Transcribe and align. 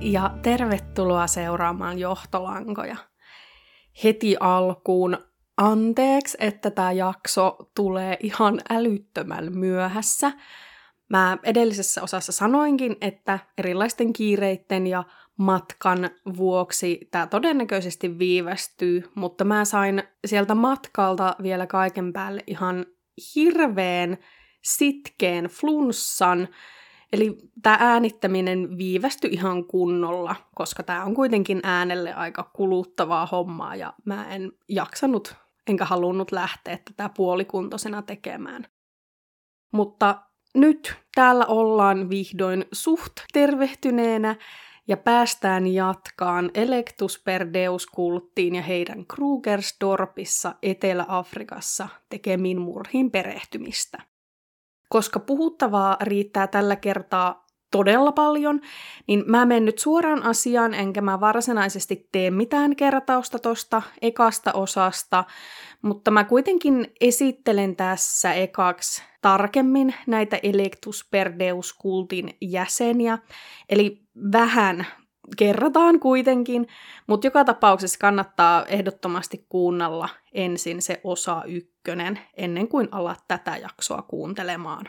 Ja 0.00 0.30
tervetuloa 0.42 1.26
seuraamaan 1.26 1.98
Johtolankoja. 1.98 2.96
Heti 4.04 4.36
alkuun 4.40 5.18
anteeksi, 5.56 6.36
että 6.40 6.70
tämä 6.70 6.92
jakso 6.92 7.56
tulee 7.76 8.16
ihan 8.20 8.60
älyttömän 8.70 9.58
myöhässä. 9.58 10.32
Mä 11.08 11.38
edellisessä 11.42 12.02
osassa 12.02 12.32
sanoinkin, 12.32 12.96
että 13.00 13.38
erilaisten 13.58 14.12
kiireitten 14.12 14.86
ja 14.86 15.04
matkan 15.36 16.10
vuoksi 16.36 17.08
tämä 17.10 17.26
todennäköisesti 17.26 18.18
viivästyy, 18.18 19.10
mutta 19.14 19.44
mä 19.44 19.64
sain 19.64 20.02
sieltä 20.26 20.54
matkalta 20.54 21.36
vielä 21.42 21.66
kaiken 21.66 22.12
päälle 22.12 22.44
ihan 22.46 22.86
hirveän 23.34 24.18
sitkeen 24.62 25.44
flunssan, 25.44 26.48
Eli 27.12 27.38
tämä 27.62 27.76
äänittäminen 27.80 28.78
viivästyi 28.78 29.30
ihan 29.32 29.64
kunnolla, 29.64 30.36
koska 30.54 30.82
tämä 30.82 31.04
on 31.04 31.14
kuitenkin 31.14 31.60
äänelle 31.62 32.14
aika 32.14 32.50
kuluttavaa 32.52 33.26
hommaa 33.26 33.76
ja 33.76 33.92
mä 34.04 34.34
en 34.34 34.52
jaksanut 34.68 35.34
enkä 35.66 35.84
halunnut 35.84 36.32
lähteä 36.32 36.78
tätä 36.84 37.10
puolikuntoisena 37.16 38.02
tekemään. 38.02 38.66
Mutta 39.72 40.22
nyt 40.54 40.96
täällä 41.14 41.46
ollaan 41.46 42.10
vihdoin 42.10 42.64
suht 42.72 43.12
tervehtyneenä 43.32 44.36
ja 44.88 44.96
päästään 44.96 45.66
jatkaan 45.66 46.50
Electus 46.54 47.22
per 47.24 47.52
Deus-kulttiin 47.52 48.54
ja 48.54 48.62
heidän 48.62 49.06
Krugersdorpissa 49.06 50.54
Etelä-Afrikassa 50.62 51.88
tekemiin 52.08 52.60
murhiin 52.60 53.10
perehtymistä. 53.10 54.09
Koska 54.90 55.20
puhuttavaa 55.20 55.96
riittää 56.00 56.46
tällä 56.46 56.76
kertaa 56.76 57.46
todella 57.70 58.12
paljon, 58.12 58.60
niin 59.06 59.24
mä 59.26 59.46
menen 59.46 59.64
nyt 59.64 59.78
suoraan 59.78 60.22
asiaan, 60.22 60.74
enkä 60.74 61.00
mä 61.00 61.20
varsinaisesti 61.20 62.08
tee 62.12 62.30
mitään 62.30 62.76
kertausta 62.76 63.38
tosta 63.38 63.82
ekasta 64.02 64.52
osasta, 64.52 65.24
mutta 65.82 66.10
mä 66.10 66.24
kuitenkin 66.24 66.92
esittelen 67.00 67.76
tässä 67.76 68.32
ekaksi 68.32 69.02
tarkemmin 69.22 69.94
näitä 70.06 70.38
Electus 70.42 71.08
per 71.10 71.32
Deus-kultin 71.38 72.36
jäseniä, 72.40 73.18
eli 73.68 74.02
vähän 74.32 74.86
kerrataan 75.36 76.00
kuitenkin, 76.00 76.66
mutta 77.06 77.26
joka 77.26 77.44
tapauksessa 77.44 77.98
kannattaa 77.98 78.66
ehdottomasti 78.66 79.46
kuunnella 79.48 80.08
ensin 80.32 80.82
se 80.82 81.00
osa 81.04 81.42
ykkönen 81.46 82.18
ennen 82.36 82.68
kuin 82.68 82.88
alat 82.90 83.24
tätä 83.28 83.56
jaksoa 83.56 84.02
kuuntelemaan. 84.02 84.86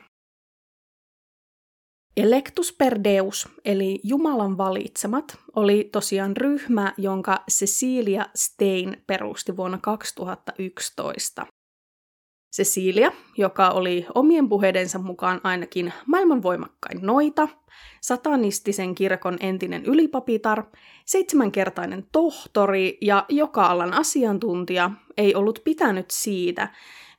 Electus 2.18 2.74
per 2.74 3.00
Deus, 3.04 3.50
eli 3.66 4.00
Jumalan 4.04 4.58
valitsemat, 4.58 5.38
oli 5.56 5.90
tosiaan 5.92 6.38
ryhmä, 6.38 6.94
jonka 6.98 7.44
Cecilia 7.52 8.26
Stein 8.36 9.04
perusti 9.08 9.58
vuonna 9.58 9.78
2011. 9.82 11.46
Cecilia, 12.52 13.12
joka 13.38 13.70
oli 13.70 14.06
omien 14.16 14.50
puheidensa 14.50 15.00
mukaan 15.00 15.42
ainakin 15.44 15.94
maailman 16.06 16.44
voimakkain 16.44 17.00
noita, 17.02 17.48
satanistisen 18.02 18.96
kirkon 18.96 19.38
entinen 19.40 19.86
ylipapitar, 19.86 20.64
seitsemänkertainen 21.06 22.08
tohtori 22.12 22.98
ja 23.02 23.26
joka 23.30 23.66
alan 23.66 23.94
asiantuntija, 23.94 24.92
ei 25.18 25.36
ollut 25.36 25.62
pitänyt 25.64 26.12
siitä, 26.12 26.70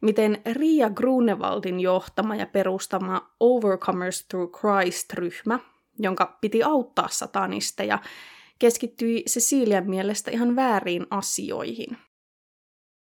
miten 0.01 0.43
Ria 0.53 0.91
Grunewaldin 0.91 1.81
johtama 1.81 2.37
ja 2.37 2.47
perustama 2.47 3.31
Overcomers 3.41 4.25
Through 4.25 4.53
Christ-ryhmä, 4.53 5.59
jonka 5.99 6.39
piti 6.41 6.63
auttaa 6.63 7.09
satanisteja, 7.11 7.99
keskittyi 8.59 9.23
Cecilian 9.23 9.91
mielestä 9.91 10.31
ihan 10.31 10.57
väärin 10.57 11.07
asioihin. 11.11 11.97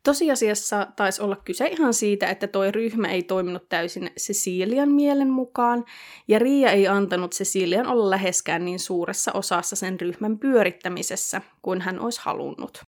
Tosiasiassa 0.04 0.88
taisi 0.96 1.22
olla 1.22 1.36
kyse 1.36 1.68
ihan 1.68 1.94
siitä, 1.94 2.30
että 2.30 2.48
toi 2.48 2.72
ryhmä 2.72 3.08
ei 3.08 3.24
toiminut 3.24 3.70
täysin 3.70 4.12
Cecilian 4.20 4.92
mielen 4.92 5.30
mukaan, 5.30 5.86
ja 6.28 6.40
Ria 6.40 6.72
ei 6.72 6.88
antanut 6.88 7.32
Cecilian 7.32 7.88
olla 7.88 8.10
läheskään 8.10 8.66
niin 8.66 8.80
suuressa 8.80 9.32
osassa 9.32 9.76
sen 9.76 10.00
ryhmän 10.00 10.40
pyörittämisessä 10.40 11.42
kuin 11.62 11.82
hän 11.82 12.00
olisi 12.00 12.22
halunnut. 12.24 12.82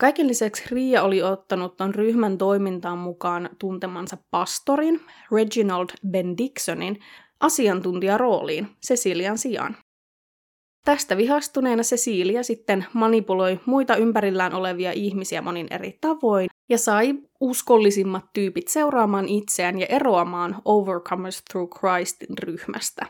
Kaiken 0.00 0.28
lisäksi 0.28 0.64
Ria 0.70 1.02
oli 1.02 1.22
ottanut 1.22 1.76
ton 1.76 1.94
ryhmän 1.94 2.38
toimintaan 2.38 2.98
mukaan 2.98 3.50
tuntemansa 3.58 4.16
pastorin, 4.30 5.00
Reginald 5.32 5.88
Bendixonin, 6.10 6.98
asiantuntijarooliin 7.40 8.68
Cecilian 8.86 9.38
sijaan. 9.38 9.76
Tästä 10.86 11.16
vihastuneena 11.16 11.82
Cecilia 11.82 12.42
sitten 12.42 12.86
manipuloi 12.92 13.60
muita 13.66 13.96
ympärillään 13.96 14.54
olevia 14.54 14.92
ihmisiä 14.92 15.42
monin 15.42 15.66
eri 15.70 15.98
tavoin 16.00 16.48
ja 16.68 16.78
sai 16.78 17.14
uskollisimmat 17.40 18.24
tyypit 18.32 18.68
seuraamaan 18.68 19.28
itseään 19.28 19.78
ja 19.78 19.86
eroamaan 19.86 20.56
Overcomers 20.64 21.42
Through 21.50 21.78
Christin 21.78 22.38
ryhmästä. 22.38 23.06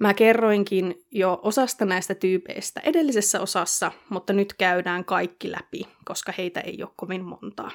Mä 0.00 0.14
kerroinkin 0.14 0.94
jo 1.10 1.40
osasta 1.42 1.84
näistä 1.84 2.14
tyypeistä 2.14 2.80
edellisessä 2.80 3.40
osassa, 3.40 3.92
mutta 4.08 4.32
nyt 4.32 4.54
käydään 4.54 5.04
kaikki 5.04 5.52
läpi, 5.52 5.88
koska 6.04 6.32
heitä 6.38 6.60
ei 6.60 6.82
ole 6.82 6.90
kovin 6.96 7.24
montaa. 7.24 7.70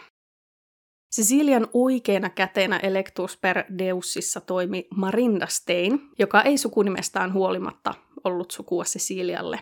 Cecilian 1.15 1.67
oikeana 1.73 2.29
käteenä 2.29 2.77
Electus 2.77 3.37
per 3.37 3.63
Deusissa 3.77 4.41
toimi 4.41 4.87
Marinda 4.95 5.47
Stein, 5.47 6.01
joka 6.19 6.41
ei 6.41 6.57
sukunimestään 6.57 7.33
huolimatta 7.33 7.93
ollut 8.23 8.51
sukua 8.51 8.83
Cecilialle. 8.83 9.59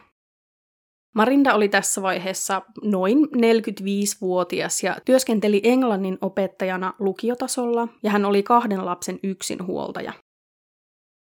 Marinda 1.16 1.54
oli 1.54 1.70
tässä 1.70 2.02
vaiheessa 2.02 2.62
noin 2.84 3.18
45-vuotias 3.18 4.84
ja 4.84 4.96
työskenteli 5.06 5.62
englannin 5.64 6.18
opettajana 6.22 6.94
lukiotasolla 7.00 7.88
ja 8.04 8.12
hän 8.12 8.26
oli 8.26 8.44
kahden 8.44 8.86
lapsen 8.86 9.20
yksinhuoltaja. 9.24 10.14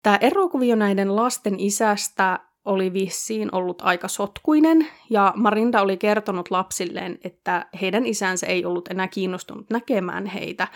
Tämä 0.03 0.17
erokuvio 0.21 0.75
näiden 0.75 1.15
lasten 1.15 1.59
isästä 1.59 2.39
oli 2.65 2.93
vissiin 2.93 3.55
ollut 3.55 3.81
aika 3.81 4.07
sotkuinen, 4.07 4.87
ja 5.09 5.33
Marinda 5.35 5.81
oli 5.81 5.97
kertonut 5.97 6.51
lapsilleen, 6.51 7.19
että 7.23 7.65
heidän 7.81 8.05
isänsä 8.05 8.47
ei 8.47 8.65
ollut 8.65 8.87
enää 8.87 9.07
kiinnostunut 9.07 9.69
näkemään 9.69 10.25
heitä, 10.25 10.67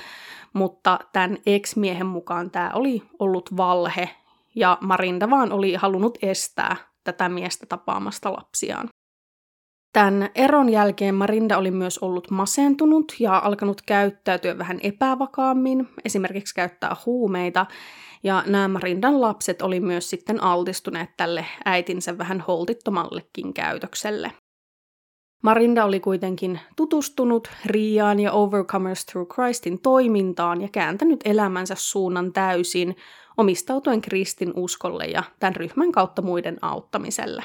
mutta 0.53 0.99
tämän 1.13 1.37
ex-miehen 1.45 2.05
mukaan 2.05 2.51
tämä 2.51 2.71
oli 2.73 3.03
ollut 3.19 3.57
valhe, 3.57 4.09
ja 4.55 4.77
Marinda 4.81 5.29
vaan 5.29 5.51
oli 5.51 5.75
halunnut 5.75 6.17
estää 6.21 6.75
tätä 7.03 7.29
miestä 7.29 7.65
tapaamasta 7.65 8.33
lapsiaan. 8.33 8.89
Tämän 9.93 10.29
eron 10.35 10.69
jälkeen 10.69 11.15
Marinda 11.15 11.57
oli 11.57 11.71
myös 11.71 11.97
ollut 11.97 12.31
masentunut 12.31 13.15
ja 13.19 13.37
alkanut 13.37 13.81
käyttäytyä 13.81 14.57
vähän 14.57 14.79
epävakaammin, 14.83 15.89
esimerkiksi 16.05 16.55
käyttää 16.55 16.95
huumeita, 17.05 17.65
ja 18.23 18.43
nämä 18.47 18.67
Marindan 18.67 19.21
lapset 19.21 19.61
oli 19.61 19.79
myös 19.79 20.09
sitten 20.09 20.43
altistuneet 20.43 21.09
tälle 21.17 21.45
äitinsä 21.65 22.17
vähän 22.17 22.41
holtittomallekin 22.41 23.53
käytökselle. 23.53 24.31
Marinda 25.43 25.85
oli 25.85 25.99
kuitenkin 25.99 26.59
tutustunut 26.75 27.47
Riaan 27.65 28.19
ja 28.19 28.31
Overcomers 28.31 29.05
Through 29.05 29.33
Christin 29.33 29.81
toimintaan 29.81 30.61
ja 30.61 30.67
kääntänyt 30.71 31.19
elämänsä 31.25 31.75
suunnan 31.77 32.33
täysin, 32.33 32.95
omistautuen 33.37 34.01
kristin 34.01 34.53
uskolle 34.55 35.05
ja 35.05 35.23
tämän 35.39 35.55
ryhmän 35.55 35.91
kautta 35.91 36.21
muiden 36.21 36.57
auttamiselle. 36.61 37.43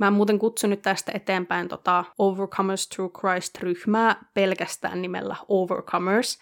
Mä 0.00 0.10
muuten 0.10 0.38
kutsun 0.38 0.70
nyt 0.70 0.82
tästä 0.82 1.12
eteenpäin 1.14 1.68
tota 1.68 2.04
Overcomers 2.18 2.88
Through 2.88 3.14
Christ-ryhmää 3.18 4.30
pelkästään 4.34 5.02
nimellä 5.02 5.36
Overcomers, 5.48 6.38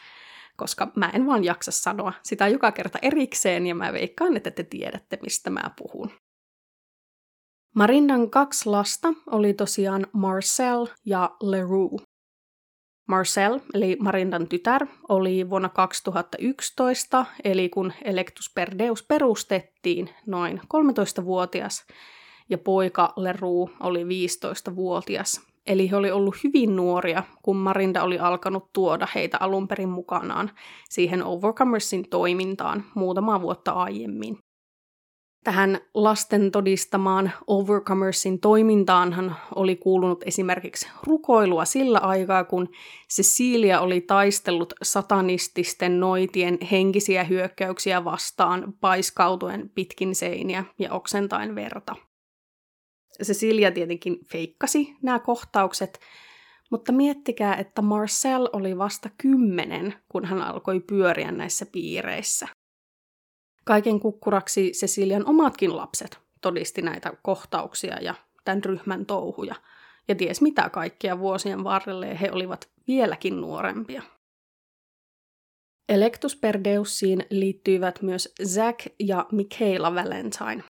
koska 0.57 0.93
mä 0.97 1.11
en 1.15 1.27
vaan 1.27 1.45
jaksa 1.45 1.71
sanoa 1.71 2.13
sitä 2.23 2.49
joka 2.49 2.73
kerta 2.73 2.99
erikseen 3.03 3.67
ja 3.67 3.75
mä 3.75 3.93
veikkaan, 3.93 4.37
että 4.37 4.51
te 4.51 4.65
tiedätte, 4.65 5.19
mistä 5.23 5.51
mä 5.51 5.71
puhun. 5.79 6.11
Marindan 7.75 8.31
kaksi 8.31 8.69
lasta 8.69 9.09
oli 9.27 9.55
tosiaan 9.55 10.07
Marcel 10.13 10.87
ja 11.07 11.37
Leroux. 11.43 12.03
Marcel, 13.07 13.61
eli 13.75 13.97
Marindan 14.01 14.49
tytär, 14.49 14.87
oli 15.09 15.51
vuonna 15.51 15.69
2011, 15.69 17.27
eli 17.45 17.69
kun 17.69 17.93
Electus 18.05 18.53
per 18.55 18.79
Deus 18.79 19.03
perustettiin, 19.03 20.11
noin 20.27 20.61
13-vuotias, 20.61 21.87
ja 22.51 22.59
poika 22.59 23.13
Leroux 23.17 23.73
oli 23.81 24.05
15-vuotias. 24.05 25.41
Eli 25.67 25.91
he 25.91 25.97
oli 25.97 26.11
ollut 26.11 26.37
hyvin 26.45 26.77
nuoria, 26.77 27.23
kun 27.43 27.57
Marinda 27.57 28.03
oli 28.03 28.19
alkanut 28.19 28.73
tuoda 28.73 29.09
heitä 29.15 29.37
alun 29.41 29.69
perin 29.69 29.89
mukanaan 29.89 30.51
siihen 30.89 31.25
Overcomersin 31.25 32.09
toimintaan 32.11 32.85
muutama 32.95 33.41
vuotta 33.41 33.73
aiemmin. 33.73 34.39
Tähän 35.45 35.81
lasten 35.95 36.51
todistamaan 36.51 37.33
Overcomersin 37.47 38.41
toimintaanhan 38.41 39.37
oli 39.55 39.77
kuulunut 39.77 40.23
esimerkiksi 40.27 40.89
rukoilua 41.07 41.65
sillä 41.65 41.99
aikaa, 41.99 42.45
kun 42.45 42.69
Cecilia 43.13 43.81
oli 43.81 44.01
taistellut 44.01 44.73
satanististen 44.83 46.01
noitien 46.01 46.59
henkisiä 46.71 47.25
hyökkäyksiä 47.25 48.05
vastaan 48.05 48.75
paiskautuen 48.81 49.71
pitkin 49.75 50.15
seiniä 50.15 50.65
ja 50.79 50.93
oksentain 50.93 51.55
verta. 51.55 51.97
Cecilia 53.25 53.71
tietenkin 53.71 54.19
feikkasi 54.33 54.97
nämä 55.03 55.19
kohtaukset, 55.19 56.01
mutta 56.71 56.93
miettikää, 56.93 57.57
että 57.57 57.83
Marcel 57.83 58.49
oli 58.53 58.79
vasta 58.79 59.11
kymmenen, 59.19 59.95
kun 60.09 60.25
hän 60.25 60.43
alkoi 60.43 60.81
pyöriä 60.81 61.33
näissä 61.33 61.67
piireissä. 61.67 62.49
Kaiken 63.65 64.01
kukkuraksi 64.01 64.71
Cecilian 64.71 65.27
omatkin 65.27 65.77
lapset 65.77 66.19
todisti 66.41 66.83
näitä 66.83 67.13
kohtauksia 67.23 67.99
ja 68.01 68.15
tämän 68.45 68.65
ryhmän 68.65 69.07
touhuja, 69.07 69.55
ja 70.09 70.15
ties 70.15 70.41
mitä 70.41 70.71
kaikkia 70.71 71.19
vuosien 71.19 71.65
varrelle 71.65 72.21
he 72.21 72.31
olivat 72.33 72.69
vieläkin 72.89 73.41
nuorempia. 73.41 74.03
Electus 75.89 76.37
Perdeussiin 76.37 77.27
liittyivät 77.31 78.03
myös 78.03 78.35
Zack 78.45 78.87
ja 78.99 79.27
Michaela 79.33 79.95
Valentine. 79.95 80.65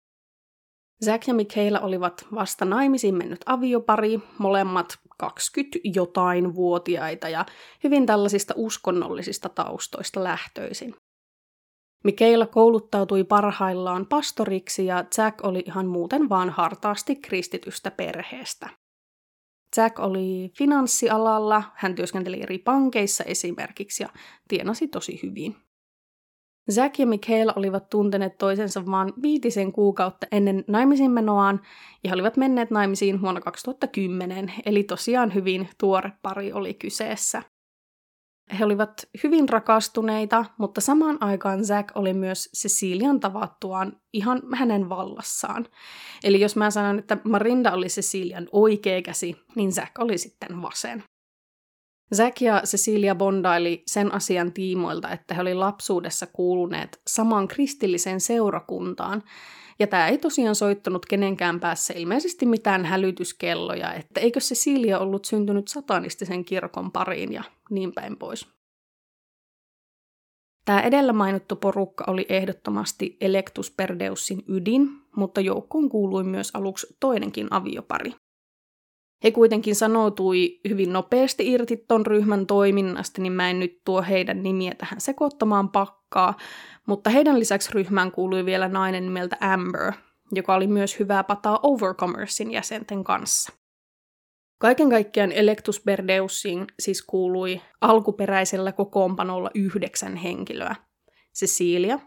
Zack 1.05 1.29
ja 1.29 1.35
Michaela 1.35 1.81
olivat 1.81 2.27
vasta 2.35 2.65
naimisiin 2.65 3.15
mennyt 3.15 3.41
aviopari, 3.47 4.21
molemmat 4.39 4.99
20 5.19 5.79
jotain 5.85 6.55
vuotiaita 6.55 7.29
ja 7.29 7.47
hyvin 7.85 8.07
tällaisista 8.07 8.55
uskonnollisista 8.57 9.49
taustoista 9.49 10.25
lähtöisin. 10.25 10.95
Mikaela 12.05 12.47
kouluttautui 12.47 13.25
parhaillaan 13.25 14.06
pastoriksi 14.06 14.87
ja 14.87 15.05
Jack 15.19 15.44
oli 15.44 15.62
ihan 15.67 15.87
muuten 15.87 16.29
vaan 16.29 16.50
hartaasti 16.50 17.17
kristitystä 17.17 17.91
perheestä. 17.91 18.69
Jack 19.76 19.99
oli 19.99 20.52
finanssialalla, 20.58 21.62
hän 21.75 21.94
työskenteli 21.94 22.43
eri 22.43 22.58
pankeissa 22.58 23.25
esimerkiksi 23.25 24.02
ja 24.02 24.08
tienasi 24.49 24.88
tosi 24.88 25.20
hyvin. 25.23 25.56
Zack 26.70 26.99
ja 26.99 27.06
Michaela 27.06 27.52
olivat 27.56 27.88
tunteneet 27.88 28.38
toisensa 28.38 28.87
vain 28.87 29.12
viitisen 29.23 29.73
kuukautta 29.73 30.26
ennen 30.32 30.64
naimisiin 30.69 31.11
menoaan 31.11 31.61
ja 32.05 32.11
he 32.11 32.14
olivat 32.14 32.37
menneet 32.37 32.70
naimisiin 32.70 33.23
vuonna 33.23 33.41
2010, 33.41 34.52
eli 34.67 34.85
tosiaan 34.85 35.35
hyvin 35.35 35.69
tuore 35.79 36.12
pari 36.23 36.52
oli 36.52 36.75
kyseessä. 36.75 37.43
He 38.58 38.64
olivat 38.64 39.08
hyvin 39.25 39.49
rakastuneita, 39.49 40.44
mutta 40.58 40.81
samaan 40.81 41.19
aikaan 41.20 41.64
Zack 41.64 41.97
oli 41.97 42.14
myös 42.14 42.50
Cecilian 42.56 43.20
tavattuaan 43.20 44.00
ihan 44.12 44.43
hänen 44.55 44.88
vallassaan. 44.88 45.67
Eli 46.25 46.41
jos 46.41 46.56
mä 46.56 46.70
sanon, 46.70 46.99
että 46.99 47.19
Marinda 47.25 47.73
oli 47.73 47.87
Cecilian 47.87 48.49
oikea 48.52 49.02
käsi, 49.02 49.37
niin 49.55 49.73
Zack 49.73 49.99
oli 49.99 50.19
sitten 50.19 50.62
vasen. 50.62 51.05
Zack 52.14 52.41
ja 52.41 52.62
Cecilia 52.64 53.14
bondaili 53.14 53.82
sen 53.87 54.14
asian 54.14 54.52
tiimoilta, 54.52 55.11
että 55.11 55.35
he 55.35 55.41
oli 55.41 55.55
lapsuudessa 55.55 56.26
kuuluneet 56.26 57.00
samaan 57.06 57.49
kristilliseen 57.49 58.20
seurakuntaan, 58.20 59.23
ja 59.81 59.87
tämä 59.87 60.09
ei 60.09 60.19
tosiaan 60.19 60.55
soittanut 60.55 61.06
kenenkään 61.06 61.61
päässä 61.61 61.94
ilmeisesti 61.97 62.47
mitään 62.47 62.85
hälytyskelloja, 62.85 63.94
että 63.94 64.21
eikö 64.21 64.41
Cecilia 64.41 64.99
ollut 64.99 65.25
syntynyt 65.25 65.69
satanistisen 65.69 66.44
kirkon 66.44 66.93
pariin 66.93 67.32
ja 67.32 67.43
niin 67.71 67.93
päin 67.93 68.17
pois. 68.17 68.49
Tämä 70.65 70.81
edellä 70.81 71.12
mainittu 71.12 71.56
porukka 71.56 72.05
oli 72.06 72.27
ehdottomasti 72.29 73.17
Electus 73.21 73.71
Perdeussin 73.71 74.43
ydin, 74.49 74.88
mutta 75.17 75.41
joukkoon 75.41 75.88
kuului 75.88 76.25
myös 76.25 76.50
aluksi 76.55 76.97
toinenkin 77.00 77.49
aviopari. 77.50 78.12
He 79.25 79.31
kuitenkin 79.31 79.75
sanoutui 79.75 80.61
hyvin 80.69 80.93
nopeasti 80.93 81.53
irti 81.53 81.77
ton 81.77 82.07
ryhmän 82.07 82.47
toiminnasta, 82.47 83.23
niin 83.23 83.33
mä 83.33 83.51
en 83.51 83.61
nyt 83.61 83.81
tuo 83.85 84.03
heidän 84.03 84.43
nimiä 84.43 84.75
tähän 84.75 85.01
sekoittamaan 85.01 85.69
pakkaa, 85.69 86.37
mutta 86.87 87.11
heidän 87.11 87.39
lisäksi 87.39 87.71
ryhmään 87.73 88.13
kuului 88.13 88.45
vielä 88.45 88.69
nainen 88.69 89.05
nimeltä 89.05 89.37
Amber, 89.41 89.93
joka 90.33 90.55
oli 90.55 90.67
myös 90.67 90.99
hyvää 90.99 91.25
pataa 91.25 91.61
Overcommersin 91.63 92.51
jäsenten 92.51 93.05
kanssa. 93.05 93.53
Kaiken 94.59 94.91
kaikkiaan 94.91 95.33
Electus 95.33 95.83
Berdeussiin 95.85 96.67
siis 96.79 97.03
kuului 97.03 97.61
alkuperäisellä 97.81 98.73
kokoonpanolla 98.73 99.51
yhdeksän 99.55 100.17
henkilöä. 100.17 100.77
Cecilia, 101.35 101.99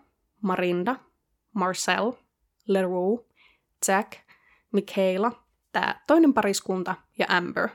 Marinda, 0.41 0.95
Marcel, 1.55 2.11
Leroux, 2.67 3.25
Jack, 3.87 4.11
Michaela, 4.73 5.42
tämä 5.73 5.95
toinen 6.07 6.33
pariskunta 6.33 6.95
ja 7.19 7.25
Amber. 7.29 7.69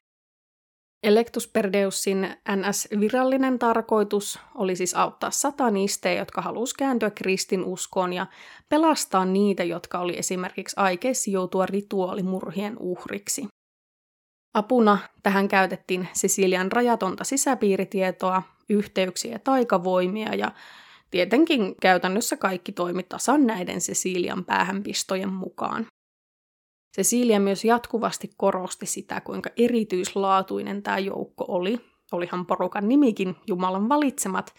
Electus 1.03 1.49
Perdeussin 1.49 2.37
NS-virallinen 2.57 3.59
tarkoitus 3.59 4.39
oli 4.55 4.77
siis 4.77 4.95
auttaa 4.95 5.31
satanisteja, 5.31 6.19
jotka 6.19 6.43
halusi 6.43 6.75
kääntyä 6.79 7.11
kristinuskoon 7.11 8.13
ja 8.13 8.27
pelastaa 8.69 9.25
niitä, 9.25 9.65
jotka 9.65 9.99
oli 9.99 10.19
esimerkiksi 10.19 10.77
aikeissa 10.79 11.31
joutua 11.31 11.67
rituaalimurhien 11.67 12.77
uhriksi. 12.81 13.47
Apuna 14.55 14.99
tähän 15.23 15.49
käytettiin 15.49 16.09
Sisilian 16.13 16.73
rajatonta 16.73 17.25
sisäpiiritietoa, 17.25 18.43
yhteyksiä 18.69 19.33
ja 19.33 19.39
taikavoimia 19.39 20.35
ja 20.35 20.53
tietenkin 21.11 21.75
käytännössä 21.83 22.37
kaikki 22.37 22.73
toimi 22.73 23.03
tasan 23.03 23.47
näiden 23.47 23.81
Sisilian 23.81 24.45
päähänpistojen 24.45 25.33
mukaan. 25.33 25.87
Cecilia 26.97 27.41
myös 27.41 27.65
jatkuvasti 27.65 28.31
korosti 28.37 28.87
sitä, 28.87 29.21
kuinka 29.21 29.51
erityislaatuinen 29.57 30.83
tämä 30.83 30.99
joukko 30.99 31.45
oli. 31.49 31.81
Olihan 32.13 32.47
porukan 32.47 32.89
nimikin 32.89 33.37
Jumalan 33.47 33.89
valitsemat, 33.89 34.55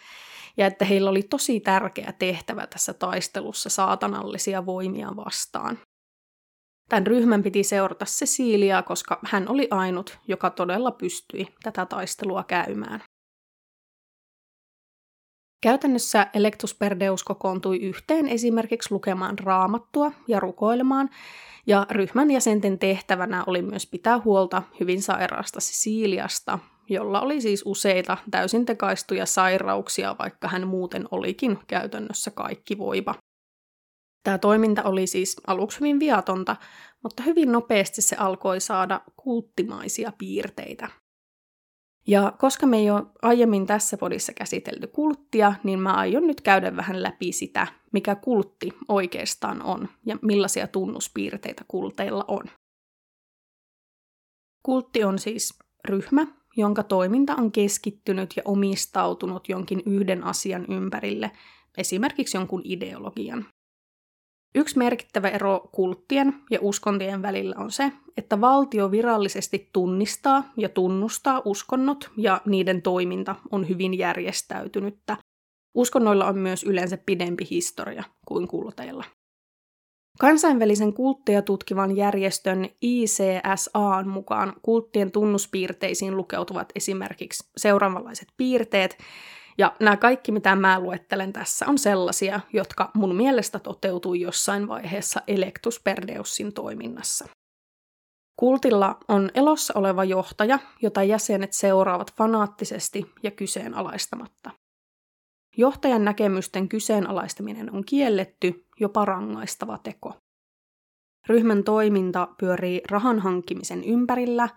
ja 0.57 0.67
että 0.67 0.85
heillä 0.85 1.09
oli 1.09 1.23
tosi 1.23 1.59
tärkeä 1.59 2.13
tehtävä 2.19 2.67
tässä 2.67 2.93
taistelussa 2.93 3.69
saatanallisia 3.69 4.65
voimia 4.65 5.15
vastaan. 5.15 5.79
Tämän 6.89 7.07
ryhmän 7.07 7.43
piti 7.43 7.63
seurata 7.63 8.05
Ceciliaa, 8.05 8.83
koska 8.83 9.19
hän 9.25 9.49
oli 9.49 9.67
ainut, 9.71 10.19
joka 10.27 10.49
todella 10.49 10.91
pystyi 10.91 11.47
tätä 11.63 11.85
taistelua 11.85 12.43
käymään. 12.43 13.03
Käytännössä 15.61 16.27
Electus 16.33 16.75
Perdeus 16.75 17.23
kokoontui 17.23 17.77
yhteen 17.77 18.27
esimerkiksi 18.27 18.91
lukemaan 18.91 19.39
raamattua 19.39 20.11
ja 20.27 20.39
rukoilemaan, 20.39 21.09
ja 21.67 21.87
ryhmän 21.91 22.31
jäsenten 22.31 22.79
tehtävänä 22.79 23.43
oli 23.47 23.61
myös 23.61 23.87
pitää 23.87 24.19
huolta 24.25 24.63
hyvin 24.79 25.01
sairaasta 25.01 25.59
Sisiliasta, 25.59 26.59
jolla 26.89 27.21
oli 27.21 27.41
siis 27.41 27.63
useita 27.65 28.17
täysin 28.31 28.65
tekaistuja 28.65 29.25
sairauksia, 29.25 30.15
vaikka 30.19 30.47
hän 30.47 30.67
muuten 30.67 31.07
olikin 31.11 31.59
käytännössä 31.67 32.31
kaikki 32.31 32.77
voiva. 32.77 33.15
Tämä 34.23 34.37
toiminta 34.37 34.83
oli 34.83 35.07
siis 35.07 35.35
aluksi 35.47 35.79
hyvin 35.79 35.99
viatonta, 35.99 36.55
mutta 37.03 37.23
hyvin 37.23 37.51
nopeasti 37.51 38.01
se 38.01 38.15
alkoi 38.15 38.59
saada 38.59 39.01
kulttimaisia 39.15 40.13
piirteitä. 40.17 40.89
Ja 42.09 42.33
koska 42.37 42.65
me 42.67 42.77
ei 42.77 42.89
ole 42.89 43.05
aiemmin 43.21 43.67
tässä 43.67 43.97
podissa 43.97 44.33
käsitelty 44.33 44.87
kulttia, 44.87 45.53
niin 45.63 45.79
mä 45.79 45.93
aion 45.93 46.27
nyt 46.27 46.41
käydä 46.41 46.75
vähän 46.75 47.03
läpi 47.03 47.31
sitä, 47.31 47.67
mikä 47.91 48.15
kultti 48.15 48.69
oikeastaan 48.87 49.61
on 49.61 49.89
ja 50.05 50.17
millaisia 50.21 50.67
tunnuspiirteitä 50.67 51.65
kulteilla 51.67 52.25
on. 52.27 52.43
Kultti 54.63 55.03
on 55.03 55.19
siis 55.19 55.59
ryhmä, 55.87 56.27
jonka 56.57 56.83
toiminta 56.83 57.35
on 57.35 57.51
keskittynyt 57.51 58.33
ja 58.35 58.43
omistautunut 58.45 59.49
jonkin 59.49 59.83
yhden 59.85 60.23
asian 60.23 60.65
ympärille, 60.69 61.31
esimerkiksi 61.77 62.37
jonkun 62.37 62.61
ideologian. 62.63 63.45
Yksi 64.55 64.77
merkittävä 64.77 65.29
ero 65.29 65.69
kulttien 65.71 66.33
ja 66.51 66.59
uskontien 66.61 67.21
välillä 67.21 67.55
on 67.57 67.71
se, 67.71 67.91
että 68.17 68.41
valtio 68.41 68.91
virallisesti 68.91 69.69
tunnistaa 69.73 70.43
ja 70.57 70.69
tunnustaa 70.69 71.41
uskonnot 71.45 72.11
ja 72.17 72.41
niiden 72.45 72.81
toiminta 72.81 73.35
on 73.51 73.69
hyvin 73.69 73.97
järjestäytynyttä. 73.97 75.17
Uskonnoilla 75.75 76.25
on 76.25 76.37
myös 76.37 76.63
yleensä 76.63 76.97
pidempi 77.05 77.47
historia 77.49 78.03
kuin 78.27 78.47
kulteilla. 78.47 79.03
Kansainvälisen 80.19 80.93
kultteja 80.93 81.41
tutkivan 81.41 81.97
järjestön 81.97 82.69
ICSAn 82.81 84.07
mukaan 84.07 84.53
kulttien 84.61 85.11
tunnuspiirteisiin 85.11 86.17
lukeutuvat 86.17 86.71
esimerkiksi 86.75 87.49
seuraavanlaiset 87.57 88.27
piirteet, 88.37 88.97
ja 89.59 89.75
nämä 89.79 89.97
kaikki, 89.97 90.31
mitä 90.31 90.55
mä 90.55 90.79
luettelen 90.79 91.33
tässä, 91.33 91.65
on 91.67 91.77
sellaisia, 91.77 92.39
jotka 92.53 92.91
mun 92.93 93.15
mielestä 93.15 93.59
toteutuu 93.59 94.13
jossain 94.13 94.67
vaiheessa 94.67 95.21
Electus 95.27 95.79
Perdeussin 95.79 96.53
toiminnassa. 96.53 97.25
Kultilla 98.35 98.97
on 99.07 99.31
elossa 99.33 99.73
oleva 99.77 100.03
johtaja, 100.03 100.59
jota 100.81 101.03
jäsenet 101.03 101.53
seuraavat 101.53 102.13
fanaattisesti 102.13 103.11
ja 103.23 103.31
kyseenalaistamatta. 103.31 104.51
Johtajan 105.57 106.05
näkemysten 106.05 106.69
kyseenalaistaminen 106.69 107.75
on 107.75 107.85
kielletty, 107.85 108.65
jopa 108.79 109.05
rangaistava 109.05 109.77
teko. 109.77 110.13
Ryhmän 111.27 111.63
toiminta 111.63 112.27
pyörii 112.39 112.81
rahan 112.91 113.19
hankkimisen 113.19 113.83
ympärillä 113.83 114.49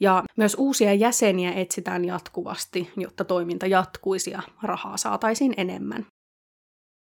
ja 0.00 0.22
myös 0.36 0.56
uusia 0.58 0.94
jäseniä 0.94 1.52
etsitään 1.52 2.04
jatkuvasti, 2.04 2.90
jotta 2.96 3.24
toiminta 3.24 3.66
jatkuisi 3.66 4.30
ja 4.30 4.42
rahaa 4.62 4.96
saataisiin 4.96 5.54
enemmän. 5.56 6.06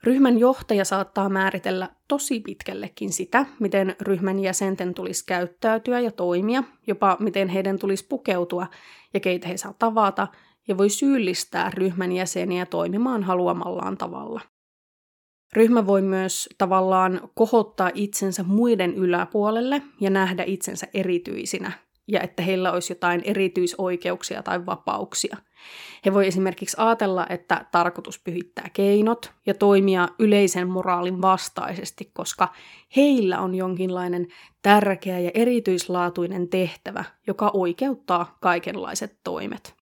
Ryhmän 0.04 0.38
johtaja 0.38 0.86
saattaa 0.86 1.30
määritellä 1.30 1.90
tosi 2.08 2.40
pitkällekin 2.40 3.14
sitä, 3.14 3.46
miten 3.60 3.96
ryhmän 4.02 4.40
jäsenten 4.40 4.94
tulisi 4.94 5.26
käyttäytyä 5.26 6.00
ja 6.00 6.12
toimia, 6.12 6.64
jopa 6.88 7.18
miten 7.20 7.48
heidän 7.48 7.80
tulisi 7.80 8.08
pukeutua 8.08 8.68
ja 9.14 9.20
keitä 9.20 9.48
he 9.48 9.58
saa 9.58 9.74
tavata, 9.80 10.28
ja 10.68 10.78
voi 10.78 10.90
syyllistää 10.90 11.72
ryhmän 11.74 12.12
jäseniä 12.12 12.66
toimimaan 12.66 13.24
haluamallaan 13.24 13.98
tavalla. 13.98 14.42
Ryhmä 15.56 15.88
voi 15.88 16.02
myös 16.02 16.50
tavallaan 16.58 17.30
kohottaa 17.34 17.92
itsensä 17.94 18.44
muiden 18.44 18.94
yläpuolelle 18.94 19.82
ja 20.02 20.10
nähdä 20.10 20.44
itsensä 20.48 20.88
erityisinä, 20.94 21.72
ja 22.08 22.22
että 22.22 22.44
heillä 22.44 22.72
olisi 22.72 22.92
jotain 22.92 23.22
erityisoikeuksia 23.26 24.44
tai 24.44 24.66
vapauksia. 24.66 25.38
He 26.06 26.14
voi 26.14 26.28
esimerkiksi 26.28 26.78
ajatella, 26.80 27.28
että 27.30 27.66
tarkoitus 27.72 28.20
pyhittää 28.20 28.70
keinot 28.74 29.32
ja 29.46 29.54
toimia 29.54 30.08
yleisen 30.20 30.68
moraalin 30.68 31.22
vastaisesti, 31.22 32.12
koska 32.14 32.54
heillä 32.96 33.40
on 33.40 33.56
jonkinlainen 33.56 34.28
tärkeä 34.62 35.20
ja 35.20 35.32
erityislaatuinen 35.34 36.50
tehtävä, 36.50 37.04
joka 37.28 37.52
oikeuttaa 37.54 38.38
kaikenlaiset 38.42 39.18
toimet. 39.24 39.85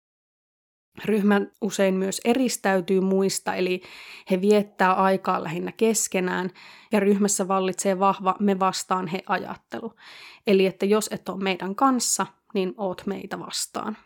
Ryhmä 1.04 1.40
usein 1.60 1.94
myös 1.94 2.20
eristäytyy 2.24 3.00
muista, 3.00 3.54
eli 3.54 3.82
he 4.30 4.40
viettää 4.40 4.92
aikaa 4.92 5.44
lähinnä 5.44 5.72
keskenään, 5.72 6.50
ja 6.92 7.00
ryhmässä 7.00 7.48
vallitsee 7.48 7.98
vahva 7.98 8.36
me 8.40 8.58
vastaan 8.58 9.06
he 9.06 9.22
ajattelu. 9.26 9.92
Eli 10.46 10.66
että 10.66 10.86
jos 10.86 11.08
et 11.12 11.28
ole 11.28 11.42
meidän 11.42 11.74
kanssa, 11.74 12.26
niin 12.54 12.74
oot 12.76 13.02
meitä 13.06 13.38
vastaan. 13.38 13.96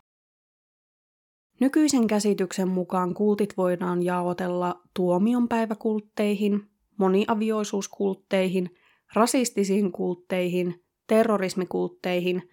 Nykyisen 1.60 2.06
käsityksen 2.06 2.68
mukaan 2.68 3.14
kultit 3.14 3.56
voidaan 3.56 4.02
jaotella 4.02 4.80
tuomionpäiväkultteihin, 4.94 6.70
moniavioisuuskultteihin, 6.96 8.76
rasistisiin 9.14 9.92
kultteihin, 9.92 10.84
terrorismikultteihin, 11.06 12.50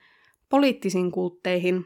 poliittisiin 0.50 1.12
kultteihin 1.12 1.86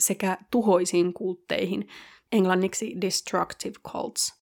sekä 0.00 0.38
tuhoisiin 0.50 1.12
kultteihin, 1.14 1.88
englanniksi 2.32 3.00
destructive 3.00 3.74
cults. 3.88 4.40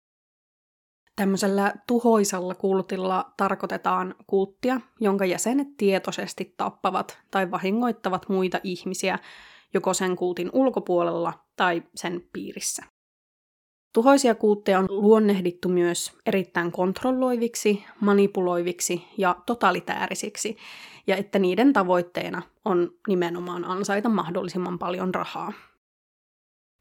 Tämmöisellä 1.17 1.75
tuhoisalla 1.87 2.55
kultilla 2.55 3.33
tarkoitetaan 3.37 4.15
kulttia, 4.27 4.81
jonka 5.01 5.25
jäsenet 5.25 5.69
tietoisesti 5.77 6.55
tappavat 6.57 7.19
tai 7.31 7.51
vahingoittavat 7.51 8.29
muita 8.29 8.61
ihmisiä 8.63 9.19
joko 9.75 9.95
sen 9.95 10.17
kultin 10.17 10.51
ulkopuolella 10.53 11.33
tai 11.57 11.83
sen 11.95 12.29
piirissä. 12.33 12.94
Tuhoisia 13.95 14.35
kultteja 14.35 14.79
on 14.79 14.87
luonnehdittu 14.89 15.69
myös 15.69 16.13
erittäin 16.27 16.73
kontrolloiviksi, 16.73 17.85
manipuloiviksi 18.01 19.05
ja 19.19 19.37
totalitäärisiksi, 19.47 20.57
ja 21.07 21.17
että 21.17 21.39
niiden 21.39 21.73
tavoitteena 21.73 22.43
on 22.65 22.91
nimenomaan 23.09 23.65
ansaita 23.65 24.09
mahdollisimman 24.09 24.79
paljon 24.79 25.15
rahaa. 25.15 25.53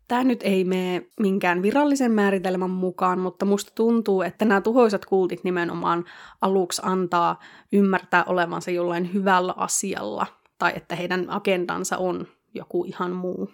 Tämä 0.08 0.24
nyt 0.24 0.40
ei 0.44 0.64
mene 0.64 1.06
minkään 1.20 1.62
virallisen 1.62 2.12
määritelmän 2.12 2.70
mukaan, 2.70 3.20
mutta 3.20 3.46
musta 3.46 3.72
tuntuu, 3.76 4.22
että 4.22 4.46
nämä 4.46 4.62
tuhoisat 4.62 5.06
kultit 5.06 5.44
nimenomaan 5.44 6.06
aluksi 6.42 6.82
antaa 6.86 7.40
ymmärtää 7.74 8.24
olevansa 8.24 8.72
jollain 8.72 9.14
hyvällä 9.14 9.54
asialla, 9.58 10.26
tai 10.58 10.74
että 10.76 10.96
heidän 10.96 11.30
agendansa 11.30 11.98
on 11.98 12.28
joku 12.54 12.86
ihan 12.86 13.12
muu. 13.12 13.52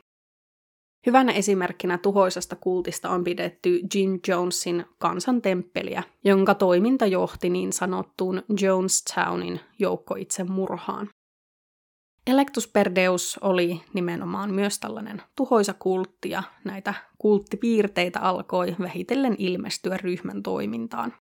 Hyvänä 1.05 1.31
esimerkkinä 1.31 1.97
tuhoisasta 1.97 2.55
kultista 2.55 3.09
on 3.09 3.23
pidetty 3.23 3.79
Jim 3.95 4.19
Jonesin 4.27 4.85
kansantemppeliä, 4.97 6.03
jonka 6.23 6.55
toiminta 6.55 7.05
johti 7.05 7.49
niin 7.49 7.73
sanottuun 7.73 8.43
Jonestownin 8.61 9.59
joukkoitsemurhaan. 9.79 11.09
Electus 12.27 12.67
per 12.67 12.95
Deus 12.95 13.39
oli 13.41 13.81
nimenomaan 13.93 14.53
myös 14.53 14.79
tällainen 14.79 15.21
tuhoisa 15.35 15.73
kultti 15.73 16.29
ja 16.29 16.43
näitä 16.63 16.93
kulttipiirteitä 17.17 18.19
alkoi 18.19 18.75
vähitellen 18.79 19.35
ilmestyä 19.37 19.97
ryhmän 19.97 20.43
toimintaan. 20.43 21.13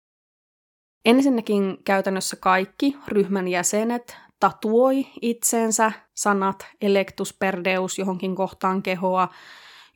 Ensinnäkin 1.04 1.78
käytännössä 1.84 2.36
kaikki 2.36 2.96
ryhmän 3.08 3.48
jäsenet 3.48 4.16
tatuoi 4.40 5.06
itseensä 5.22 5.92
sanat 6.14 6.66
Electus 6.80 7.34
per 7.38 7.64
Deus 7.64 7.98
johonkin 7.98 8.34
kohtaan 8.34 8.82
kehoa, 8.82 9.28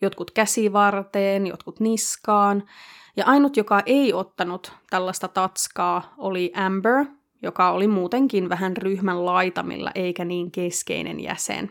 jotkut 0.03 0.31
käsivarteen, 0.31 1.47
jotkut 1.47 1.81
niskaan. 1.81 2.65
Ja 3.17 3.27
ainut, 3.27 3.57
joka 3.57 3.83
ei 3.87 4.13
ottanut 4.13 4.73
tällaista 4.91 5.29
tatskaa, 5.29 6.15
oli 6.19 6.53
Amber, 6.55 7.05
joka 7.43 7.71
oli 7.71 7.89
muutenkin 7.89 8.49
vähän 8.49 8.77
ryhmän 8.77 9.27
laitamilla 9.27 9.91
eikä 9.95 10.25
niin 10.25 10.51
keskeinen 10.51 11.21
jäsen. 11.21 11.71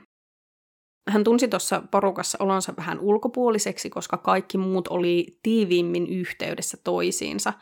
Hän 1.10 1.24
tunsi 1.24 1.48
tuossa 1.48 1.84
porukassa 1.92 2.38
olonsa 2.42 2.74
vähän 2.78 3.00
ulkopuoliseksi, 3.00 3.90
koska 3.90 4.18
kaikki 4.18 4.58
muut 4.58 4.88
oli 4.88 5.40
tiiviimmin 5.44 6.08
yhteydessä 6.08 6.78
toisiinsa. 6.84 7.54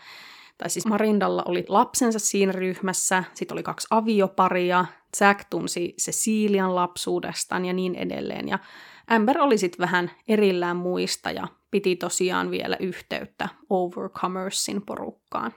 Tai 0.58 0.70
siis 0.70 0.86
Marindalla 0.86 1.44
oli 1.46 1.66
lapsensa 1.68 2.20
siinä 2.20 2.51
ryhmässä, 2.51 3.24
sitten 3.34 3.56
oli 3.56 3.63
kaksi 3.63 3.88
avioparia, 3.89 4.86
Zack 5.18 5.46
tunsi 5.50 5.94
Cecilian 6.01 6.75
lapsuudestaan 6.75 7.66
ja 7.66 7.74
niin 7.74 7.96
edelleen. 7.96 8.48
Ja 8.48 8.60
Amber 9.08 9.39
oli 9.39 9.58
sitten 9.58 9.80
vähän 9.80 10.12
erillään 10.28 10.78
muista 10.78 11.32
ja 11.32 11.48
piti 11.72 11.96
tosiaan 11.96 12.51
vielä 12.51 12.78
yhteyttä 12.80 13.50
Overcomersin 13.70 14.82
porukkaan. 14.86 15.51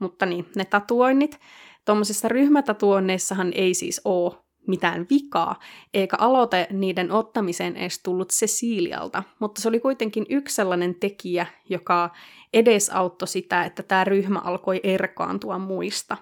Mutta 0.00 0.26
niin, 0.26 0.46
ne 0.56 0.64
tatuoinnit. 0.64 1.40
Tuommoisissa 1.84 2.28
ryhmätatuoinneissahan 2.28 3.52
ei 3.54 3.74
siis 3.74 4.00
ole 4.04 4.34
mitään 4.66 5.06
vikaa, 5.10 5.60
eikä 5.94 6.16
aloite 6.20 6.66
niiden 6.70 7.12
ottamiseen 7.12 7.76
edes 7.76 8.02
tullut 8.02 8.32
Cecilialta, 8.32 9.22
mutta 9.38 9.62
se 9.62 9.68
oli 9.68 9.80
kuitenkin 9.80 10.26
yksi 10.28 10.54
sellainen 10.54 10.94
tekijä, 10.94 11.46
joka 11.68 12.10
edesauttoi 12.52 13.28
sitä, 13.28 13.64
että 13.64 13.82
tämä 13.82 14.04
ryhmä 14.04 14.38
alkoi 14.38 14.80
erkaantua 14.82 15.58
muista. 15.58 16.16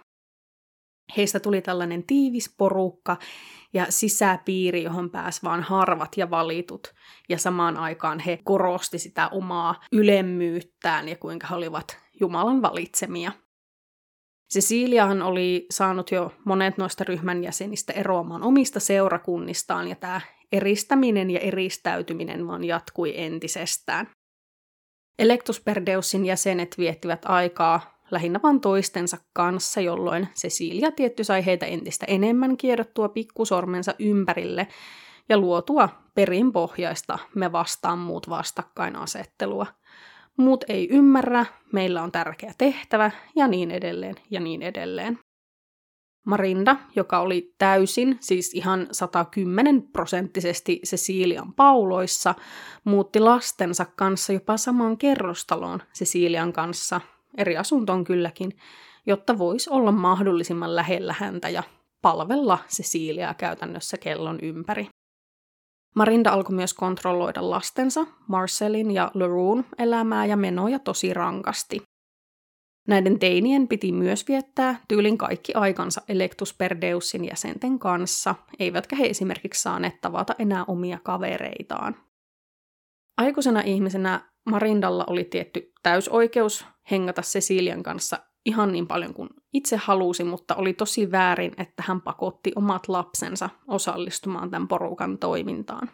Heistä 1.17 1.41
tuli 1.41 1.63
tällainen 1.63 2.05
tiivis 2.07 2.55
porukka 2.59 3.17
ja 3.73 3.87
sisäpiiri, 3.89 4.83
johon 4.83 5.11
pääsi 5.11 5.41
vain 5.45 5.63
harvat 5.63 6.17
ja 6.17 6.31
valitut. 6.31 6.95
Ja 7.29 7.39
samaan 7.39 7.77
aikaan 7.77 8.19
he 8.19 8.39
korosti 8.45 8.99
sitä 8.99 9.29
omaa 9.29 9.85
ylemmyyttään 9.93 11.09
ja 11.09 11.17
kuinka 11.17 11.47
he 11.47 11.55
olivat 11.55 11.99
Jumalan 12.21 12.63
valitsemia. 12.63 13.33
Ceciliahan 14.53 15.23
oli 15.23 15.67
saanut 15.71 16.11
jo 16.11 16.33
monet 16.45 16.79
noista 16.79 17.05
ryhmän 17.05 17.45
jäsenistä 17.45 17.93
eroamaan 17.93 18.43
omista 18.43 18.81
seurakunnistaan, 18.81 19.89
ja 19.89 19.97
tämä 19.97 20.21
eristäminen 20.53 21.31
ja 21.31 21.41
eristäytyminen 21.41 22.47
vaan 22.47 22.65
jatkui 22.65 23.21
entisestään. 23.21 24.11
Electus 25.19 25.61
Perdeusin 25.61 26.27
jäsenet 26.27 26.79
viettivät 26.79 27.23
aikaa 27.25 27.96
lähinnä 28.11 28.41
vain 28.43 28.61
toistensa 28.61 29.17
kanssa, 29.33 29.81
jolloin 29.81 30.29
Cecilia 30.35 30.91
tietty 30.91 31.25
sai 31.25 31.47
heitä 31.47 31.67
entistä 31.67 32.07
enemmän 32.09 32.57
kiedottua 32.57 33.09
pikkusormensa 33.09 33.95
ympärille 33.99 34.69
ja 35.29 35.39
luotua 35.39 35.89
perinpohjaista 36.15 37.19
me 37.35 37.53
vastaan 37.53 37.99
muut 37.99 38.29
vastakkainasettelua– 38.29 39.67
muut 40.37 40.65
ei 40.69 40.89
ymmärrä, 40.91 41.47
meillä 41.73 42.03
on 42.03 42.13
tärkeä 42.13 42.53
tehtävä 42.59 43.11
ja 43.37 43.49
niin 43.49 43.71
edelleen 43.71 44.15
ja 44.31 44.41
niin 44.41 44.63
edelleen. 44.63 45.19
Marinda, 46.27 46.77
joka 46.97 47.19
oli 47.19 47.55
täysin, 47.59 48.17
siis 48.21 48.55
ihan 48.55 48.87
110 48.93 49.83
prosenttisesti 49.83 50.81
Cecilian 50.87 51.53
pauloissa, 51.53 52.35
muutti 52.85 53.21
lastensa 53.21 53.87
kanssa 53.97 54.33
jopa 54.33 54.57
samaan 54.57 54.99
kerrostaloon 54.99 55.83
Cecilian 55.95 56.53
kanssa, 56.53 57.01
eri 57.37 57.57
asuntoon 57.57 58.05
kylläkin, 58.05 58.53
jotta 59.07 59.39
voisi 59.39 59.71
olla 59.71 59.93
mahdollisimman 59.93 60.77
lähellä 60.77 61.15
häntä 61.19 61.49
ja 61.49 61.63
palvella 62.03 62.59
Ceciliaa 62.69 63.35
käytännössä 63.35 63.97
kellon 63.97 64.39
ympäri. 64.43 64.89
Marinda 65.95 66.31
alkoi 66.31 66.55
myös 66.55 66.75
kontrolloida 66.75 67.51
lastensa, 67.51 68.07
Marcelin 68.29 68.91
ja 68.91 69.11
Leroon 69.15 69.65
elämää 69.79 70.27
ja 70.27 70.37
menoja 70.37 70.79
tosi 70.79 71.15
rankasti. 71.15 71.83
Näiden 72.89 73.19
teinien 73.19 73.69
piti 73.69 73.93
myös 73.93 74.29
viettää 74.29 74.81
tyylin 74.89 75.19
kaikki 75.19 75.55
aikansa 75.55 76.03
Electus 76.09 76.55
Perdeusin 76.55 77.25
jäsenten 77.25 77.79
kanssa, 77.79 78.35
eivätkä 78.59 78.97
he 78.97 79.07
esimerkiksi 79.07 79.63
saaneet 79.63 80.01
tavata 80.01 80.35
enää 80.39 80.65
omia 80.69 80.99
kavereitaan. 81.03 81.97
Aikuisena 83.17 83.61
ihmisenä 83.61 84.21
Marindalla 84.47 85.05
oli 85.07 85.25
tietty 85.25 85.73
täysoikeus 85.83 86.67
hengata 86.91 87.23
Cecilian 87.23 87.83
kanssa 87.83 88.19
ihan 88.45 88.73
niin 88.73 88.87
paljon 88.87 89.15
kuin 89.15 89.29
itse 89.53 89.77
halusi, 89.77 90.25
mutta 90.25 90.55
oli 90.55 90.73
tosi 90.73 91.11
väärin, 91.11 91.53
että 91.59 91.83
hän 91.87 92.01
pakotti 92.01 92.53
omat 92.57 92.89
lapsensa 92.89 93.51
osallistumaan 93.69 94.51
tämän 94.51 94.69
porukan 94.69 95.19
toimintaan. 95.19 95.91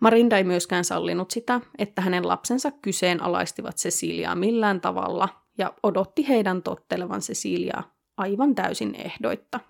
Marinda 0.00 0.36
ei 0.36 0.44
myöskään 0.44 0.84
sallinut 0.84 1.30
sitä, 1.30 1.60
että 1.78 2.02
hänen 2.02 2.28
lapsensa 2.28 2.70
kyseenalaistivat 2.70 3.76
Ceciliaa 3.76 4.34
millään 4.34 4.80
tavalla, 4.80 5.28
ja 5.58 5.74
odotti 5.82 6.28
heidän 6.28 6.62
tottelevan 6.62 7.20
Ceciliaa 7.20 7.94
aivan 8.16 8.54
täysin 8.54 8.94
ehdoitta. 8.94 9.60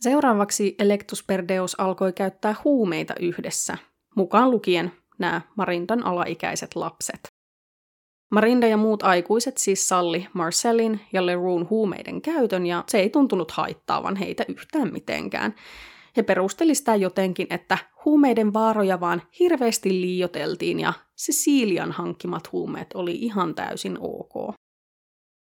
Seuraavaksi 0.00 0.74
Electus 0.78 1.22
Perdeus 1.22 1.80
alkoi 1.80 2.12
käyttää 2.12 2.54
huumeita 2.64 3.14
yhdessä, 3.20 3.78
mukaan 4.16 4.50
lukien 4.50 4.92
nämä 5.18 5.40
Marindan 5.56 6.06
alaikäiset 6.06 6.76
lapset. 6.76 7.20
Marinda 8.30 8.66
ja 8.66 8.76
muut 8.76 9.02
aikuiset 9.02 9.58
siis 9.58 9.88
salli 9.88 10.26
Marcellin 10.32 11.00
ja 11.12 11.26
Leroon 11.26 11.66
huumeiden 11.70 12.22
käytön 12.22 12.66
ja 12.66 12.84
se 12.88 12.98
ei 12.98 13.10
tuntunut 13.10 13.50
haittaavan 13.50 14.16
heitä 14.16 14.44
yhtään 14.48 14.92
mitenkään. 14.92 15.54
He 16.16 16.22
perusteli 16.22 16.74
sitä 16.74 16.94
jotenkin, 16.96 17.46
että 17.50 17.78
huumeiden 18.04 18.52
vaaroja 18.52 19.00
vaan 19.00 19.22
hirveästi 19.38 20.00
liioteltiin 20.00 20.80
ja 20.80 20.92
Cecilian 21.18 21.92
hankkimat 21.92 22.52
huumeet 22.52 22.88
oli 22.94 23.14
ihan 23.14 23.54
täysin 23.54 23.98
ok. 24.00 24.54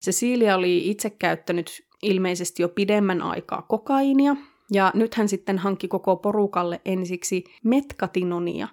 Cecilia 0.04 0.56
oli 0.56 0.90
itse 0.90 1.10
käyttänyt 1.10 1.86
ilmeisesti 2.02 2.62
jo 2.62 2.68
pidemmän 2.68 3.22
aikaa 3.22 3.62
kokainia, 3.62 4.36
ja 4.72 4.90
nyt 4.94 5.14
hän 5.14 5.28
sitten 5.28 5.58
hankki 5.58 5.88
koko 5.88 6.16
porukalle 6.16 6.80
ensiksi 6.84 7.44
metkatinonia, 7.64 8.68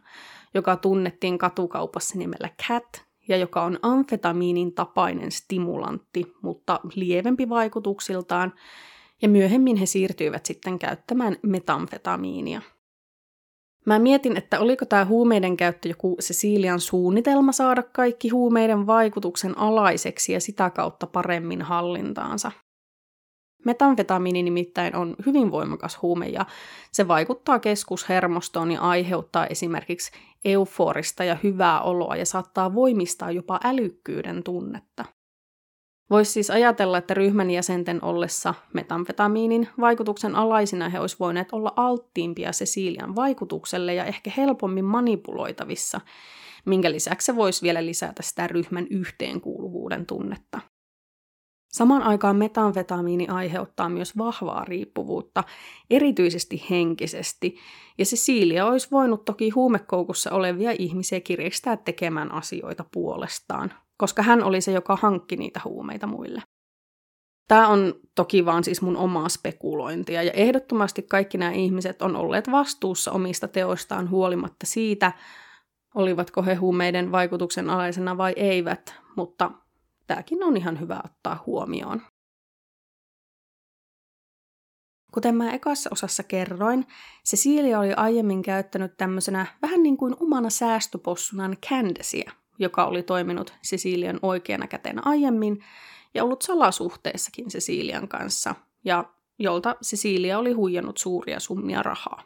joka 0.53 0.75
tunnettiin 0.75 1.38
katukaupassa 1.38 2.18
nimellä 2.18 2.50
Cat, 2.68 3.06
ja 3.27 3.38
joka 3.38 3.63
on 3.63 3.79
amfetamiinin 3.82 4.74
tapainen 4.74 5.32
stimulantti, 5.32 6.34
mutta 6.41 6.79
lievempi 6.96 7.50
vaikutuksiltaan, 7.50 8.53
ja 9.22 9.29
myöhemmin 9.29 9.77
he 9.77 9.86
siirtyivät 9.86 10.46
sitten 10.46 10.79
käyttämään 10.79 11.38
metamfetamiinia. 11.41 12.62
Mä 13.86 14.00
mietin, 14.00 14.38
että 14.38 14.60
oliko 14.60 14.86
tämä 14.86 15.06
huumeiden 15.06 15.58
käyttö 15.58 15.89
joku 15.89 16.18
Cecilian 16.22 16.79
suunnitelma 16.79 17.51
saada 17.51 17.84
kaikki 17.84 18.29
huumeiden 18.29 18.88
vaikutuksen 18.88 19.58
alaiseksi 19.58 20.34
ja 20.34 20.41
sitä 20.41 20.70
kautta 20.70 21.08
paremmin 21.08 21.62
hallintaansa. 21.62 22.51
Metamfetamiini 23.66 24.44
nimittäin 24.44 24.96
on 24.96 25.16
hyvin 25.25 25.51
voimakas 25.51 26.01
huume 26.01 26.28
ja 26.28 26.46
se 26.92 27.08
vaikuttaa 27.08 27.60
keskushermostoon 27.60 28.72
ja 28.72 28.82
aiheuttaa 28.82 29.48
esimerkiksi 29.48 30.12
euforista 30.46 31.24
ja 31.24 31.38
hyvää 31.44 31.82
oloa 31.82 32.16
ja 32.16 32.25
saattaa 32.25 32.75
voimistaa 32.75 33.32
jopa 33.32 33.60
älykkyyden 33.63 34.44
tunnetta. 34.44 35.06
Voisi 36.10 36.32
siis 36.32 36.50
ajatella, 36.50 36.98
että 36.98 37.13
ryhmän 37.13 37.51
jäsenten 37.51 38.04
ollessa 38.04 38.54
metamfetamiinin 38.74 39.70
vaikutuksen 39.80 40.36
alaisina 40.36 40.89
he 40.89 41.00
olisivat 41.00 41.20
voineet 41.20 41.48
olla 41.51 41.74
alttiimpia 41.75 42.51
Cecilian 42.51 43.16
vaikutukselle 43.16 43.94
ja 43.94 44.06
ehkä 44.06 44.32
helpommin 44.38 44.86
manipuloitavissa, 44.86 46.01
minkä 46.66 46.92
lisäksi 46.92 47.25
se 47.25 47.36
voisi 47.36 47.62
vielä 47.62 47.86
lisätä 47.86 48.24
sitä 48.24 48.48
ryhmän 48.48 48.88
yhteenkuuluvuuden 48.89 50.06
tunnetta. 50.06 50.60
Samaan 51.71 52.03
aikaan 52.03 52.35
metamfetamiini 52.35 53.27
aiheuttaa 53.27 53.89
myös 53.89 54.17
vahvaa 54.17 54.65
riippuvuutta, 54.65 55.43
erityisesti 55.89 56.65
henkisesti, 56.69 57.57
ja 57.97 58.05
Cecilia 58.05 58.65
olisi 58.65 58.88
voinut 58.91 59.25
toki 59.25 59.49
huumekoukussa 59.49 60.31
olevia 60.31 60.71
ihmisiä 60.79 61.19
kiristää 61.19 61.77
tekemään 61.77 62.31
asioita 62.31 62.85
puolestaan, 62.91 63.73
koska 63.97 64.21
hän 64.21 64.43
oli 64.43 64.61
se, 64.61 64.71
joka 64.71 64.95
hankki 65.01 65.35
niitä 65.35 65.61
huumeita 65.65 66.07
muille. 66.07 66.41
Tämä 67.47 67.67
on 67.67 67.93
toki 68.15 68.45
vaan 68.45 68.63
siis 68.63 68.81
mun 68.81 68.97
omaa 68.97 69.29
spekulointia, 69.29 70.23
ja 70.23 70.31
ehdottomasti 70.31 71.01
kaikki 71.01 71.38
nämä 71.38 71.51
ihmiset 71.51 72.01
on 72.01 72.15
olleet 72.15 72.51
vastuussa 72.51 73.12
omista 73.12 73.47
teoistaan 73.47 74.10
huolimatta 74.10 74.65
siitä, 74.65 75.12
olivatko 75.95 76.43
he 76.43 76.55
huumeiden 76.55 77.12
vaikutuksen 77.12 77.69
alaisena 77.69 78.17
vai 78.17 78.34
eivät, 78.36 78.95
mutta 79.15 79.51
tämäkin 80.10 80.43
on 80.43 80.58
ihan 80.58 80.80
hyvä 80.80 81.02
ottaa 81.06 81.43
huomioon. 81.45 82.02
Kuten 85.13 85.36
mä 85.36 85.52
ekassa 85.52 85.89
osassa 85.93 86.24
kerroin, 86.24 86.88
Cecilia 87.28 87.80
oli 87.80 87.93
aiemmin 87.93 88.41
käyttänyt 88.41 88.98
tämmöisenä 88.98 89.45
vähän 89.62 89.84
niin 89.84 89.98
kuin 89.98 90.15
omana 90.19 90.50
säästöpossunan 90.50 91.58
Candacea, 91.69 92.32
joka 92.60 92.86
oli 92.86 93.04
toiminut 93.04 93.54
Cecilian 93.67 94.19
oikeana 94.22 94.67
kätenä 94.67 95.02
aiemmin 95.06 95.63
ja 96.13 96.24
ollut 96.24 96.41
salasuhteessakin 96.41 97.48
Cecilian 97.48 98.08
kanssa, 98.08 98.56
ja 98.86 99.13
jolta 99.39 99.76
Cecilia 99.86 100.39
oli 100.39 100.52
huijannut 100.52 100.98
suuria 100.98 101.39
summia 101.39 101.84
rahaa. 101.84 102.24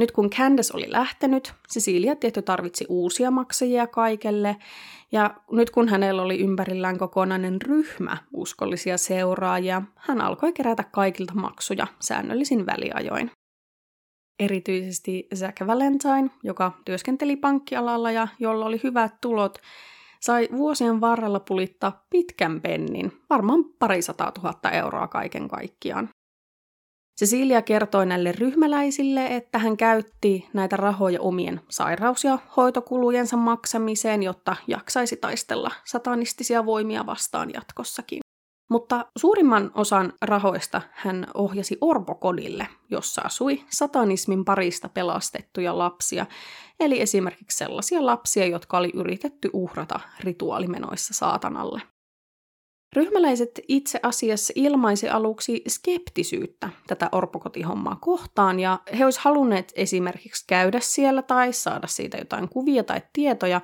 Nyt 0.00 0.12
kun 0.12 0.30
Candace 0.30 0.76
oli 0.76 0.92
lähtenyt, 0.92 1.54
Cecilia 1.72 2.16
tietty 2.16 2.42
tarvitsi 2.42 2.86
uusia 2.88 3.30
maksajia 3.30 3.86
kaikelle, 3.86 4.56
ja 5.12 5.34
nyt 5.50 5.70
kun 5.70 5.88
hänellä 5.88 6.22
oli 6.22 6.38
ympärillään 6.38 6.98
kokonainen 6.98 7.62
ryhmä 7.62 8.16
uskollisia 8.32 8.98
seuraajia, 8.98 9.82
hän 9.96 10.20
alkoi 10.20 10.52
kerätä 10.52 10.84
kaikilta 10.84 11.34
maksuja 11.34 11.86
säännöllisin 12.00 12.66
väliajoin. 12.66 13.30
Erityisesti 14.38 15.28
Zack 15.34 15.66
Valentine, 15.66 16.30
joka 16.42 16.72
työskenteli 16.84 17.36
pankkialalla 17.36 18.10
ja 18.10 18.28
jolla 18.38 18.66
oli 18.66 18.80
hyvät 18.84 19.14
tulot, 19.20 19.58
sai 20.20 20.48
vuosien 20.52 21.00
varrella 21.00 21.40
pulittaa 21.40 22.06
pitkän 22.10 22.60
pennin, 22.60 23.12
varmaan 23.30 23.64
parisataa 23.78 24.32
tuhatta 24.32 24.70
euroa 24.70 25.08
kaiken 25.08 25.48
kaikkiaan. 25.48 26.08
Cecilia 27.20 27.62
kertoi 27.62 28.06
näille 28.06 28.32
ryhmäläisille, 28.32 29.26
että 29.26 29.58
hän 29.58 29.76
käytti 29.76 30.48
näitä 30.52 30.76
rahoja 30.76 31.20
omien 31.20 31.60
sairaus- 31.68 32.24
ja 32.24 32.38
hoitokulujensa 32.56 33.36
maksamiseen, 33.36 34.22
jotta 34.22 34.56
jaksaisi 34.66 35.16
taistella 35.16 35.70
satanistisia 35.84 36.66
voimia 36.66 37.06
vastaan 37.06 37.50
jatkossakin. 37.54 38.20
Mutta 38.70 39.06
suurimman 39.18 39.70
osan 39.74 40.12
rahoista 40.22 40.82
hän 40.92 41.26
ohjasi 41.34 41.78
orpokodille, 41.80 42.66
jossa 42.90 43.22
asui 43.22 43.64
satanismin 43.70 44.44
parista 44.44 44.88
pelastettuja 44.88 45.78
lapsia, 45.78 46.26
eli 46.80 47.00
esimerkiksi 47.00 47.58
sellaisia 47.58 48.06
lapsia, 48.06 48.46
jotka 48.46 48.78
oli 48.78 48.90
yritetty 48.94 49.50
uhrata 49.52 50.00
rituaalimenoissa 50.20 51.14
saatanalle. 51.14 51.82
Ryhmäläiset 52.96 53.60
itse 53.68 54.00
asiassa 54.02 54.52
ilmaisi 54.56 55.08
aluksi 55.08 55.62
skeptisyyttä 55.68 56.68
tätä 56.86 57.08
orpokotihommaa 57.12 57.96
kohtaan, 58.00 58.60
ja 58.60 58.78
he 58.98 59.04
olisivat 59.04 59.24
halunneet 59.24 59.72
esimerkiksi 59.76 60.44
käydä 60.46 60.80
siellä 60.82 61.22
tai 61.22 61.52
saada 61.52 61.86
siitä 61.86 62.18
jotain 62.18 62.48
kuvia 62.48 62.84
tai 62.84 63.02
tietoja, 63.12 63.60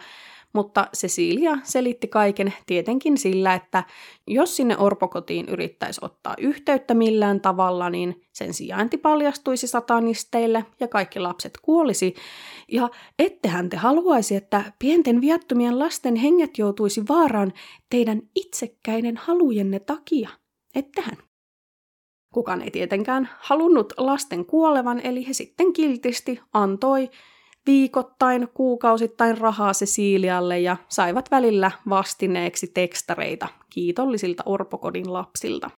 mutta 0.57 0.88
Cecilia 0.97 1.59
selitti 1.62 2.09
kaiken 2.09 2.53
tietenkin 2.66 3.19
sillä, 3.19 3.55
että 3.55 3.85
jos 4.27 4.57
sinne 4.57 4.79
orpokotiin 4.79 5.49
yrittäisi 5.49 6.01
ottaa 6.05 6.35
yhteyttä 6.38 6.95
millään 6.95 7.40
tavalla, 7.40 7.90
niin 7.90 8.23
sen 8.33 8.55
sijainti 8.55 8.99
paljastuisi 8.99 9.66
satanisteille 9.66 10.64
ja 10.81 10.88
kaikki 10.88 11.21
lapset 11.21 11.59
kuolisi. 11.62 12.14
Ja 12.73 12.88
ettehän 13.19 13.69
te 13.69 13.77
haluaisi, 13.77 14.37
että 14.37 14.73
pienten 14.79 15.21
viattomien 15.21 15.79
lasten 15.79 16.16
henget 16.16 16.59
joutuisi 16.59 17.03
vaaraan 17.09 17.53
teidän 17.90 18.23
itsekkäinen 18.35 19.16
halujenne 19.16 19.81
takia. 19.81 20.29
Ettehän? 20.75 21.16
Kukaan 22.35 22.62
ei 22.62 22.71
tietenkään 22.71 23.29
halunnut 23.38 23.92
lasten 23.97 24.47
kuolevan, 24.47 25.01
eli 25.01 25.29
he 25.29 25.33
sitten 25.33 25.73
kiltisti 25.73 26.40
antoi 26.53 27.11
viikoittain, 27.66 28.48
kuukausittain 28.55 29.38
rahaa 29.38 29.72
Cecilialle 29.72 30.61
ja 30.61 30.76
saivat 30.88 31.31
välillä 31.31 31.70
vastineeksi 31.88 32.66
tekstareita 32.66 33.48
kiitollisilta 33.70 34.42
orpokodin 34.46 35.12
lapsilta. 35.12 35.70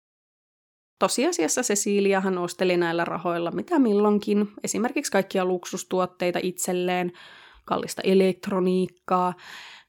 Tosiasiassa 1.00 1.62
Ceciliahan 1.62 2.38
osteli 2.38 2.78
näillä 2.78 3.06
rahoilla 3.06 3.52
mitä 3.52 3.80
milloinkin, 3.80 4.48
esimerkiksi 4.64 5.12
kaikkia 5.12 5.46
luksustuotteita 5.46 6.40
itselleen, 6.44 7.12
kallista 7.66 8.02
elektroniikkaa, 8.06 9.34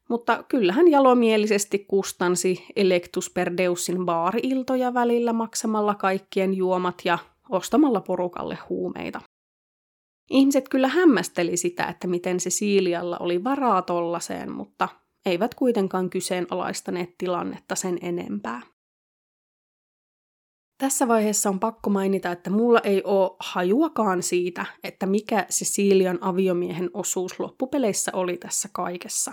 mutta 0.08 0.42
kyllähän 0.48 0.88
jalomielisesti 0.88 1.78
kustansi 1.78 2.66
Electus 2.76 3.30
Perdeusin 3.30 4.06
baari-iltoja 4.06 4.94
välillä 4.94 5.32
maksamalla 5.32 5.94
kaikkien 5.94 6.54
juomat 6.54 7.02
ja 7.04 7.18
ostamalla 7.50 8.00
porukalle 8.00 8.58
huumeita. 8.68 9.20
Ihmiset 10.30 10.68
kyllä 10.68 10.88
hämmästeli 10.88 11.56
sitä, 11.56 11.86
että 11.86 12.06
miten 12.06 12.40
se 12.40 12.50
Siilialla 12.50 13.16
oli 13.20 13.44
varaa 13.44 13.82
tollaseen, 13.82 14.52
mutta 14.52 14.88
eivät 15.26 15.54
kuitenkaan 15.54 16.10
kyseenalaistaneet 16.10 17.18
tilannetta 17.18 17.74
sen 17.74 17.98
enempää. 18.02 18.62
Tässä 20.78 21.08
vaiheessa 21.08 21.48
on 21.48 21.60
pakko 21.60 21.90
mainita, 21.90 22.32
että 22.32 22.50
mulla 22.50 22.80
ei 22.84 23.02
ole 23.04 23.36
hajuakaan 23.40 24.22
siitä, 24.22 24.66
että 24.84 25.06
mikä 25.06 25.46
se 25.50 25.64
Siilian 25.64 26.18
aviomiehen 26.20 26.90
osuus 26.94 27.40
loppupeleissä 27.40 28.10
oli 28.14 28.36
tässä 28.36 28.68
kaikessa. 28.72 29.32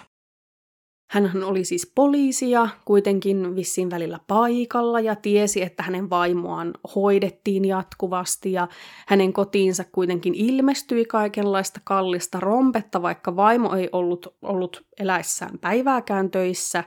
Hänhän 1.08 1.44
oli 1.44 1.65
siis 1.65 1.91
poliisi 1.96 2.52
ja 2.52 2.68
kuitenkin 2.86 3.56
vissiin 3.56 3.89
välillä 3.89 4.20
paikalla 4.28 5.00
ja 5.00 5.15
tiesi, 5.15 5.62
että 5.62 5.84
hänen 5.84 6.10
vaimoaan 6.10 6.74
hoidettiin 6.96 7.65
jatkuvasti 7.65 8.52
ja 8.52 8.68
hänen 9.08 9.34
kotiinsa 9.34 9.84
kuitenkin 9.91 10.36
ilmestyi 10.36 11.06
kaikenlaista 11.06 11.80
kallista 11.84 12.39
rompetta, 12.39 13.02
vaikka 13.02 13.36
vaimo 13.36 13.76
ei 13.76 13.89
ollut, 13.91 14.36
ollut 14.41 14.86
eläissään 15.00 15.60
päivääkään 15.60 16.32
töissä. 16.32 16.84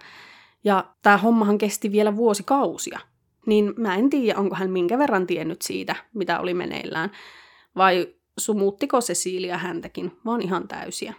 Ja 0.64 0.84
tämä 1.02 1.16
hommahan 1.16 1.58
kesti 1.58 1.92
vielä 1.92 2.16
vuosikausia. 2.16 3.00
Niin 3.46 3.74
mä 3.76 3.96
en 3.96 4.10
tiedä, 4.10 4.38
onko 4.38 4.54
hän 4.54 4.70
minkä 4.70 4.98
verran 4.98 5.26
tiennyt 5.26 5.62
siitä, 5.62 5.96
mitä 6.14 6.40
oli 6.40 6.54
meneillään. 6.54 7.10
Vai 7.76 8.14
sumuuttiko 8.38 9.00
Cecilia 9.00 9.58
häntäkin, 9.58 10.12
vaan 10.24 10.42
ihan 10.42 10.68
täysiä. 10.68 11.14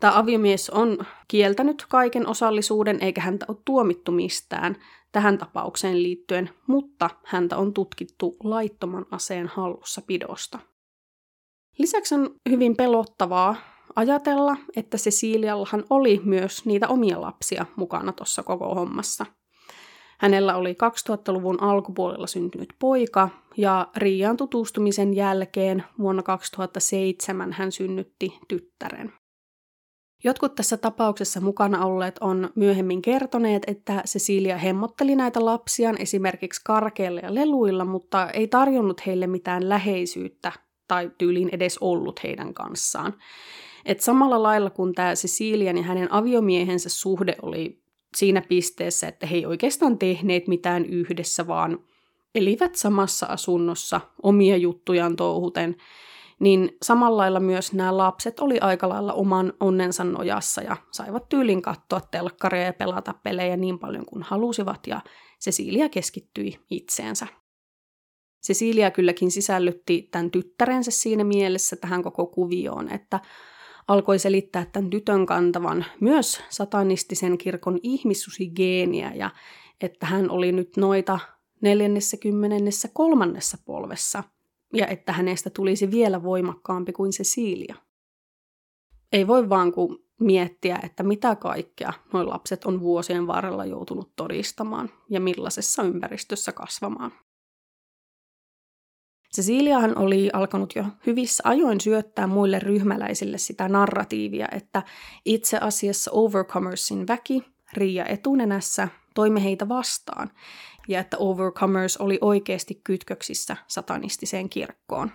Tämä 0.00 0.18
aviomies 0.18 0.70
on 0.70 0.98
kieltänyt 1.28 1.86
kaiken 1.88 2.26
osallisuuden, 2.26 2.98
eikä 3.00 3.20
häntä 3.20 3.46
ole 3.48 3.56
tuomittu 3.64 4.12
mistään 4.12 4.76
tähän 5.12 5.38
tapaukseen 5.38 6.02
liittyen, 6.02 6.50
mutta 6.66 7.10
häntä 7.24 7.56
on 7.56 7.74
tutkittu 7.74 8.36
laittoman 8.42 9.06
aseen 9.10 9.46
hallussa 9.46 10.02
pidosta. 10.06 10.58
Lisäksi 11.78 12.14
on 12.14 12.34
hyvin 12.50 12.76
pelottavaa 12.76 13.56
ajatella, 13.96 14.56
että 14.76 14.96
Ceciliallahan 14.96 15.84
oli 15.90 16.20
myös 16.24 16.66
niitä 16.66 16.88
omia 16.88 17.20
lapsia 17.20 17.66
mukana 17.76 18.12
tuossa 18.12 18.42
koko 18.42 18.74
hommassa. 18.74 19.26
Hänellä 20.18 20.56
oli 20.56 20.72
2000-luvun 20.72 21.62
alkupuolella 21.62 22.26
syntynyt 22.26 22.68
poika, 22.78 23.28
ja 23.56 23.88
Riian 23.96 24.36
tutustumisen 24.36 25.14
jälkeen 25.14 25.84
vuonna 25.98 26.22
2007 26.22 27.52
hän 27.52 27.72
synnytti 27.72 28.38
tyttären. 28.48 29.12
Jotkut 30.24 30.54
tässä 30.54 30.76
tapauksessa 30.76 31.40
mukana 31.40 31.84
olleet 31.86 32.18
on 32.20 32.50
myöhemmin 32.54 33.02
kertoneet, 33.02 33.62
että 33.66 34.02
Cecilia 34.06 34.58
hemmotteli 34.58 35.16
näitä 35.16 35.44
lapsiaan 35.44 35.98
esimerkiksi 35.98 36.60
karkeilla 36.64 37.20
ja 37.20 37.34
leluilla, 37.34 37.84
mutta 37.84 38.30
ei 38.30 38.48
tarjonnut 38.48 39.06
heille 39.06 39.26
mitään 39.26 39.68
läheisyyttä 39.68 40.52
tai 40.88 41.10
tyyliin 41.18 41.48
edes 41.52 41.78
ollut 41.78 42.22
heidän 42.22 42.54
kanssaan. 42.54 43.14
Et 43.84 44.00
samalla 44.00 44.42
lailla 44.42 44.70
kun 44.70 44.94
tämä 44.94 45.14
Cecilian 45.14 45.76
ja 45.76 45.82
hänen 45.82 46.12
aviomiehensä 46.12 46.88
suhde 46.88 47.36
oli 47.42 47.82
siinä 48.16 48.42
pisteessä, 48.48 49.08
että 49.08 49.26
he 49.26 49.36
ei 49.36 49.46
oikeastaan 49.46 49.98
tehneet 49.98 50.48
mitään 50.48 50.84
yhdessä, 50.84 51.46
vaan 51.46 51.78
elivät 52.34 52.74
samassa 52.74 53.26
asunnossa 53.26 54.00
omia 54.22 54.56
juttujaan 54.56 55.16
touhuten, 55.16 55.76
niin 56.40 56.76
samalla 56.82 57.16
lailla 57.16 57.40
myös 57.40 57.72
nämä 57.72 57.96
lapset 57.96 58.40
oli 58.40 58.58
aika 58.58 58.88
lailla 58.88 59.12
oman 59.12 59.52
onnensa 59.60 60.04
nojassa 60.04 60.62
ja 60.62 60.76
saivat 60.90 61.28
tyylin 61.28 61.62
katsoa 61.62 62.00
telkkaria 62.00 62.62
ja 62.62 62.72
pelata 62.72 63.14
pelejä 63.22 63.56
niin 63.56 63.78
paljon 63.78 64.06
kuin 64.06 64.22
halusivat 64.22 64.86
ja 64.86 65.00
Cecilia 65.44 65.88
keskittyi 65.88 66.58
itseensä. 66.70 67.26
Cecilia 68.46 68.90
kylläkin 68.90 69.30
sisällytti 69.30 70.08
tämän 70.10 70.30
tyttärensä 70.30 70.90
siinä 70.90 71.24
mielessä 71.24 71.76
tähän 71.76 72.02
koko 72.02 72.26
kuvioon, 72.26 72.92
että 72.92 73.20
alkoi 73.88 74.18
selittää 74.18 74.66
tämän 74.72 74.90
tytön 74.90 75.26
kantavan 75.26 75.84
myös 76.00 76.40
satanistisen 76.48 77.38
kirkon 77.38 77.78
ihmissusigeeniä 77.82 79.12
ja 79.14 79.30
että 79.80 80.06
hän 80.06 80.30
oli 80.30 80.52
nyt 80.52 80.76
noita 80.76 81.18
neljännessä 81.62 82.16
kymmenennessä 82.16 82.88
kolmannessa 82.92 83.58
polvessa 83.64 84.22
ja 84.74 84.86
että 84.86 85.12
hänestä 85.12 85.50
tulisi 85.50 85.90
vielä 85.90 86.22
voimakkaampi 86.22 86.92
kuin 86.92 87.10
Cecilia. 87.10 87.74
Ei 89.12 89.26
voi 89.26 89.48
vaan 89.48 89.72
kuin 89.72 89.98
miettiä, 90.20 90.78
että 90.82 91.02
mitä 91.02 91.36
kaikkea 91.36 91.92
nuo 92.12 92.28
lapset 92.28 92.64
on 92.64 92.80
vuosien 92.80 93.26
varrella 93.26 93.64
joutunut 93.64 94.16
todistamaan 94.16 94.90
ja 95.10 95.20
millaisessa 95.20 95.82
ympäristössä 95.82 96.52
kasvamaan. 96.52 97.12
Ceciliahan 99.36 99.98
oli 99.98 100.30
alkanut 100.32 100.72
jo 100.76 100.84
hyvissä 101.06 101.42
ajoin 101.46 101.80
syöttää 101.80 102.26
muille 102.26 102.58
ryhmäläisille 102.58 103.38
sitä 103.38 103.68
narratiivia, 103.68 104.48
että 104.52 104.82
itse 105.24 105.58
asiassa 105.58 106.10
Overcomersin 106.14 107.06
väki, 107.06 107.44
Riia 107.72 108.04
etunenässä, 108.04 108.88
toimi 109.14 109.44
heitä 109.44 109.68
vastaan, 109.68 110.30
ja 110.88 111.00
että 111.00 111.16
Overcomers 111.20 111.96
oli 111.96 112.18
oikeasti 112.20 112.80
kytköksissä 112.84 113.56
satanistiseen 113.66 114.48
kirkkoon. 114.48 115.10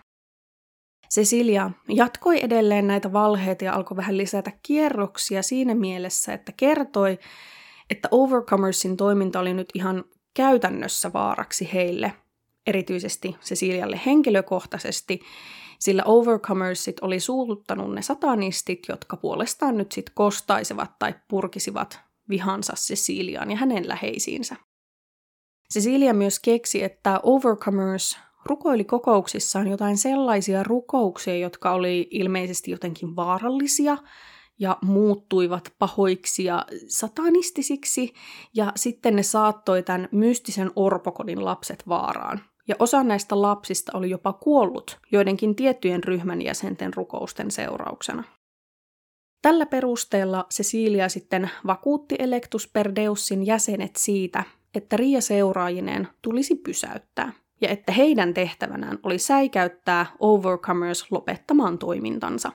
Cecilia 1.13 1.71
jatkoi 1.89 2.43
edelleen 2.43 2.87
näitä 2.87 3.13
valheita 3.13 3.65
ja 3.65 3.73
alkoi 3.73 3.97
vähän 3.97 4.17
lisätä 4.17 4.51
kierroksia 4.63 5.43
siinä 5.43 5.75
mielessä, 5.75 6.33
että 6.33 6.51
kertoi, 6.57 7.19
että 7.89 8.07
Overcomersin 8.11 8.97
toiminta 8.97 9.39
oli 9.39 9.53
nyt 9.53 9.69
ihan 9.73 10.03
käytännössä 10.33 11.13
vaaraksi 11.13 11.69
heille– 11.73 12.13
erityisesti 12.67 13.35
Cecilialle 13.41 14.01
henkilökohtaisesti, 14.05 15.19
sillä 15.79 16.03
Overcomersit 16.05 16.99
oli 17.01 17.19
suututtanut 17.19 17.93
ne 17.93 18.01
satanistit, 18.01 18.79
jotka 18.89 19.17
puolestaan 19.17 19.77
nyt 19.77 19.91
sitten 19.91 20.15
kostaisivat 20.15 20.99
tai 20.99 21.15
purkisivat 21.27 21.99
vihansa 22.29 22.73
Ceciliaan 22.73 23.51
ja 23.51 23.57
hänen 23.57 23.87
läheisiinsä. 23.87 24.55
Cecilia 25.73 26.13
myös 26.13 26.39
keksi, 26.39 26.83
että 26.83 27.19
Overcomers 27.23 28.17
rukoili 28.45 28.83
kokouksissaan 28.83 29.67
jotain 29.67 29.97
sellaisia 29.97 30.63
rukouksia, 30.63 31.37
jotka 31.37 31.71
oli 31.71 32.07
ilmeisesti 32.11 32.71
jotenkin 32.71 33.15
vaarallisia 33.15 33.97
ja 34.59 34.77
muuttuivat 34.81 35.73
pahoiksi 35.79 36.43
ja 36.43 36.65
satanistisiksi, 36.87 38.13
ja 38.53 38.71
sitten 38.75 39.15
ne 39.15 39.23
saattoi 39.23 39.83
tämän 39.83 40.09
mystisen 40.11 40.71
orpokodin 40.75 41.45
lapset 41.45 41.83
vaaraan 41.87 42.41
ja 42.67 42.75
osa 42.79 43.03
näistä 43.03 43.41
lapsista 43.41 43.97
oli 43.97 44.09
jopa 44.09 44.33
kuollut 44.33 44.99
joidenkin 45.11 45.55
tiettyjen 45.55 46.03
ryhmän 46.03 46.41
jäsenten 46.41 46.93
rukousten 46.93 47.51
seurauksena. 47.51 48.23
Tällä 49.41 49.65
perusteella 49.65 50.45
Cecilia 50.53 51.09
sitten 51.09 51.49
vakuutti 51.67 52.15
Electus 52.19 52.67
per 52.67 52.91
Deusin 52.95 53.45
jäsenet 53.45 53.95
siitä, 53.95 54.43
että 54.75 54.97
Ria 54.97 55.21
seuraajineen 55.21 56.07
tulisi 56.21 56.55
pysäyttää 56.55 57.33
ja 57.61 57.69
että 57.69 57.91
heidän 57.91 58.33
tehtävänään 58.33 58.99
oli 59.03 59.17
säikäyttää 59.17 60.05
Overcomers 60.19 61.11
lopettamaan 61.11 61.77
toimintansa. 61.77 62.51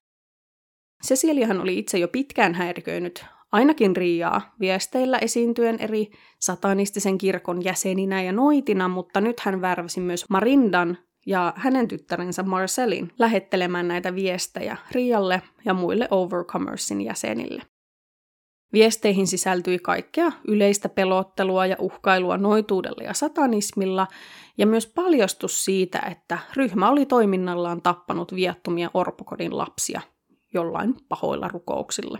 Ceciliahan 1.07 1.61
oli 1.61 1.79
itse 1.79 1.99
jo 1.99 2.09
pitkään 2.09 2.55
häiriköinyt 2.55 3.25
ainakin 3.53 3.97
Riaa 3.97 4.55
viesteillä 4.61 5.19
esiintyen 5.19 5.77
eri 5.81 6.11
satanistisen 6.41 7.19
kirkon 7.19 7.65
jäseninä 7.65 8.23
ja 8.23 8.33
noitina, 8.33 8.89
mutta 8.89 9.21
nyt 9.21 9.41
hän 9.41 9.61
värväsi 9.61 10.01
myös 10.01 10.25
Marindan 10.31 10.99
ja 11.27 11.53
hänen 11.57 11.89
tyttärensä 11.89 12.43
Marcelin 12.43 13.13
lähettelemään 13.19 13.89
näitä 13.89 14.15
viestejä 14.15 14.77
Rialle 14.93 15.43
ja 15.65 15.75
muille 15.75 16.09
Overcomersin 16.11 17.01
jäsenille. 17.01 17.63
Viesteihin 18.73 19.27
sisältyi 19.27 19.79
kaikkea 19.79 20.33
yleistä 20.49 20.89
pelottelua 20.89 21.67
ja 21.67 21.77
uhkailua 21.79 22.37
noituudella 22.37 23.03
ja 23.05 23.15
satanismilla, 23.15 24.07
ja 24.59 24.67
myös 24.67 24.87
paljastus 24.87 25.65
siitä, 25.65 25.99
että 26.11 26.39
ryhmä 26.57 26.91
oli 26.91 27.07
toiminnallaan 27.07 27.83
tappanut 27.83 28.35
viattomia 28.35 28.91
orpokodin 28.95 29.59
lapsia 29.59 30.01
jollain 30.55 30.95
pahoilla 31.09 31.49
rukouksilla. 31.49 32.19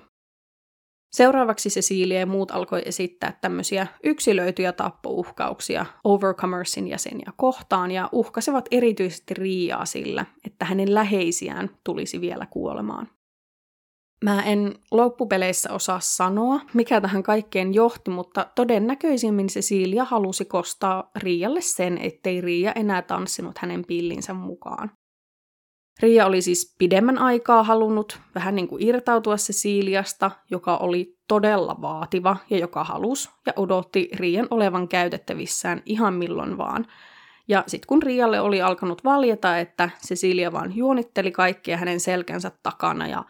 Seuraavaksi 1.13 1.69
Cecilia 1.69 2.19
ja 2.19 2.27
muut 2.27 2.51
alkoi 2.51 2.83
esittää 2.85 3.39
tämmöisiä 3.41 3.87
yksilöityjä 4.05 4.73
tappouhkauksia 4.73 5.87
Overcomersin 6.05 6.89
jäseniä 6.89 7.33
kohtaan 7.37 7.91
ja 7.91 8.09
uhkasivat 8.13 8.69
erityisesti 8.71 9.35
Riiaa 9.35 9.87
sillä, 9.87 10.27
että 10.45 10.65
hänen 10.65 10.95
läheisiään 10.95 11.71
tulisi 11.85 12.21
vielä 12.21 12.47
kuolemaan. 12.47 13.18
Mä 14.25 14.43
en 14.43 14.75
loppupeleissä 14.91 15.73
osaa 15.73 16.01
sanoa, 16.01 16.61
mikä 16.75 17.01
tähän 17.01 17.23
kaikkeen 17.23 17.75
johti, 17.75 18.11
mutta 18.11 18.47
todennäköisimmin 18.55 19.47
Cecilia 19.47 20.05
halusi 20.05 20.45
kostaa 20.45 21.11
Riialle 21.17 21.61
sen, 21.61 21.99
ettei 21.99 22.41
Riia 22.41 22.73
enää 22.73 23.03
tanssinut 23.03 23.59
hänen 23.59 23.85
pillinsä 23.85 24.35
mukaan. 24.35 24.91
Ria 26.03 26.27
oli 26.27 26.43
siis 26.43 26.75
pidemmän 26.79 27.19
aikaa 27.19 27.63
halunnut 27.63 28.21
vähän 28.35 28.55
niin 28.55 28.69
kuin 28.69 28.83
irtautua 28.83 29.37
Ceciliasta, 29.37 30.31
joka 30.51 30.77
oli 30.77 31.17
todella 31.29 31.77
vaativa 31.81 32.37
ja 32.51 32.59
joka 32.59 32.85
halusi 32.85 33.31
ja 33.47 33.53
odotti 33.57 34.09
Rian 34.15 34.47
olevan 34.51 34.89
käytettävissään 34.89 35.83
ihan 35.87 36.15
milloin 36.15 36.59
vaan. 36.59 36.87
Ja 37.49 37.65
sitten 37.67 37.87
kun 37.87 38.03
Rialle 38.03 38.41
oli 38.41 38.63
alkanut 38.63 39.05
valjeta, 39.05 39.59
että 39.59 39.91
Cecilia 40.07 40.53
vaan 40.53 40.77
juonitteli 40.77 41.33
kaikkia 41.33 41.77
hänen 41.77 42.01
selkänsä 42.01 42.53
takana 42.63 43.09
ja 43.09 43.25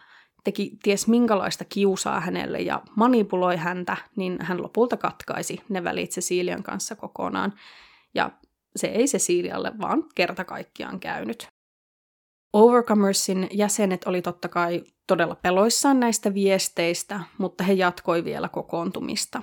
teki 0.45 0.79
ties 0.83 1.09
minkälaista 1.09 1.65
kiusaa 1.65 2.21
hänelle 2.21 2.59
ja 2.59 2.83
manipuloi 2.97 3.57
häntä, 3.57 3.97
niin 4.17 4.37
hän 4.41 4.63
lopulta 4.63 4.97
katkaisi 4.97 5.61
ne 5.69 5.85
välit 5.85 6.11
Cecilian 6.11 6.63
kanssa 6.63 6.97
kokonaan. 6.97 7.53
Ja 8.15 8.31
se 8.77 8.87
ei 8.87 9.05
Cecilialle 9.05 9.73
vaan 9.81 10.05
kerta 10.15 10.45
kaikkiaan 10.45 11.01
käynyt. 11.01 11.49
Overcomersin 12.53 13.49
jäsenet 13.53 14.05
oli 14.07 14.23
totta 14.23 14.49
kai 14.49 14.85
todella 15.07 15.35
peloissaan 15.35 16.01
näistä 16.01 16.35
viesteistä, 16.35 17.21
mutta 17.39 17.65
he 17.65 17.73
jatkoi 17.73 18.25
vielä 18.25 18.49
kokoontumista. 18.49 19.43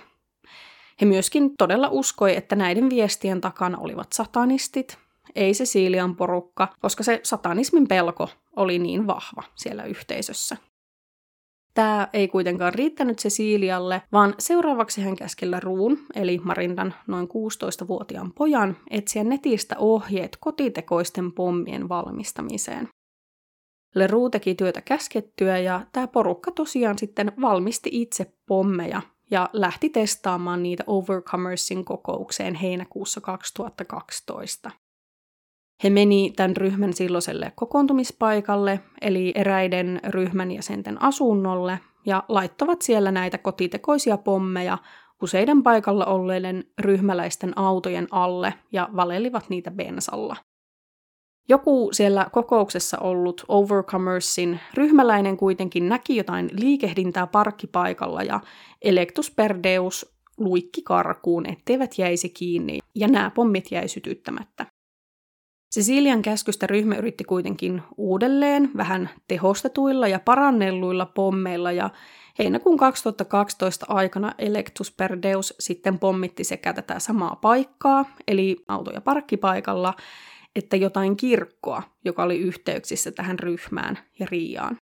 He 1.01 1.05
myöskin 1.05 1.51
todella 1.57 1.89
uskoi, 1.91 2.35
että 2.35 2.55
näiden 2.55 2.89
viestien 2.89 3.41
takana 3.41 3.77
olivat 3.77 4.13
satanistit, 4.13 4.97
ei 5.35 5.53
se 5.53 5.65
Siilian 5.65 6.15
porukka, 6.15 6.67
koska 6.79 7.03
se 7.03 7.19
satanismin 7.23 7.87
pelko 7.87 8.29
oli 8.55 8.79
niin 8.79 9.07
vahva 9.07 9.43
siellä 9.55 9.83
yhteisössä. 9.83 10.57
Tämä 11.75 12.07
ei 12.13 12.27
kuitenkaan 12.27 12.73
riittänyt 12.73 13.17
Cecilialle, 13.17 14.01
vaan 14.11 14.35
seuraavaksi 14.39 15.01
hän 15.01 15.15
käski 15.15 15.45
Ruun, 15.59 15.99
eli 16.15 16.41
Marindan 16.43 16.93
noin 17.07 17.27
16-vuotiaan 17.27 18.33
pojan, 18.33 18.77
etsiä 18.89 19.23
netistä 19.23 19.75
ohjeet 19.77 20.37
kotitekoisten 20.39 21.31
pommien 21.31 21.89
valmistamiseen. 21.89 22.87
Leroux 23.95 24.31
teki 24.31 24.55
työtä 24.55 24.81
käskettyä 24.81 25.57
ja 25.57 25.81
tämä 25.91 26.07
porukka 26.07 26.51
tosiaan 26.51 26.97
sitten 26.97 27.31
valmisti 27.41 27.89
itse 27.93 28.33
pommeja 28.45 29.01
ja 29.31 29.49
lähti 29.53 29.89
testaamaan 29.89 30.63
niitä 30.63 30.83
Overcomersin 30.87 31.85
kokoukseen 31.85 32.55
heinäkuussa 32.55 33.21
2012. 33.21 34.71
He 35.83 35.89
meni 35.89 36.33
tämän 36.35 36.57
ryhmän 36.57 36.93
silloiselle 36.93 37.51
kokoontumispaikalle, 37.55 38.79
eli 39.01 39.31
eräiden 39.35 39.99
ryhmän 40.07 40.51
jäsenten 40.51 41.03
asunnolle, 41.03 41.79
ja 42.05 42.23
laittavat 42.29 42.81
siellä 42.81 43.11
näitä 43.11 43.37
kotitekoisia 43.37 44.17
pommeja 44.17 44.77
useiden 45.21 45.63
paikalla 45.63 46.05
olleiden 46.05 46.63
ryhmäläisten 46.79 47.57
autojen 47.57 48.07
alle 48.11 48.53
ja 48.71 48.89
valelivat 48.95 49.49
niitä 49.49 49.71
bensalla. 49.71 50.35
Joku 51.49 51.89
siellä 51.91 52.27
kokouksessa 52.31 52.97
ollut 52.97 53.45
Overcomersin 53.47 54.59
ryhmäläinen 54.73 55.37
kuitenkin 55.37 55.89
näki 55.89 56.15
jotain 56.15 56.49
liikehdintää 56.51 57.27
parkkipaikalla 57.27 58.23
ja 58.23 58.39
Electus 58.81 59.31
Perdeus 59.31 60.15
luikki 60.37 60.81
karkuun, 60.81 61.45
etteivät 61.49 61.97
jäisi 61.97 62.29
kiinni, 62.29 62.79
ja 62.95 63.07
nämä 63.07 63.31
pommit 63.35 63.71
jäi 63.71 63.87
sytyttämättä. 63.87 64.65
Cecilian 65.73 66.21
käskystä 66.21 66.67
ryhmä 66.67 66.95
yritti 66.95 67.23
kuitenkin 67.23 67.81
uudelleen 67.97 68.71
vähän 68.77 69.09
tehostetuilla 69.27 70.07
ja 70.07 70.19
parannelluilla 70.19 71.05
pommeilla 71.05 71.71
ja 71.71 71.89
heinäkuun 72.39 72.77
2012 72.77 73.85
aikana 73.89 74.33
Electus 74.37 74.91
per 74.91 75.21
Deus 75.21 75.53
sitten 75.59 75.99
pommitti 75.99 76.43
sekä 76.43 76.73
tätä 76.73 76.99
samaa 76.99 77.35
paikkaa, 77.35 78.05
eli 78.27 78.63
auto- 78.67 78.91
ja 78.91 79.01
parkkipaikalla, 79.01 79.93
että 80.55 80.75
jotain 80.75 81.17
kirkkoa, 81.17 81.83
joka 82.05 82.23
oli 82.23 82.37
yhteyksissä 82.37 83.11
tähän 83.11 83.39
ryhmään 83.39 83.99
ja 84.19 84.27
Riaan. 84.31 84.77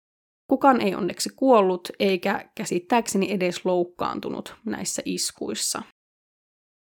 Kukaan 0.47 0.81
ei 0.81 0.95
onneksi 0.95 1.29
kuollut 1.35 1.87
eikä 1.99 2.49
käsittääkseni 2.55 3.31
edes 3.31 3.65
loukkaantunut 3.65 4.55
näissä 4.65 5.01
iskuissa. 5.05 5.81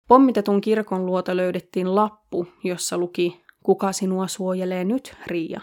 Pommitetun 0.08 0.62
kirkon 0.62 1.06
luota 1.06 1.38
löydettiin 1.38 1.96
lappu, 1.96 2.48
jossa 2.64 2.98
luki 2.98 3.42
Kuka 3.64 3.94
sinua 3.94 4.28
suojelee 4.28 4.84
nyt, 4.84 5.16
Riia? 5.28 5.62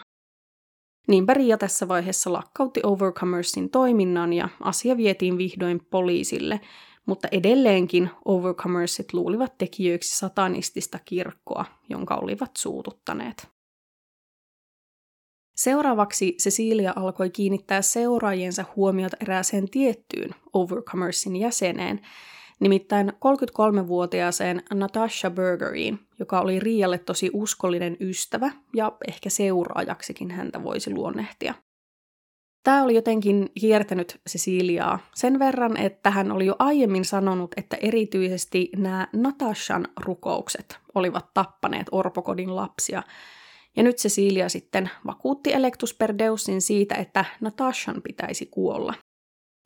Niinpä 1.08 1.34
Riia 1.34 1.58
tässä 1.58 1.88
vaiheessa 1.88 2.32
lakkautti 2.32 2.80
Overcomersin 2.82 3.70
toiminnan 3.70 4.32
ja 4.32 4.48
asia 4.60 4.96
vietiin 4.96 5.38
vihdoin 5.38 5.86
poliisille, 5.90 6.60
mutta 7.06 7.28
edelleenkin 7.32 8.10
Overcomersit 8.24 9.12
luulivat 9.12 9.58
tekijöiksi 9.58 10.18
satanistista 10.18 10.98
kirkkoa, 11.04 11.64
jonka 11.88 12.14
olivat 12.14 12.50
suututtaneet. 12.58 13.48
Seuraavaksi 15.56 16.32
Cecilia 16.32 16.92
alkoi 16.96 17.30
kiinnittää 17.30 17.82
seuraajiensa 17.82 18.64
huomiota 18.76 19.16
erääseen 19.20 19.70
tiettyyn 19.70 20.30
Overcomersin 20.52 21.36
jäseneen, 21.36 22.00
nimittäin 22.60 23.08
33-vuotiaaseen 23.08 24.62
Natasha 24.74 25.30
Burgeriin, 25.30 25.98
joka 26.18 26.40
oli 26.40 26.60
Rialle 26.60 26.98
tosi 26.98 27.30
uskollinen 27.32 27.96
ystävä 28.00 28.50
ja 28.74 28.92
ehkä 29.08 29.30
seuraajaksikin 29.30 30.30
häntä 30.30 30.62
voisi 30.62 30.94
luonnehtia. 30.94 31.54
Tämä 32.64 32.82
oli 32.82 32.94
jotenkin 32.94 33.50
hiertänyt 33.62 34.20
Ceciliaa 34.28 34.98
sen 35.14 35.38
verran, 35.38 35.76
että 35.76 36.10
hän 36.10 36.32
oli 36.32 36.46
jo 36.46 36.56
aiemmin 36.58 37.04
sanonut, 37.04 37.54
että 37.56 37.76
erityisesti 37.80 38.70
nämä 38.76 39.08
Natashan 39.12 39.88
rukoukset 40.04 40.78
olivat 40.94 41.34
tappaneet 41.34 41.86
orpokodin 41.92 42.56
lapsia. 42.56 43.02
Ja 43.76 43.82
nyt 43.82 43.96
Cecilia 43.96 44.48
sitten 44.48 44.90
vakuutti 45.06 45.52
Electus 45.52 45.94
Perdeusin 45.94 46.62
siitä, 46.62 46.94
että 46.94 47.24
Natashan 47.40 48.02
pitäisi 48.02 48.46
kuolla. 48.46 48.94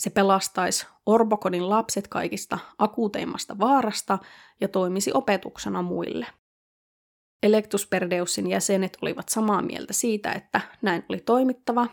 Se 0.03 0.11
pelastaisi 0.11 0.87
Orbokodin 1.07 1.71
lapset 1.71 2.09
kaikista 2.09 2.59
akuuteimmasta 2.79 3.59
vaarasta 3.59 4.19
ja 4.61 4.69
toimisi 4.69 5.11
opetuksena 5.15 5.83
muille. 5.83 6.27
Electus 7.43 7.87
Perdeusin 7.87 8.51
jäsenet 8.51 8.99
olivat 9.03 9.29
samaa 9.29 9.63
mieltä 9.63 9.93
siitä, 9.93 10.33
että 10.33 10.61
näin 10.83 11.05
oli 11.09 11.21
toimittava, 11.21 11.87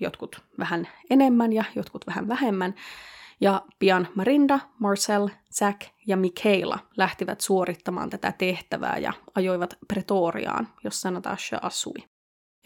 jotkut 0.00 0.42
vähän 0.58 0.88
enemmän 1.10 1.52
ja 1.52 1.64
jotkut 1.76 2.06
vähän 2.06 2.28
vähemmän, 2.28 2.74
ja 3.40 3.62
pian 3.78 4.08
Marinda, 4.14 4.60
Marcel, 4.78 5.28
Zack 5.54 5.80
ja 6.06 6.16
Michaela 6.16 6.78
lähtivät 6.96 7.40
suorittamaan 7.40 8.10
tätä 8.10 8.32
tehtävää 8.32 8.98
ja 8.98 9.12
ajoivat 9.34 9.78
Pretoriaan, 9.88 10.68
jossa 10.84 11.10
Natasha 11.10 11.58
asui. 11.62 12.15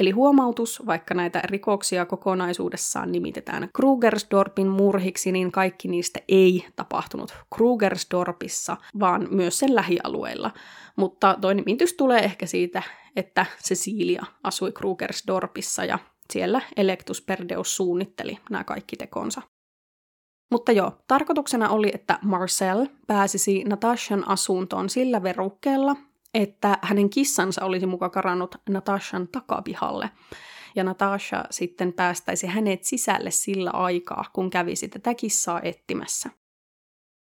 Eli 0.00 0.10
huomautus, 0.10 0.82
vaikka 0.86 1.14
näitä 1.14 1.42
rikoksia 1.44 2.06
kokonaisuudessaan 2.06 3.12
nimitetään 3.12 3.68
Krugersdorpin 3.76 4.68
murhiksi, 4.68 5.32
niin 5.32 5.52
kaikki 5.52 5.88
niistä 5.88 6.20
ei 6.28 6.66
tapahtunut 6.76 7.34
Krugersdorpissa, 7.54 8.76
vaan 9.00 9.28
myös 9.30 9.58
sen 9.58 9.74
lähialueilla. 9.74 10.50
Mutta 10.96 11.36
toi 11.40 11.54
nimitys 11.54 11.92
tulee 11.92 12.18
ehkä 12.18 12.46
siitä, 12.46 12.82
että 13.16 13.46
Cecilia 13.64 14.24
asui 14.44 14.72
Krugersdorpissa 14.72 15.84
ja 15.84 15.98
siellä 16.32 16.60
Electus 16.76 17.22
Perdeus 17.22 17.76
suunnitteli 17.76 18.38
nämä 18.50 18.64
kaikki 18.64 18.96
tekonsa. 18.96 19.42
Mutta 20.50 20.72
joo, 20.72 20.92
tarkoituksena 21.08 21.68
oli, 21.68 21.90
että 21.94 22.18
Marcel 22.22 22.86
pääsisi 23.06 23.64
Natashan 23.64 24.28
asuntoon 24.28 24.90
sillä 24.90 25.22
verukkeella, 25.22 25.96
että 26.34 26.78
hänen 26.82 27.10
kissansa 27.10 27.64
olisi 27.64 27.86
muka 27.86 28.10
karannut 28.10 28.54
Natashan 28.68 29.28
takapihalle. 29.28 30.10
Ja 30.76 30.84
Natasha 30.84 31.44
sitten 31.50 31.92
päästäisi 31.92 32.46
hänet 32.46 32.84
sisälle 32.84 33.30
sillä 33.30 33.70
aikaa, 33.70 34.24
kun 34.32 34.50
kävisi 34.50 34.88
tätä 34.88 35.14
kissaa 35.14 35.60
etsimässä. 35.62 36.30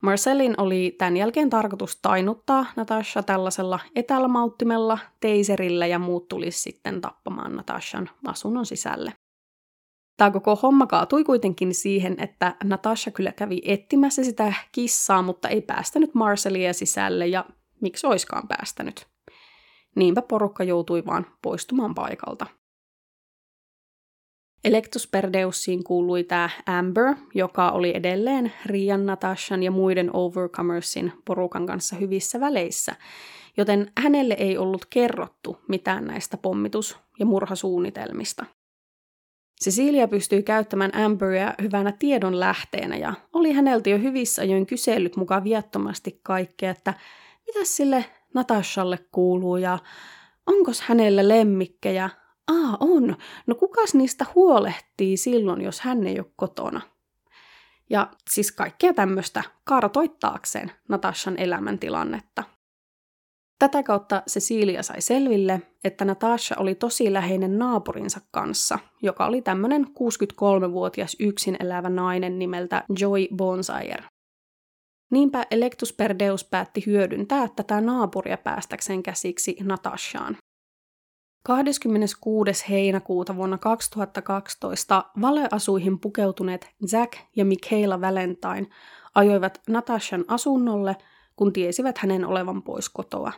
Marcelin 0.03 0.55
oli 0.59 0.95
tämän 0.99 1.17
jälkeen 1.17 1.51
tarkoitus 1.51 1.99
tainuttaa 2.03 2.67
Natasha 2.77 3.23
tällaisella 3.23 3.81
etälämauttimella, 3.97 4.99
teiserillä 5.21 5.87
ja 5.87 5.99
muut 5.99 6.29
tulisi 6.29 6.59
sitten 6.59 7.01
tappamaan 7.01 7.57
Natashan 7.57 8.11
asunnon 8.27 8.67
sisälle. 8.67 9.13
Tämä 10.17 10.31
koko 10.31 10.57
homma 10.57 10.87
kaatui 10.87 11.25
kuitenkin 11.25 11.75
siihen, 11.75 12.17
että 12.19 12.57
Natasha 12.65 13.11
kyllä 13.11 13.33
kävi 13.33 13.63
etsimässä 13.65 14.25
sitä 14.25 14.53
kissaa, 14.73 15.23
mutta 15.23 15.49
ei 15.49 15.61
päästänyt 15.63 16.15
Marcelia 16.15 16.73
sisälle 16.73 17.27
ja 17.27 17.45
miksi 17.83 18.07
oiskaan 18.07 18.49
päästänyt. 18.49 19.07
Niinpä 19.97 20.23
porukka 20.23 20.65
joutui 20.65 21.07
vaan 21.07 21.27
poistumaan 21.43 21.95
paikalta. 21.95 22.47
Electus 24.65 25.07
Perdeussiin 25.07 25.85
kuului 25.85 26.25
tämä 26.25 26.51
Amber, 26.67 27.15
joka 27.35 27.71
oli 27.71 27.97
edelleen 27.97 28.53
Rian, 28.67 29.07
Natashan 29.07 29.63
ja 29.63 29.71
muiden 29.71 30.11
Overcomersin 30.17 31.13
porukan 31.25 31.67
kanssa 31.67 31.97
hyvissä 31.97 32.41
väleissä, 32.41 32.97
joten 33.57 33.93
hänelle 33.99 34.35
ei 34.35 34.59
ollut 34.59 34.87
kerrottu 34.91 35.57
mitään 35.69 36.05
näistä 36.05 36.37
pommitus- 36.37 36.97
ja 37.19 37.27
murhasuunnitelmista. 37.27 38.47
Cecilia 39.65 40.09
pystyi 40.09 40.43
käyttämään 40.43 40.95
Amberia 40.97 41.55
hyvänä 41.63 41.93
tiedon 41.93 42.41
lähteenä 42.41 42.97
ja 42.97 43.15
oli 43.33 43.53
häneltä 43.53 43.91
jo 43.91 43.99
hyvissä 43.99 44.43
ajoin 44.43 44.67
kysellyt 44.67 45.17
mukaan 45.17 45.45
viattomasti 45.45 46.21
kaikkea, 46.23 46.71
että 46.71 46.95
mitä 47.47 47.65
sille 47.65 48.05
Natashalle 48.35 48.99
kuuluu 49.13 49.57
ja 49.57 49.79
onko 50.47 50.73
hänellä 50.83 51.29
lemmikkejä? 51.29 52.11
Aa, 52.49 52.77
on. 52.81 53.17
No 53.47 53.55
kukas 53.55 53.95
niistä 53.95 54.27
huolehtii 54.35 55.17
silloin, 55.17 55.61
jos 55.63 55.81
hän 55.81 56.07
ei 56.07 56.19
ole 56.19 56.33
kotona? 56.37 56.81
Ja 57.91 58.11
siis 58.31 58.53
kaikkea 58.53 58.95
tämmöistä 58.95 59.43
kartoittaakseen 59.65 60.73
Natashan 60.89 61.39
elämäntilannetta. 61.39 62.43
Tätä 63.59 63.83
kautta 63.83 64.23
Cecilia 64.31 64.83
sai 64.83 65.01
selville, 65.01 65.63
että 65.85 66.05
Natasha 66.05 66.57
oli 66.59 66.75
tosi 66.75 67.13
läheinen 67.13 67.59
naapurinsa 67.59 68.21
kanssa, 68.31 68.79
joka 69.03 69.27
oli 69.27 69.43
tämmöinen 69.43 69.87
63-vuotias 69.87 71.17
yksin 71.21 71.57
elävä 71.61 71.89
nainen 71.89 72.39
nimeltä 72.39 72.85
Joy 72.99 73.27
Bonsayer. 73.37 74.03
Niinpä 75.13 75.47
Electus 75.51 75.93
Perdeus 75.93 76.45
päätti 76.45 76.83
hyödyntää 76.87 77.49
tätä 77.57 77.81
naapuria 77.81 78.37
päästäkseen 78.37 79.03
käsiksi 79.03 79.57
Natashaan. 79.63 80.37
26. 81.45 82.65
heinäkuuta 82.69 83.37
vuonna 83.37 83.59
2012 83.59 85.05
valeasuihin 85.21 86.01
pukeutuneet 86.01 86.71
Zack 86.87 87.13
ja 87.37 87.45
Michaela 87.45 88.01
Valentine 88.01 88.67
ajoivat 89.15 89.61
Natashan 89.69 90.25
asunnolle, 90.29 90.97
kun 91.37 91.53
tiesivät 91.53 91.99
hänen 91.99 92.27
olevan 92.27 92.63
pois 92.63 92.89
kotoa. 92.89 93.33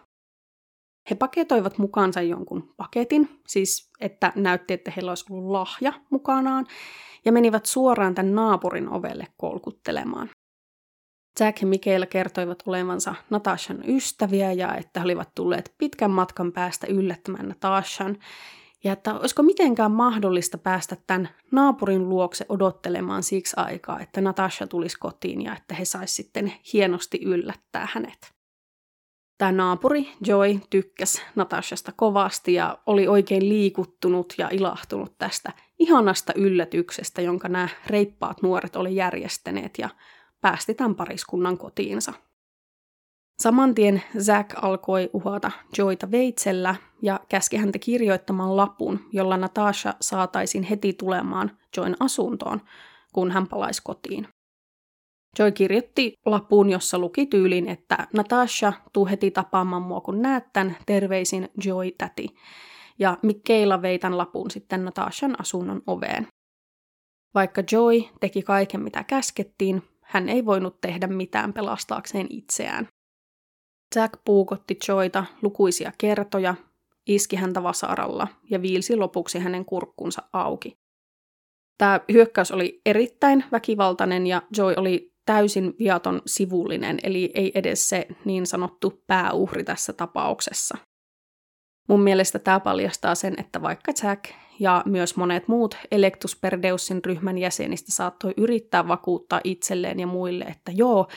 He 1.11 1.15
paketoivat 1.15 1.79
mukaansa 1.79 2.23
jonkun 2.23 2.75
paketin, 2.77 3.41
siis 3.47 3.91
että 4.01 4.33
näytti, 4.37 4.75
että 4.75 4.93
heillä 4.97 5.11
olisi 5.11 5.25
ollut 5.31 5.51
lahja 5.51 5.93
mukanaan, 6.11 6.67
ja 7.25 7.33
menivät 7.33 7.67
suoraan 7.67 8.15
tämän 8.15 8.35
naapurin 8.35 8.89
ovelle 8.89 9.27
kolkuttelemaan. 9.37 10.31
Jack 11.41 11.61
ja 11.61 11.67
Mikaela 11.67 12.07
kertoivat 12.07 12.63
olevansa 12.67 13.15
Natashan 13.31 13.83
ystäviä 13.89 14.53
ja 14.53 14.75
että 14.75 15.01
he 15.01 15.05
olivat 15.05 15.29
tulleet 15.35 15.75
pitkän 15.79 16.11
matkan 16.11 16.53
päästä 16.53 16.87
yllättämään 16.87 17.49
Natashan, 17.49 18.19
ja 18.85 18.93
että 18.93 19.15
olisiko 19.15 19.43
mitenkään 19.43 19.91
mahdollista 19.91 20.59
päästä 20.59 20.97
tämän 21.07 21.29
naapurin 21.53 22.09
luokse 22.09 22.47
odottelemaan 22.49 23.23
siksi 23.23 23.55
aikaa, 23.57 24.01
että 24.01 24.21
Natasha 24.21 24.67
tulisi 24.67 24.99
kotiin 24.99 25.43
ja 25.43 25.57
että 25.57 25.75
he 25.75 25.85
sais 25.85 26.17
sitten 26.17 26.53
hienosti 26.73 27.21
yllättää 27.25 27.89
hänet. 27.93 28.35
Tämä 29.39 29.53
naapuri 29.53 30.09
Joy 30.27 30.61
tykkäsi 30.71 31.23
Natashasta 31.35 31.93
kovasti 31.97 32.55
ja 32.55 32.79
oli 32.87 33.09
oikein 33.09 33.49
liikuttunut 33.49 34.35
ja 34.39 34.49
ilahtunut 34.53 35.19
tästä 35.19 35.53
ihanasta 35.79 36.33
yllätyksestä, 36.37 37.23
jonka 37.23 37.49
nämä 37.49 37.69
reippaat 37.87 38.43
nuoret 38.43 38.77
oli 38.77 38.97
järjestäneet 38.97 39.79
ja 39.79 39.89
päästi 40.45 40.75
tämän 40.75 40.95
pariskunnan 40.95 41.59
kotiinsa. 41.59 42.13
Saman 43.43 43.75
tien 43.75 44.03
Zack 44.19 44.65
alkoi 44.65 45.11
uhata 45.13 45.51
Joita 45.79 46.11
veitsellä 46.11 46.75
ja 47.03 47.21
käski 47.29 47.57
häntä 47.57 47.79
kirjoittamaan 47.79 48.57
lapun, 48.57 49.01
jolla 49.13 49.37
Natasha 49.37 49.95
saataisiin 50.01 50.65
heti 50.65 50.93
tulemaan 50.93 51.59
Join 51.77 51.97
asuntoon, 52.01 52.61
kun 53.13 53.31
hän 53.31 53.49
palaisi 53.49 53.83
kotiin. 53.85 54.29
Joy 55.39 55.53
kirjoitti 55.53 56.13
lapun, 56.27 56.71
jossa 56.71 56.99
luki 56.99 57.27
tyylin, 57.27 57.69
että 57.69 58.09
Natasha, 58.13 58.73
tuu 58.93 59.07
heti 59.07 59.31
tapaamaan 59.31 59.83
mua 59.83 60.01
kun 60.01 60.23
näet 60.23 60.45
tän, 60.53 60.77
terveisin 60.87 61.49
Joy 61.65 61.91
täti. 61.99 62.29
Ja 62.99 63.19
Mikkeila 63.23 63.83
vei 63.83 63.99
tämän 63.99 64.19
lapun 64.19 64.51
sitten 64.51 64.85
Natashan 64.85 65.41
asunnon 65.41 65.83
oveen. 65.87 66.27
Vaikka 67.35 67.63
Joy 67.73 68.03
teki 68.21 68.43
kaiken 68.43 68.81
mitä 68.81 69.05
käskettiin, 69.05 69.83
hän 70.05 70.29
ei 70.29 70.45
voinut 70.45 70.81
tehdä 70.81 71.07
mitään 71.07 71.53
pelastaakseen 71.53 72.27
itseään. 72.31 72.89
Jack 73.97 74.15
puukotti 74.25 74.79
Joyta 74.89 75.25
lukuisia 75.43 75.93
kertoja, 75.99 76.55
iski 77.07 77.37
häntä 77.37 77.63
vasaralla 77.63 78.29
ja 78.51 78.63
viilsi 78.63 78.97
lopuksi 78.97 79.39
hänen 79.39 79.65
kurkkunsa 79.65 80.23
auki. 80.33 80.79
Tämä 81.79 82.01
hyökkäys 82.13 82.53
oli 82.53 82.81
erittäin 82.87 83.45
väkivaltainen 83.53 84.27
ja 84.27 84.43
Joy 84.57 84.75
oli 84.77 85.15
täysin 85.27 85.75
viaton 85.79 86.23
sivullinen, 86.27 86.99
eli 87.03 87.31
ei 87.35 87.53
edes 87.55 87.89
se 87.89 88.07
niin 88.25 88.47
sanottu 88.47 89.03
pääuhri 89.07 89.65
tässä 89.65 89.93
tapauksessa. 89.93 90.79
Mun 91.89 92.03
mielestä 92.03 92.39
tämä 92.39 92.61
paljastaa 92.61 93.15
sen, 93.15 93.35
että 93.39 93.63
vaikka 93.63 93.93
Jack 94.03 94.25
ja 94.61 94.83
myös 94.87 95.17
monet 95.17 95.49
muut 95.49 95.77
Electus 95.91 96.37
Perdeusin 96.37 97.05
ryhmän 97.05 97.39
jäsenistä 97.39 97.93
saattoi 97.93 98.35
yrittää 98.37 98.89
vakuuttaa 98.89 99.41
itselleen 99.45 100.01
ja 100.01 100.07
muille, 100.07 100.45
että 100.45 100.73
joo, 100.75 101.09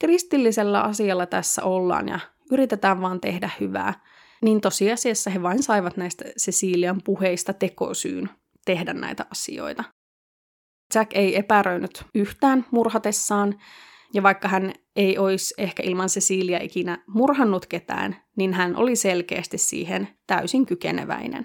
kristillisellä 0.00 0.80
asialla 0.82 1.26
tässä 1.26 1.64
ollaan 1.64 2.08
ja 2.08 2.20
yritetään 2.50 3.00
vaan 3.00 3.20
tehdä 3.20 3.50
hyvää, 3.60 3.94
niin 4.42 4.60
tosiasiassa 4.60 5.30
he 5.30 5.42
vain 5.42 5.62
saivat 5.62 5.96
näistä 5.96 6.24
Cecilian 6.24 7.00
puheista 7.04 7.52
tekosyyn 7.52 8.30
tehdä 8.64 8.92
näitä 8.92 9.26
asioita. 9.30 9.84
Jack 10.94 11.12
ei 11.14 11.36
epäröinyt 11.36 12.04
yhtään 12.14 12.66
murhatessaan, 12.70 13.54
ja 14.14 14.22
vaikka 14.22 14.48
hän 14.48 14.72
ei 14.96 15.18
olisi 15.18 15.54
ehkä 15.58 15.82
ilman 15.82 16.08
Cecilia 16.08 16.62
ikinä 16.62 17.04
murhannut 17.06 17.66
ketään, 17.66 18.16
niin 18.36 18.54
hän 18.54 18.76
oli 18.76 18.96
selkeästi 18.96 19.58
siihen 19.58 20.08
täysin 20.26 20.66
kykeneväinen. 20.66 21.42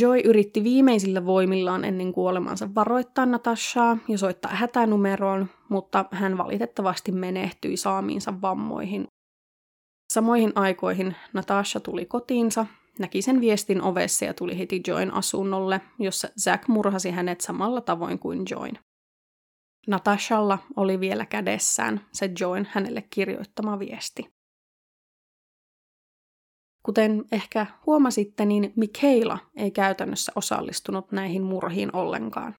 Joy 0.00 0.20
yritti 0.24 0.64
viimeisillä 0.64 1.26
voimillaan 1.26 1.84
ennen 1.84 2.12
kuolemansa 2.12 2.74
varoittaa 2.74 3.26
Natashaa 3.26 3.98
ja 4.08 4.18
soittaa 4.18 4.54
hätänumeroon, 4.54 5.48
mutta 5.68 6.04
hän 6.10 6.38
valitettavasti 6.38 7.12
menehtyi 7.12 7.76
saamiinsa 7.76 8.40
vammoihin. 8.42 9.06
Samoihin 10.12 10.52
aikoihin 10.54 11.16
Natasha 11.32 11.80
tuli 11.80 12.06
kotiinsa 12.06 12.66
näki 12.98 13.22
sen 13.22 13.40
viestin 13.40 13.82
ovessa 13.82 14.24
ja 14.24 14.34
tuli 14.34 14.58
heti 14.58 14.80
Join 14.86 15.14
asunnolle, 15.14 15.80
jossa 15.98 16.28
Zack 16.40 16.68
murhasi 16.68 17.10
hänet 17.10 17.40
samalla 17.40 17.80
tavoin 17.80 18.18
kuin 18.18 18.42
Join. 18.50 18.78
Natashalla 19.86 20.58
oli 20.76 21.00
vielä 21.00 21.26
kädessään 21.26 22.00
se 22.12 22.30
Join 22.40 22.68
hänelle 22.70 23.02
kirjoittama 23.10 23.78
viesti. 23.78 24.34
Kuten 26.82 27.24
ehkä 27.32 27.66
huomasitte, 27.86 28.44
niin 28.44 28.72
Michaela 28.76 29.38
ei 29.56 29.70
käytännössä 29.70 30.32
osallistunut 30.34 31.12
näihin 31.12 31.42
murhiin 31.42 31.96
ollenkaan. 31.96 32.54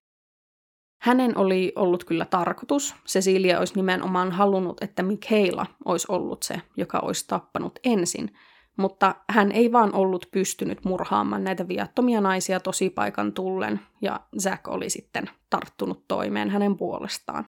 Hänen 1.00 1.38
oli 1.38 1.72
ollut 1.76 2.04
kyllä 2.04 2.24
tarkoitus. 2.24 2.94
Cecilia 3.08 3.58
olisi 3.58 3.74
nimenomaan 3.74 4.32
halunnut, 4.32 4.82
että 4.82 5.02
Michaela 5.02 5.66
olisi 5.84 6.06
ollut 6.08 6.42
se, 6.42 6.62
joka 6.76 6.98
olisi 6.98 7.24
tappanut 7.28 7.78
ensin, 7.84 8.30
mutta 8.76 9.14
hän 9.30 9.52
ei 9.52 9.72
vaan 9.72 9.94
ollut 9.94 10.28
pystynyt 10.32 10.84
murhaamaan 10.84 11.44
näitä 11.44 11.68
viattomia 11.68 12.20
naisia 12.20 12.60
tosipaikan 12.60 13.32
tullen, 13.32 13.80
ja 14.02 14.20
Zack 14.40 14.68
oli 14.68 14.90
sitten 14.90 15.30
tarttunut 15.50 16.08
toimeen 16.08 16.50
hänen 16.50 16.76
puolestaan. 16.76 17.44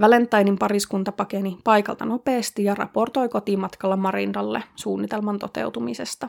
Valentinein 0.00 0.58
pariskunta 0.58 1.12
pakeni 1.12 1.58
paikalta 1.64 2.04
nopeasti 2.04 2.64
ja 2.64 2.74
raportoi 2.74 3.28
kotimatkalla 3.28 3.96
Marindalle 3.96 4.62
suunnitelman 4.76 5.38
toteutumisesta. 5.38 6.28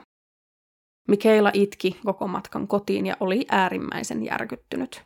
Michaela 1.08 1.52
itki 1.54 2.00
koko 2.06 2.28
matkan 2.28 2.68
kotiin 2.68 3.06
ja 3.06 3.18
oli 3.20 3.46
äärimmäisen 3.52 4.26
järkyttynyt. 4.26 5.04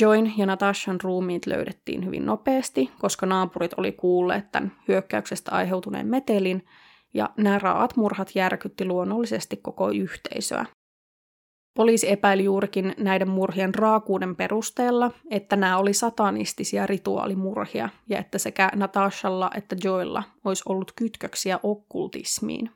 Join 0.00 0.32
ja 0.36 0.46
Natashan 0.46 1.00
ruumiit 1.02 1.46
löydettiin 1.46 2.04
hyvin 2.04 2.26
nopeasti, 2.26 2.90
koska 2.98 3.26
naapurit 3.26 3.72
oli 3.76 3.92
kuulleet 3.92 4.52
tämän 4.52 4.72
hyökkäyksestä 4.88 5.52
aiheutuneen 5.52 6.06
metelin 6.06 6.66
ja 7.14 7.30
nämä 7.36 7.58
raat 7.58 7.96
murhat 7.96 8.30
järkytti 8.34 8.84
luonnollisesti 8.84 9.56
koko 9.56 9.90
yhteisöä. 9.90 10.66
Poliisi 11.76 12.10
epäili 12.10 12.44
juurikin 12.44 12.94
näiden 12.98 13.28
murhien 13.28 13.74
raakuuden 13.74 14.36
perusteella, 14.36 15.10
että 15.30 15.56
nämä 15.56 15.78
oli 15.78 15.94
satanistisia 15.94 16.86
rituaalimurhia 16.86 17.88
ja 18.08 18.18
että 18.18 18.38
sekä 18.38 18.70
Natashalla 18.74 19.50
että 19.54 19.76
Joilla 19.84 20.22
olisi 20.44 20.62
ollut 20.68 20.92
kytköksiä 20.96 21.60
okkultismiin. 21.62 22.70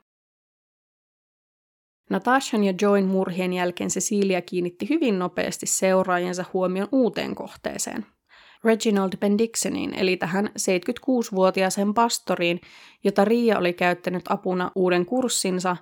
Natashan 2.11 2.64
ja 2.64 2.74
Join 2.83 3.07
murhien 3.07 3.53
jälkeen 3.53 3.90
Cecilia 3.90 4.42
kiinnitti 4.42 4.88
hyvin 4.88 5.18
nopeasti 5.18 5.66
seuraajansa 5.66 6.44
huomion 6.53 6.88
uuteen 6.92 7.35
kohteeseen– 7.35 8.07
Reginald 8.64 9.12
Bendixoniin, 9.21 9.94
eli 9.94 10.16
tähän 10.16 10.47
76-vuotiaaseen 10.47 11.94
pastoriin, 11.94 12.61
jota 13.05 13.25
Ria 13.25 13.59
oli 13.59 13.73
käyttänyt 13.73 14.25
apuna 14.29 14.71
uuden 14.75 15.07
kurssinsa, 15.07 15.77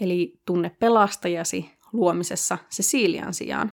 eli 0.00 0.40
Tunne 0.46 0.70
pelastajasi, 0.80 1.70
luomisessa 1.92 2.58
Cecilian 2.70 3.34
sijaan. 3.34 3.68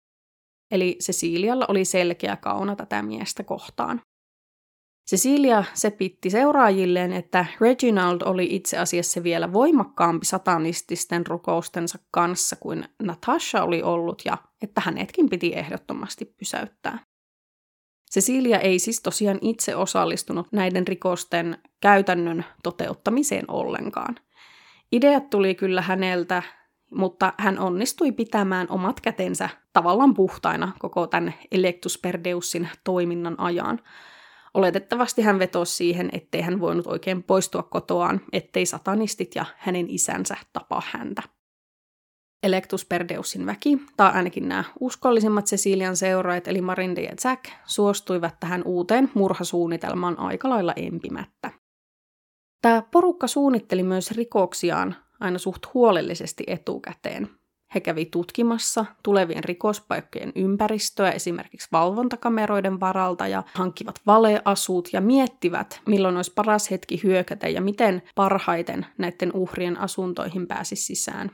Eli 0.72 0.98
Cecilialla 1.04 1.65
oli 1.68 1.86
selkeä 1.86 2.36
kauna 2.36 2.76
tätä 2.76 3.02
miestä 3.02 3.44
kohtaan. 3.44 4.02
Cecilia 5.10 5.63
sepitti 5.74 6.30
seuraajilleen, 6.30 7.13
että 7.13 7.46
Reginald 7.62 8.22
oli 8.22 8.56
itse 8.56 8.78
asiassa 8.78 9.24
vielä 9.24 9.54
voimakkaampi 9.54 10.26
satanististen 10.26 11.28
rukoustensa 11.28 12.00
kanssa 12.12 12.56
kuin 12.56 12.86
Natasha 13.04 13.63
oli 13.63 13.82
ollut 13.84 14.22
ja 14.26 14.38
että 14.62 14.82
hänetkin 14.82 15.30
piti 15.30 15.54
ehdottomasti 15.56 16.26
pysäyttää. 16.26 17.00
Cecilia 18.14 18.60
ei 18.60 18.80
siis 18.80 19.01
tosiaan 19.01 19.39
itse 19.41 19.76
osallistunut 19.76 20.47
näiden 20.51 20.88
rikosten 20.88 21.58
käytännön 21.82 22.45
toteuttamiseen 22.64 23.45
ollenkaan. 23.47 24.16
Ideat 24.91 25.30
tuli 25.30 25.56
kyllä 25.56 25.82
häneltä, 25.82 26.43
mutta 26.91 27.34
hän 27.38 27.60
onnistui 27.60 28.12
pitämään 28.12 28.68
omat 28.70 29.01
kätensä 29.01 29.49
tavallaan 29.74 30.14
puhtaina 30.14 30.72
koko 30.80 31.08
tämän 31.08 31.34
Electus 31.51 31.97
Perdeusin 31.97 32.70
toiminnan 32.84 33.39
ajan. 33.39 33.80
Oletettavasti 34.53 35.22
hän 35.22 35.39
vetosi 35.39 35.76
siihen, 35.76 36.10
ettei 36.14 36.41
hän 36.41 36.60
voinut 36.60 36.88
oikein 36.88 37.24
poistua 37.24 37.64
kotoaan, 37.64 38.22
ettei 38.34 38.66
satanistit 38.66 39.36
ja 39.36 39.45
hänen 39.58 39.89
isänsä 39.89 40.38
tapa 40.53 40.82
häntä. 40.91 41.22
Electus 42.46 42.86
Perdeusin 42.86 43.46
väki, 43.46 43.78
tai 43.98 44.12
ainakin 44.12 44.50
nämä 44.50 44.64
uskollisimmat 44.80 45.46
Cecilian 45.46 45.96
seuraajat, 45.96 46.48
eli 46.48 46.62
Marinde 46.62 47.02
ja 47.02 47.16
Jack, 47.24 47.46
suostuivat 47.66 48.39
tähän 48.39 48.64
uuteen 48.66 49.12
murhasuunnitelmaan 49.14 50.20
aika 50.20 50.50
lailla 50.50 50.74
empimättä. 50.76 51.52
Tämä 52.62 52.84
porukka 52.91 53.28
suunnitteli 53.28 53.84
myös 53.84 54.12
rikoksiaan 54.12 54.96
aina 55.20 55.38
suht 55.38 55.62
huolellisesti 55.74 56.43
etukäteen. 56.48 57.30
he 57.76 57.80
kävi 57.80 58.06
tutkimassa 58.06 58.86
tulevien 59.04 59.43
rikospaikkojen 59.43 60.32
ympäristöä 60.36 61.12
esimerkiksi 61.12 61.68
valvontakameroiden 61.72 62.80
varalta 62.80 63.28
ja 63.28 63.43
hankkivat 63.54 64.00
valeasut 64.08 64.89
ja 64.93 65.02
miettivät, 65.02 65.82
milloin 65.88 66.16
olisi 66.16 66.34
paras 66.36 66.72
hetki 66.72 67.04
hyökätä 67.04 67.48
ja 67.48 67.62
miten 67.62 68.02
parhaiten 68.16 68.86
näiden 68.98 69.32
uhrien 69.34 69.78
asuntoihin 69.78 70.48
pääsi 70.48 70.76
sisään. 70.76 71.32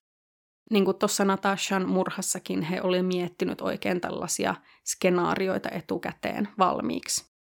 Niin 0.72 0.86
kuin 0.86 0.98
tuossa 0.98 1.26
Natashan 1.26 1.90
murhassakin 1.90 2.62
he 2.62 2.82
oli 2.82 3.04
miettinyt 3.04 3.62
oikein 3.62 4.02
tällaisia 4.02 4.56
skenaarioita 4.86 5.70
etukäteen 5.70 6.48
valmiiksi. 6.60 7.32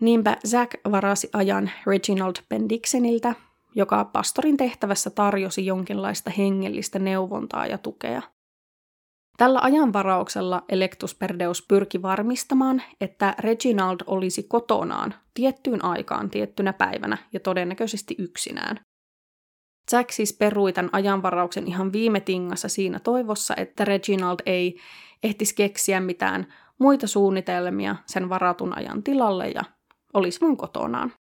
Niinpä 0.00 0.36
Zack 0.46 0.74
varasi 0.90 1.28
ajan 1.32 1.70
Reginald 1.86 2.34
Bendixeniltä, 2.48 3.34
joka 3.74 4.04
pastorin 4.04 4.56
tehtävässä 4.56 5.10
tarjosi 5.10 5.66
jonkinlaista 5.66 6.30
hengellistä 6.30 6.98
neuvontaa 6.98 7.66
ja 7.66 7.78
tukea. 7.78 8.22
Tällä 9.36 9.60
ajanvarauksella 9.62 10.62
Electus 10.68 11.14
Perdeus 11.14 11.66
pyrki 11.68 12.02
varmistamaan, 12.02 12.82
että 13.00 13.34
Reginald 13.38 14.00
olisi 14.06 14.42
kotonaan 14.42 15.14
tiettyyn 15.34 15.84
aikaan 15.84 16.30
tiettynä 16.30 16.72
päivänä 16.72 17.18
ja 17.32 17.40
todennäköisesti 17.40 18.14
yksinään. 18.18 18.80
Jack 19.92 20.12
siis 20.12 20.32
perui 20.32 20.72
tämän 20.72 20.90
ajanvarauksen 20.92 21.66
ihan 21.66 21.92
viime 21.92 22.20
tingassa 22.20 22.68
siinä 22.68 22.98
toivossa, 22.98 23.54
että 23.56 23.84
Reginald 23.84 24.38
ei 24.46 24.78
ehtisi 25.22 25.54
keksiä 25.54 26.00
mitään 26.00 26.46
muita 26.78 27.06
suunnitelmia 27.06 27.96
sen 28.06 28.28
varatun 28.28 28.78
ajan 28.78 29.02
tilalle 29.02 29.48
ja 29.48 29.64
olisi 30.14 30.40
vaan 30.40 30.56
kotonaan. 30.56 31.12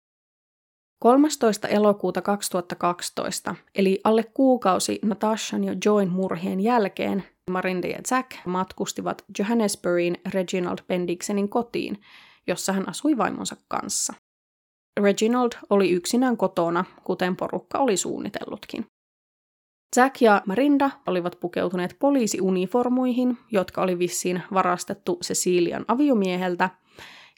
13. 0.99 1.68
elokuuta 1.68 2.22
2012, 2.22 3.55
eli 3.76 3.99
alle 4.03 4.24
kuukausi 4.24 4.99
Natashan 5.05 5.64
ja 5.64 5.76
Join 5.86 6.09
murhien 6.09 6.59
jälkeen, 6.59 7.24
Marinda 7.51 7.88
ja 7.88 7.99
Jack 8.11 8.32
matkustivat 8.45 9.26
Johannesburgin 9.39 10.18
Reginald 10.34 10.78
Bendixenin 10.88 11.49
kotiin, 11.49 12.01
jossa 12.47 12.74
hän 12.74 12.89
asui 12.89 13.18
vaimonsa 13.18 13.55
kanssa. 13.68 14.14
Reginald 15.01 15.51
oli 15.69 15.91
yksinään 15.91 16.37
kotona, 16.37 16.85
kuten 17.03 17.35
porukka 17.35 17.77
oli 17.79 17.97
suunnitellutkin. 17.97 18.85
Jack 19.95 20.21
ja 20.21 20.41
Marinda 20.45 20.91
olivat 21.07 21.37
pukeutuneet 21.39 21.95
poliisiuniformuihin, 21.99 23.37
jotka 23.51 23.81
oli 23.81 23.99
vissiin 23.99 24.43
varastettu 24.53 25.19
Cecilian 25.23 25.85
aviomieheltä, 25.87 26.69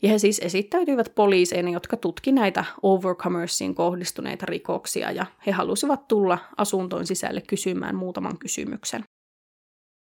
ja 0.04 0.10
he 0.10 0.18
siis 0.18 0.40
esittäytyivät 0.40 1.12
poliiseina, 1.16 1.70
jotka 1.70 1.98
tutki 1.98 2.32
näitä 2.32 2.66
Overcomersiin 2.82 3.76
kohdistuneita 3.76 4.46
rikoksia, 4.46 5.12
ja 5.12 5.26
he 5.46 5.52
halusivat 5.52 6.08
tulla 6.08 6.38
asuntoon 6.58 7.08
sisälle 7.08 7.42
kysymään 7.42 7.96
muutaman 7.96 8.38
kysymyksen. 8.38 9.04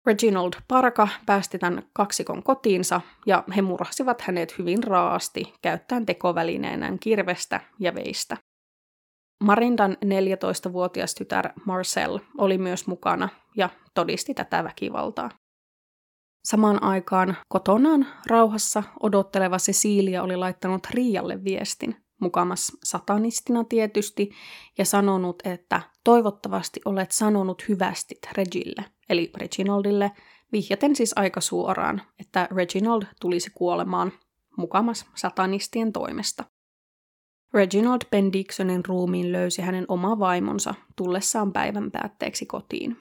Reginald 0.05 0.53
Parka 0.67 1.07
päästi 1.25 1.59
tämän 1.59 1.83
kaksikon 1.93 2.43
kotiinsa 2.43 3.01
ja 3.25 3.43
he 3.55 3.61
murhasivat 3.61 4.21
hänet 4.21 4.57
hyvin 4.57 4.83
raasti 4.83 5.53
käyttäen 5.61 6.05
tekovälineenään 6.05 6.99
kirvestä 6.99 7.61
ja 7.79 7.95
veistä. 7.95 8.37
Marindan 9.43 9.97
14-vuotias 10.05 11.15
tytär 11.15 11.49
Marcel 11.65 12.19
oli 12.37 12.57
myös 12.57 12.87
mukana 12.87 13.29
ja 13.57 13.69
todisti 13.93 14.33
tätä 14.33 14.63
väkivaltaa. 14.63 15.29
Samaan 16.45 16.83
aikaan 16.83 17.37
kotonaan 17.49 18.07
rauhassa 18.27 18.83
odotteleva 19.03 19.57
Cecilia 19.57 20.23
oli 20.23 20.35
laittanut 20.35 20.87
Rialle 20.91 21.43
viestin, 21.43 21.95
mukamas 22.21 22.71
satanistina 22.83 23.63
tietysti, 23.63 24.29
ja 24.77 24.85
sanonut, 24.85 25.41
että 25.45 25.81
toivottavasti 26.03 26.81
olet 26.85 27.11
sanonut 27.11 27.67
hyvästit 27.69 28.19
Regille, 28.37 28.85
eli 29.09 29.31
Reginaldille, 29.37 30.11
vihjaten 30.51 30.95
siis 30.95 31.13
aika 31.15 31.41
suoraan, 31.41 32.01
että 32.19 32.47
Reginald 32.55 33.03
tulisi 33.21 33.51
kuolemaan 33.55 34.11
mukamas 34.57 35.05
satanistien 35.15 35.93
toimesta. 35.93 36.43
Reginald 37.53 38.01
Bendixonin 38.11 38.85
ruumiin 38.85 39.31
löysi 39.31 39.61
hänen 39.61 39.85
oma 39.87 40.19
vaimonsa 40.19 40.73
tullessaan 40.95 41.53
päivän 41.53 41.91
päätteeksi 41.91 42.45
kotiin. 42.45 42.97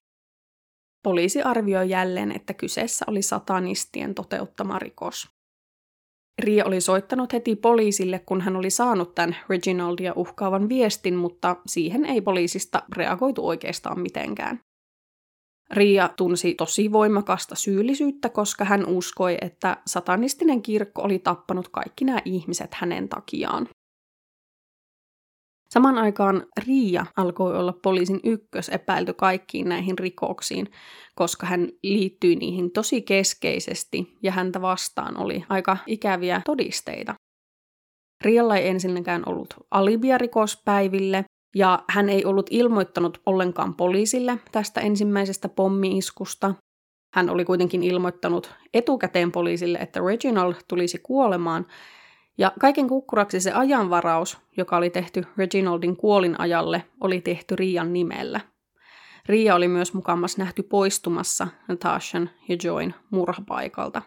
Poliisi 1.03 1.43
arvioi 1.43 1.91
jälleen, 1.91 2.33
että 2.33 2.55
kyseessä 2.55 3.05
oli 3.09 3.23
satanistien 3.23 4.15
toteuttama 4.15 4.79
rikos. 4.79 5.31
Ria 6.39 6.65
oli 6.65 6.81
soittanut 6.81 7.33
heti 7.33 7.57
poliisille, 7.57 8.19
kun 8.19 8.41
hän 8.41 8.57
oli 8.57 8.71
saanut 8.71 9.15
tämän 9.15 9.37
Reginaldia 9.49 10.13
uhkaavan 10.17 10.69
viestin, 10.69 11.15
mutta 11.15 11.57
siihen 11.67 12.05
ei 12.05 12.21
poliisista 12.21 12.83
reagoitu 12.97 13.47
oikeastaan 13.47 14.01
mitenkään. 14.01 14.61
Ria 15.71 16.09
tunsi 16.17 16.55
tosi 16.55 16.93
voimakasta 16.93 17.55
syyllisyyttä, 17.55 18.29
koska 18.29 18.65
hän 18.65 18.87
uskoi, 18.87 19.37
että 19.41 19.77
satanistinen 19.87 20.63
kirkko 20.63 21.03
oli 21.03 21.19
tappanut 21.19 21.69
kaikki 21.69 22.05
nämä 22.05 22.19
ihmiset 22.25 22.75
hänen 22.75 23.09
takiaan. 23.09 23.69
Saman 25.73 25.99
aikaan 25.99 26.47
Riia 26.67 27.07
alkoi 27.17 27.59
olla 27.59 27.73
poliisin 27.83 28.21
ykkös 28.25 28.69
epäilty 28.69 29.13
kaikkiin 29.13 29.69
näihin 29.69 29.99
rikoksiin, 29.99 30.71
koska 31.15 31.47
hän 31.47 31.69
liittyi 31.83 32.37
niihin 32.37 32.71
tosi 32.71 33.03
keskeisesti 33.03 34.17
ja 34.23 34.33
häntä 34.33 34.63
vastaan 34.63 35.17
oli 35.17 35.45
aika 35.49 35.77
ikäviä 35.87 36.41
todisteita. 36.45 37.15
Rialla 38.25 38.57
ei 38.57 38.69
ensinnäkään 38.69 39.23
ollut 39.27 39.55
alibia 39.71 40.19
rikospäiville, 40.19 41.25
ja 41.55 41.83
hän 41.91 42.09
ei 42.09 42.25
ollut 42.25 42.47
ilmoittanut 42.51 43.21
ollenkaan 43.27 43.75
poliisille 43.75 44.39
tästä 44.53 44.81
ensimmäisestä 44.81 45.49
pommiiskusta. 45.49 46.55
Hän 47.15 47.31
oli 47.31 47.45
kuitenkin 47.45 47.83
ilmoittanut 47.83 48.55
etukäteen 48.75 49.33
poliisille, 49.33 49.79
että 49.79 50.01
Reginald 50.01 50.55
tulisi 50.69 50.99
kuolemaan, 51.03 51.67
ja 52.39 52.53
kaiken 52.61 52.89
kukkuraksi 52.89 53.41
se 53.41 53.53
ajanvaraus, 53.53 54.39
joka 54.57 54.77
oli 54.77 54.91
tehty 54.91 55.25
Reginaldin 55.37 55.97
kuolin 55.97 56.41
ajalle, 56.41 56.85
oli 57.01 57.21
tehty 57.21 57.57
Rian 57.57 57.93
nimellä. 57.93 58.41
Ria 59.27 59.55
oli 59.55 59.69
myös 59.69 59.95
mukamas 59.95 60.39
nähty 60.39 60.63
poistumassa 60.63 61.49
Natashan 61.69 62.31
ja 62.49 62.57
Join 62.65 62.95
murhapaikalta. 63.11 64.03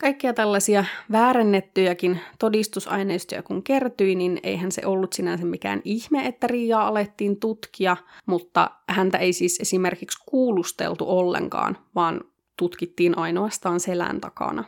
Kaikkia 0.00 0.34
tällaisia 0.34 0.84
väärennettyjäkin 1.12 2.20
todistusaineistoja 2.38 3.42
kun 3.42 3.62
kertyi, 3.62 4.14
niin 4.14 4.40
eihän 4.42 4.72
se 4.72 4.86
ollut 4.86 5.12
sinänsä 5.12 5.44
mikään 5.44 5.80
ihme, 5.84 6.26
että 6.26 6.46
Riaa 6.46 6.88
alettiin 6.88 7.40
tutkia, 7.40 7.96
mutta 8.26 8.70
häntä 8.88 9.18
ei 9.18 9.32
siis 9.32 9.58
esimerkiksi 9.60 10.18
kuulusteltu 10.26 11.04
ollenkaan, 11.08 11.78
vaan 11.94 12.20
tutkittiin 12.58 13.18
ainoastaan 13.18 13.80
selän 13.80 14.20
takana. 14.20 14.64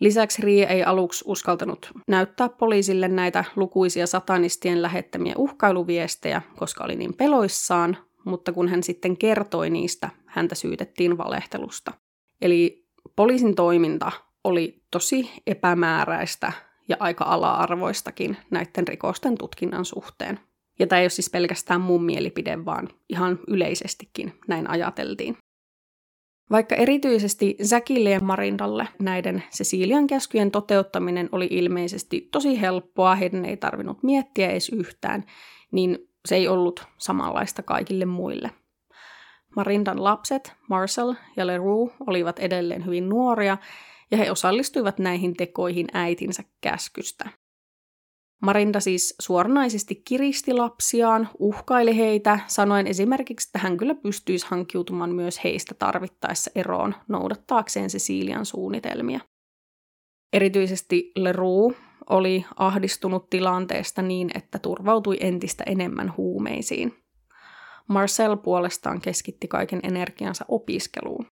Lisäksi 0.00 0.42
Rie 0.42 0.66
ei 0.66 0.84
aluksi 0.84 1.24
uskaltanut 1.26 1.90
näyttää 2.08 2.48
poliisille 2.48 3.08
näitä 3.08 3.44
lukuisia 3.56 4.06
satanistien 4.06 4.82
lähettämiä 4.82 5.34
uhkailuviestejä, 5.36 6.42
koska 6.56 6.84
oli 6.84 6.96
niin 6.96 7.14
peloissaan, 7.14 7.96
mutta 8.24 8.52
kun 8.52 8.68
hän 8.68 8.82
sitten 8.82 9.16
kertoi 9.16 9.70
niistä, 9.70 10.10
häntä 10.26 10.54
syytettiin 10.54 11.18
valehtelusta. 11.18 11.92
Eli 12.40 12.86
poliisin 13.16 13.54
toiminta 13.54 14.12
oli 14.44 14.82
tosi 14.90 15.30
epämääräistä 15.46 16.52
ja 16.88 16.96
aika 17.00 17.24
ala-arvoistakin 17.24 18.36
näiden 18.50 18.88
rikosten 18.88 19.38
tutkinnan 19.38 19.84
suhteen. 19.84 20.40
Ja 20.78 20.86
tämä 20.86 21.00
ei 21.00 21.04
ole 21.04 21.10
siis 21.10 21.30
pelkästään 21.30 21.80
mun 21.80 22.04
mielipide, 22.04 22.64
vaan 22.64 22.88
ihan 23.08 23.38
yleisestikin 23.48 24.34
näin 24.48 24.70
ajateltiin. 24.70 25.36
Vaikka 26.50 26.74
erityisesti 26.74 27.56
Säkille 27.62 28.10
ja 28.10 28.20
Marindalle 28.20 28.88
näiden 28.98 29.42
Cecilian 29.50 30.06
käskyjen 30.06 30.50
toteuttaminen 30.50 31.28
oli 31.32 31.48
ilmeisesti 31.50 32.28
tosi 32.32 32.60
helppoa, 32.60 33.14
heidän 33.14 33.44
ei 33.44 33.56
tarvinnut 33.56 34.02
miettiä 34.02 34.50
edes 34.50 34.68
yhtään, 34.68 35.24
niin 35.72 35.98
se 36.26 36.36
ei 36.36 36.48
ollut 36.48 36.86
samanlaista 36.98 37.62
kaikille 37.62 38.04
muille. 38.04 38.50
Marindan 39.56 40.04
lapset, 40.04 40.52
Marcel 40.68 41.14
ja 41.36 41.46
Leroux, 41.46 41.92
olivat 42.06 42.38
edelleen 42.38 42.86
hyvin 42.86 43.08
nuoria, 43.08 43.58
ja 44.10 44.16
he 44.16 44.30
osallistuivat 44.30 44.98
näihin 44.98 45.36
tekoihin 45.36 45.86
äitinsä 45.92 46.42
käskystä. 46.60 47.28
Marinda 48.42 48.80
siis 48.80 49.14
suoranaisesti 49.20 50.02
kiristi 50.04 50.52
lapsiaan, 50.52 51.28
uhkaili 51.38 51.96
heitä, 51.96 52.40
sanoen 52.46 52.86
esimerkiksi, 52.86 53.48
että 53.48 53.58
hän 53.58 53.76
kyllä 53.76 53.94
pystyisi 53.94 54.46
hankkiutumaan 54.48 55.10
myös 55.10 55.44
heistä 55.44 55.74
tarvittaessa 55.74 56.50
eroon 56.54 56.94
noudattaakseen 57.08 57.88
Cecilian 57.88 58.46
suunnitelmia. 58.46 59.20
Erityisesti 60.32 61.12
Leroux 61.16 61.76
oli 62.10 62.44
ahdistunut 62.56 63.30
tilanteesta 63.30 64.02
niin, 64.02 64.30
että 64.34 64.58
turvautui 64.58 65.16
entistä 65.20 65.64
enemmän 65.66 66.16
huumeisiin. 66.16 66.94
Marcel 67.88 68.36
puolestaan 68.36 69.00
keskitti 69.00 69.48
kaiken 69.48 69.80
energiansa 69.82 70.44
opiskeluun. 70.48 71.26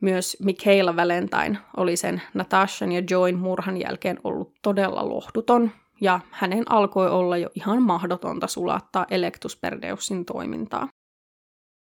Myös 0.00 0.36
Michaela 0.42 0.96
Valentine 0.96 1.58
oli 1.76 1.96
sen 1.96 2.22
Natashan 2.34 2.92
ja 2.92 3.02
Join 3.10 3.38
murhan 3.38 3.80
jälkeen 3.80 4.18
ollut 4.24 4.54
todella 4.62 5.08
lohduton 5.08 5.70
ja 6.00 6.20
hänen 6.30 6.72
alkoi 6.72 7.10
olla 7.10 7.36
jo 7.36 7.50
ihan 7.54 7.82
mahdotonta 7.82 8.46
sulattaa 8.46 9.06
Electus 9.10 9.56
Perdeusin 9.56 10.24
toimintaa. 10.24 10.88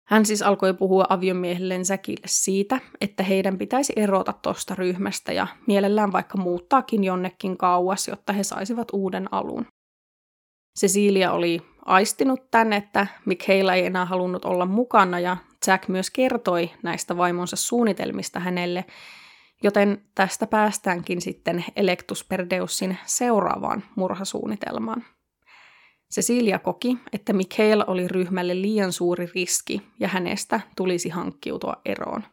Hän 0.08 0.26
siis 0.26 0.42
alkoi 0.42 0.74
puhua 0.74 1.04
aviomiehelleen 1.08 1.84
Säkille 1.84 2.26
siitä, 2.26 2.80
että 3.00 3.22
heidän 3.22 3.58
pitäisi 3.58 3.92
erota 3.96 4.32
tuosta 4.32 4.74
ryhmästä 4.74 5.32
ja 5.32 5.46
mielellään 5.66 6.12
vaikka 6.12 6.38
muuttaakin 6.38 7.04
jonnekin 7.04 7.56
kauas, 7.56 8.08
jotta 8.08 8.32
he 8.32 8.42
saisivat 8.42 8.88
uuden 8.92 9.34
alun. 9.34 9.66
Cecilia 10.80 11.32
oli 11.32 11.62
aistinut 11.84 12.50
tänne, 12.50 12.76
että 12.76 13.06
Michaela 13.24 13.74
ei 13.74 13.86
enää 13.86 14.04
halunnut 14.04 14.44
olla 14.44 14.66
mukana 14.66 15.20
ja 15.20 15.36
Jack 15.66 15.88
myös 15.88 16.10
kertoi 16.10 16.70
näistä 16.82 17.16
vaimonsa 17.16 17.56
suunnitelmista 17.56 18.40
hänelle, 18.40 18.84
joten 19.62 20.04
tästä 20.14 20.46
päästäänkin 20.46 21.20
sitten 21.20 21.64
Electus 21.76 22.24
Perdeusin 22.24 22.98
seuraavaan 23.04 23.84
murhasuunnitelmaan. 23.96 25.04
Cecilia 26.14 26.58
koki, 26.58 26.98
että 27.12 27.32
Michael 27.32 27.84
oli 27.86 28.08
ryhmälle 28.08 28.60
liian 28.62 28.92
suuri 28.92 29.28
riski 29.34 29.82
ja 30.00 30.08
hänestä 30.08 30.60
tulisi 30.76 31.08
hankkiutua 31.08 31.76
eroon. 31.84 32.24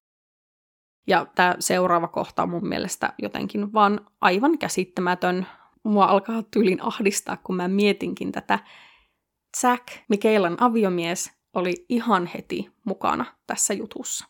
Ja 1.08 1.26
tämä 1.36 1.56
seuraava 1.60 2.08
kohta 2.08 2.44
on 2.44 2.50
mun 2.50 2.68
mielestä 2.68 3.14
jotenkin 3.22 3.74
vaan 3.74 4.08
aivan 4.22 4.58
käsittämätön. 4.58 5.48
Mua 5.84 6.06
alkaa 6.06 6.44
tyylin 6.44 6.82
ahdistaa, 6.82 7.38
kun 7.38 7.56
mä 7.56 7.68
mietinkin 7.68 8.32
tätä. 8.32 8.60
Zack, 9.62 9.88
Michaelan 10.10 10.58
aviomies, 10.60 11.32
oli 11.54 11.86
ihan 11.90 12.26
heti 12.26 12.72
mukana 12.86 13.26
tässä 13.48 13.74
jutussa. 13.74 14.26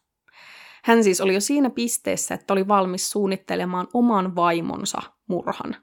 Hän 0.84 1.04
siis 1.04 1.22
oli 1.22 1.34
jo 1.34 1.42
siinä 1.42 1.70
pisteessä, 1.70 2.36
että 2.36 2.54
oli 2.54 2.68
valmis 2.68 3.12
suunnittelemaan 3.12 3.88
oman 3.94 4.36
vaimonsa 4.36 5.02
murhan. 5.28 5.76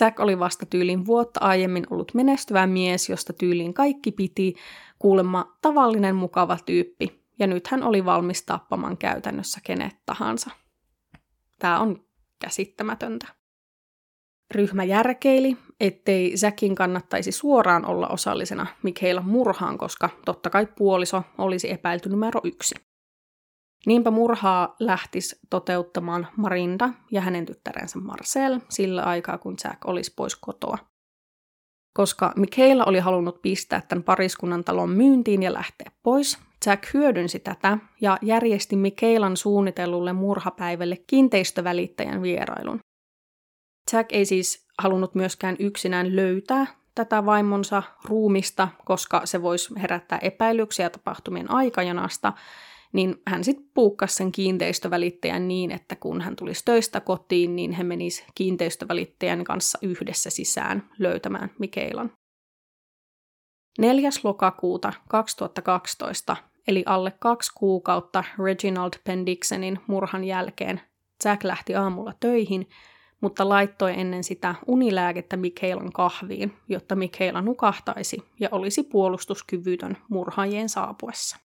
Jack 0.00 0.20
oli 0.20 0.38
vasta 0.38 0.66
tyylin 0.66 1.06
vuotta 1.06 1.40
aiemmin 1.40 1.86
ollut 1.90 2.14
menestyvä 2.14 2.66
mies, 2.66 3.08
josta 3.08 3.32
tyyliin 3.32 3.74
kaikki 3.74 4.12
piti, 4.12 4.54
kuulemma 4.98 5.56
tavallinen 5.62 6.16
mukava 6.16 6.58
tyyppi, 6.66 7.24
ja 7.38 7.46
nyt 7.46 7.66
hän 7.66 7.82
oli 7.82 8.04
valmis 8.04 8.42
tappamaan 8.42 8.96
käytännössä 8.96 9.60
kenet 9.64 9.96
tahansa. 10.06 10.50
Tämä 11.58 11.80
on 11.80 12.04
käsittämätöntä. 12.38 13.26
Ryhmä 14.54 14.84
järkeili, 14.84 15.56
ettei 15.80 16.34
Jackin 16.42 16.74
kannattaisi 16.74 17.32
suoraan 17.32 17.84
olla 17.84 18.08
osallisena 18.08 18.66
Michaela 18.82 19.20
murhaan, 19.20 19.78
koska 19.78 20.10
totta 20.24 20.50
kai 20.50 20.66
puoliso 20.66 21.22
olisi 21.38 21.70
epäilty 21.70 22.08
numero 22.08 22.40
yksi. 22.44 22.87
Niinpä 23.86 24.10
murhaa 24.10 24.76
lähtisi 24.80 25.38
toteuttamaan 25.50 26.26
Marinda 26.36 26.90
ja 27.10 27.20
hänen 27.20 27.46
tyttärensä 27.46 27.98
Marcel 27.98 28.60
sillä 28.68 29.02
aikaa, 29.02 29.38
kun 29.38 29.56
Jack 29.64 29.84
olisi 29.84 30.12
pois 30.16 30.36
kotoa. 30.36 30.78
Koska 31.94 32.32
Michaela 32.36 32.84
oli 32.84 32.98
halunnut 32.98 33.42
pistää 33.42 33.80
tämän 33.80 34.02
pariskunnan 34.02 34.64
talon 34.64 34.90
myyntiin 34.90 35.42
ja 35.42 35.52
lähteä 35.52 35.90
pois, 36.02 36.38
Jack 36.66 36.94
hyödynsi 36.94 37.38
tätä 37.38 37.78
ja 38.00 38.18
järjesti 38.22 38.76
Michaelan 38.76 39.36
suunnitellulle 39.36 40.12
murhapäivälle 40.12 40.96
kiinteistövälittäjän 41.06 42.22
vierailun. 42.22 42.80
Jack 43.92 44.12
ei 44.12 44.24
siis 44.24 44.66
halunnut 44.78 45.14
myöskään 45.14 45.56
yksinään 45.58 46.16
löytää 46.16 46.66
tätä 46.94 47.26
vaimonsa 47.26 47.82
ruumista, 48.04 48.68
koska 48.84 49.26
se 49.26 49.42
voisi 49.42 49.74
herättää 49.80 50.18
epäilyksiä 50.18 50.90
tapahtumien 50.90 51.50
aikajanasta, 51.50 52.32
niin 52.92 53.22
hän 53.26 53.44
sitten 53.44 53.66
puukkasi 53.74 54.14
sen 54.14 54.32
kiinteistövälittäjän 54.32 55.48
niin, 55.48 55.70
että 55.70 55.96
kun 55.96 56.20
hän 56.20 56.36
tulisi 56.36 56.64
töistä 56.64 57.00
kotiin, 57.00 57.56
niin 57.56 57.72
he 57.72 57.84
menis 57.84 58.24
kiinteistövälittäjän 58.34 59.44
kanssa 59.44 59.78
yhdessä 59.82 60.30
sisään 60.30 60.90
löytämään 60.98 61.50
Mikeilan. 61.58 62.12
4. 63.78 64.10
lokakuuta 64.24 64.92
2012, 65.08 66.36
eli 66.68 66.82
alle 66.86 67.12
kaksi 67.20 67.52
kuukautta 67.54 68.24
Reginald 68.44 68.92
Pendixenin 69.04 69.78
murhan 69.86 70.24
jälkeen, 70.24 70.80
Jack 71.24 71.44
lähti 71.44 71.74
aamulla 71.74 72.12
töihin, 72.20 72.68
mutta 73.20 73.48
laittoi 73.48 74.00
ennen 74.00 74.24
sitä 74.24 74.54
unilääkettä 74.66 75.36
Mikeilan 75.36 75.92
kahviin, 75.92 76.56
jotta 76.68 76.96
Mikeila 76.96 77.42
nukahtaisi 77.42 78.16
ja 78.40 78.48
olisi 78.52 78.82
puolustuskyvytön 78.82 79.96
murhaajien 80.08 80.68
saapuessa. 80.68 81.47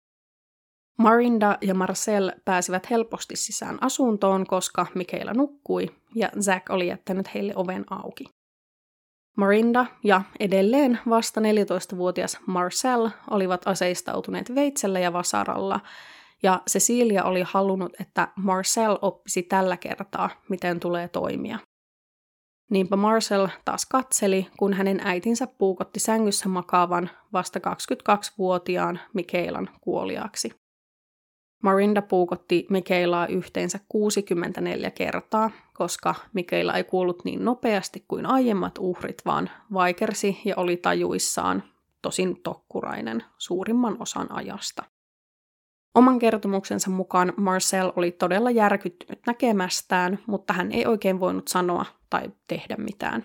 Marinda 0.98 1.58
ja 1.62 1.74
Marcel 1.74 2.32
pääsivät 2.46 2.90
helposti 2.90 3.36
sisään 3.36 3.78
asuntoon, 3.84 4.48
koska 4.48 4.86
Mikaela 4.96 5.34
nukkui 5.34 5.88
ja 6.16 6.30
Zack 6.42 6.70
oli 6.70 6.88
jättänyt 6.88 7.34
heille 7.34 7.54
oven 7.56 7.86
auki. 7.90 8.26
Marinda 9.38 9.86
ja 10.04 10.22
edelleen 10.40 11.00
vasta 11.10 11.42
14-vuotias 11.42 12.38
Marcel 12.46 13.10
olivat 13.30 13.68
aseistautuneet 13.68 14.56
veitsellä 14.56 15.00
ja 15.00 15.14
vasaralla, 15.14 15.80
ja 16.44 16.62
Cecilia 16.70 17.24
oli 17.24 17.44
halunnut, 17.48 17.92
että 18.00 18.28
Marcel 18.36 18.98
oppisi 19.02 19.44
tällä 19.44 19.78
kertaa, 19.78 20.30
miten 20.50 20.80
tulee 20.80 21.08
toimia. 21.08 21.60
Niinpä 22.72 22.96
Marcel 22.96 23.48
taas 23.66 23.86
katseli, 23.86 24.48
kun 24.60 24.74
hänen 24.74 25.02
äitinsä 25.04 25.48
puukotti 25.48 26.00
sängyssä 26.00 26.50
makaavan 26.50 27.10
vasta 27.34 27.60
22-vuotiaan 27.60 29.00
Mikaelan 29.14 29.70
kuoliaksi. 29.82 30.67
Marinda 31.64 32.02
puukotti 32.02 32.68
Mikaelaa 32.70 33.28
yhteensä 33.28 33.80
64 33.90 34.92
kertaa, 34.92 35.52
koska 35.74 36.16
Mikaela 36.34 36.74
ei 36.74 36.84
kuollut 36.84 37.26
niin 37.26 37.46
nopeasti 37.46 38.06
kuin 38.08 38.26
aiemmat 38.26 38.78
uhrit, 38.80 39.22
vaan 39.26 39.50
vaikersi 39.74 40.42
ja 40.46 40.54
oli 40.58 40.78
tajuissaan, 40.78 41.64
tosin 42.02 42.42
tokkurainen, 42.44 43.24
suurimman 43.38 43.98
osan 44.00 44.32
ajasta. 44.32 44.84
Oman 45.96 46.20
kertomuksensa 46.20 46.90
mukaan 46.90 47.34
Marcel 47.38 47.92
oli 47.96 48.12
todella 48.12 48.52
järkyttynyt 48.52 49.20
näkemästään, 49.28 50.20
mutta 50.28 50.54
hän 50.54 50.72
ei 50.72 50.86
oikein 50.86 51.20
voinut 51.20 51.48
sanoa 51.48 51.86
tai 52.10 52.32
tehdä 52.48 52.76
mitään. 52.78 53.24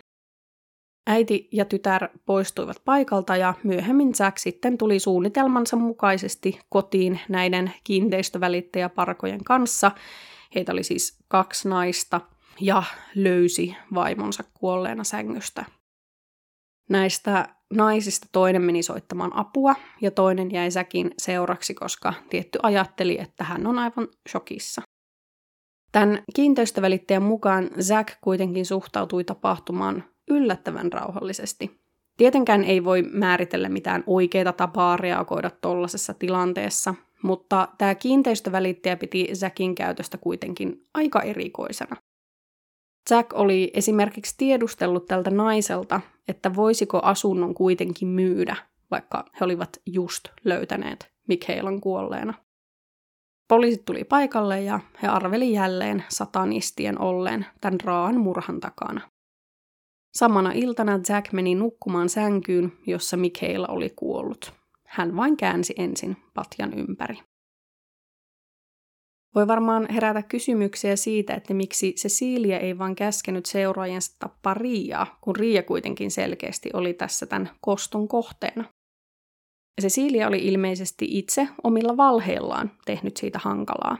Äiti 1.06 1.48
ja 1.52 1.64
tytär 1.64 2.08
poistuivat 2.26 2.76
paikalta 2.84 3.36
ja 3.36 3.54
myöhemmin 3.64 4.12
Jack 4.18 4.38
sitten 4.38 4.78
tuli 4.78 4.98
suunnitelmansa 4.98 5.76
mukaisesti 5.76 6.60
kotiin 6.68 7.20
näiden 7.28 7.72
kiinteistövälittäjäparkojen 7.84 9.44
kanssa. 9.44 9.90
Heitä 10.54 10.72
oli 10.72 10.82
siis 10.82 11.18
kaksi 11.28 11.68
naista 11.68 12.20
ja 12.60 12.82
löysi 13.14 13.76
vaimonsa 13.94 14.44
kuolleena 14.54 15.04
sängystä. 15.04 15.64
Näistä 16.90 17.48
naisista 17.72 18.26
toinen 18.32 18.62
meni 18.62 18.82
soittamaan 18.82 19.36
apua 19.36 19.74
ja 20.00 20.10
toinen 20.10 20.50
jäi 20.50 20.70
Säkin 20.70 21.10
seuraksi, 21.18 21.74
koska 21.74 22.14
tietty 22.30 22.58
ajatteli, 22.62 23.18
että 23.20 23.44
hän 23.44 23.66
on 23.66 23.78
aivan 23.78 24.08
shokissa. 24.28 24.82
Tämän 25.92 26.22
kiinteistövälittäjän 26.34 27.22
mukaan 27.22 27.70
Zack 27.80 28.08
kuitenkin 28.20 28.66
suhtautui 28.66 29.24
tapahtumaan 29.24 30.11
yllättävän 30.36 30.92
rauhallisesti. 30.92 31.80
Tietenkään 32.16 32.64
ei 32.64 32.84
voi 32.84 33.02
määritellä 33.02 33.68
mitään 33.68 34.04
oikeita 34.06 34.52
tapaa 34.52 34.96
reagoida 34.96 35.50
tuollaisessa 35.60 36.14
tilanteessa, 36.14 36.94
mutta 37.22 37.68
tämä 37.78 37.94
kiinteistövälittäjä 37.94 38.96
piti 38.96 39.28
Jackin 39.42 39.74
käytöstä 39.74 40.18
kuitenkin 40.18 40.86
aika 40.94 41.22
erikoisena. 41.22 41.96
Jack 43.10 43.32
oli 43.34 43.70
esimerkiksi 43.74 44.34
tiedustellut 44.38 45.06
tältä 45.06 45.30
naiselta, 45.30 46.00
että 46.28 46.54
voisiko 46.54 47.00
asunnon 47.02 47.54
kuitenkin 47.54 48.08
myydä, 48.08 48.56
vaikka 48.90 49.24
he 49.40 49.44
olivat 49.44 49.70
just 49.86 50.28
löytäneet 50.44 51.12
Mikhailan 51.28 51.80
kuolleena. 51.80 52.34
Poliisit 53.48 53.84
tuli 53.84 54.04
paikalle 54.04 54.62
ja 54.62 54.80
he 55.02 55.08
arveli 55.08 55.52
jälleen 55.52 56.04
satanistien 56.08 57.00
olleen 57.00 57.46
tämän 57.60 57.80
raan 57.80 58.20
murhan 58.20 58.60
takana. 58.60 59.00
Samana 60.14 60.52
iltana 60.52 61.00
Jack 61.08 61.32
meni 61.32 61.54
nukkumaan 61.54 62.08
sänkyyn, 62.08 62.72
jossa 62.86 63.16
Michaela 63.16 63.66
oli 63.68 63.90
kuollut. 63.90 64.52
Hän 64.86 65.16
vain 65.16 65.36
käänsi 65.36 65.74
ensin 65.76 66.16
patjan 66.34 66.74
ympäri. 66.74 67.18
Voi 69.34 69.46
varmaan 69.46 69.86
herätä 69.90 70.22
kysymyksiä 70.22 70.96
siitä, 70.96 71.34
että 71.34 71.54
miksi 71.54 71.92
Cecilia 71.92 72.58
ei 72.58 72.78
vaan 72.78 72.94
käskenyt 72.94 73.46
seuraajansa 73.46 74.16
tappaa 74.18 74.54
Riiaa, 74.54 75.18
kun 75.20 75.36
Riia 75.36 75.62
kuitenkin 75.62 76.10
selkeästi 76.10 76.70
oli 76.74 76.94
tässä 76.94 77.26
tämän 77.26 77.50
koston 77.60 78.08
kohteena. 78.08 78.64
Cecilia 79.82 80.28
oli 80.28 80.38
ilmeisesti 80.38 81.06
itse 81.08 81.48
omilla 81.64 81.96
valheillaan 81.96 82.70
tehnyt 82.84 83.16
siitä 83.16 83.38
hankalaa. 83.38 83.96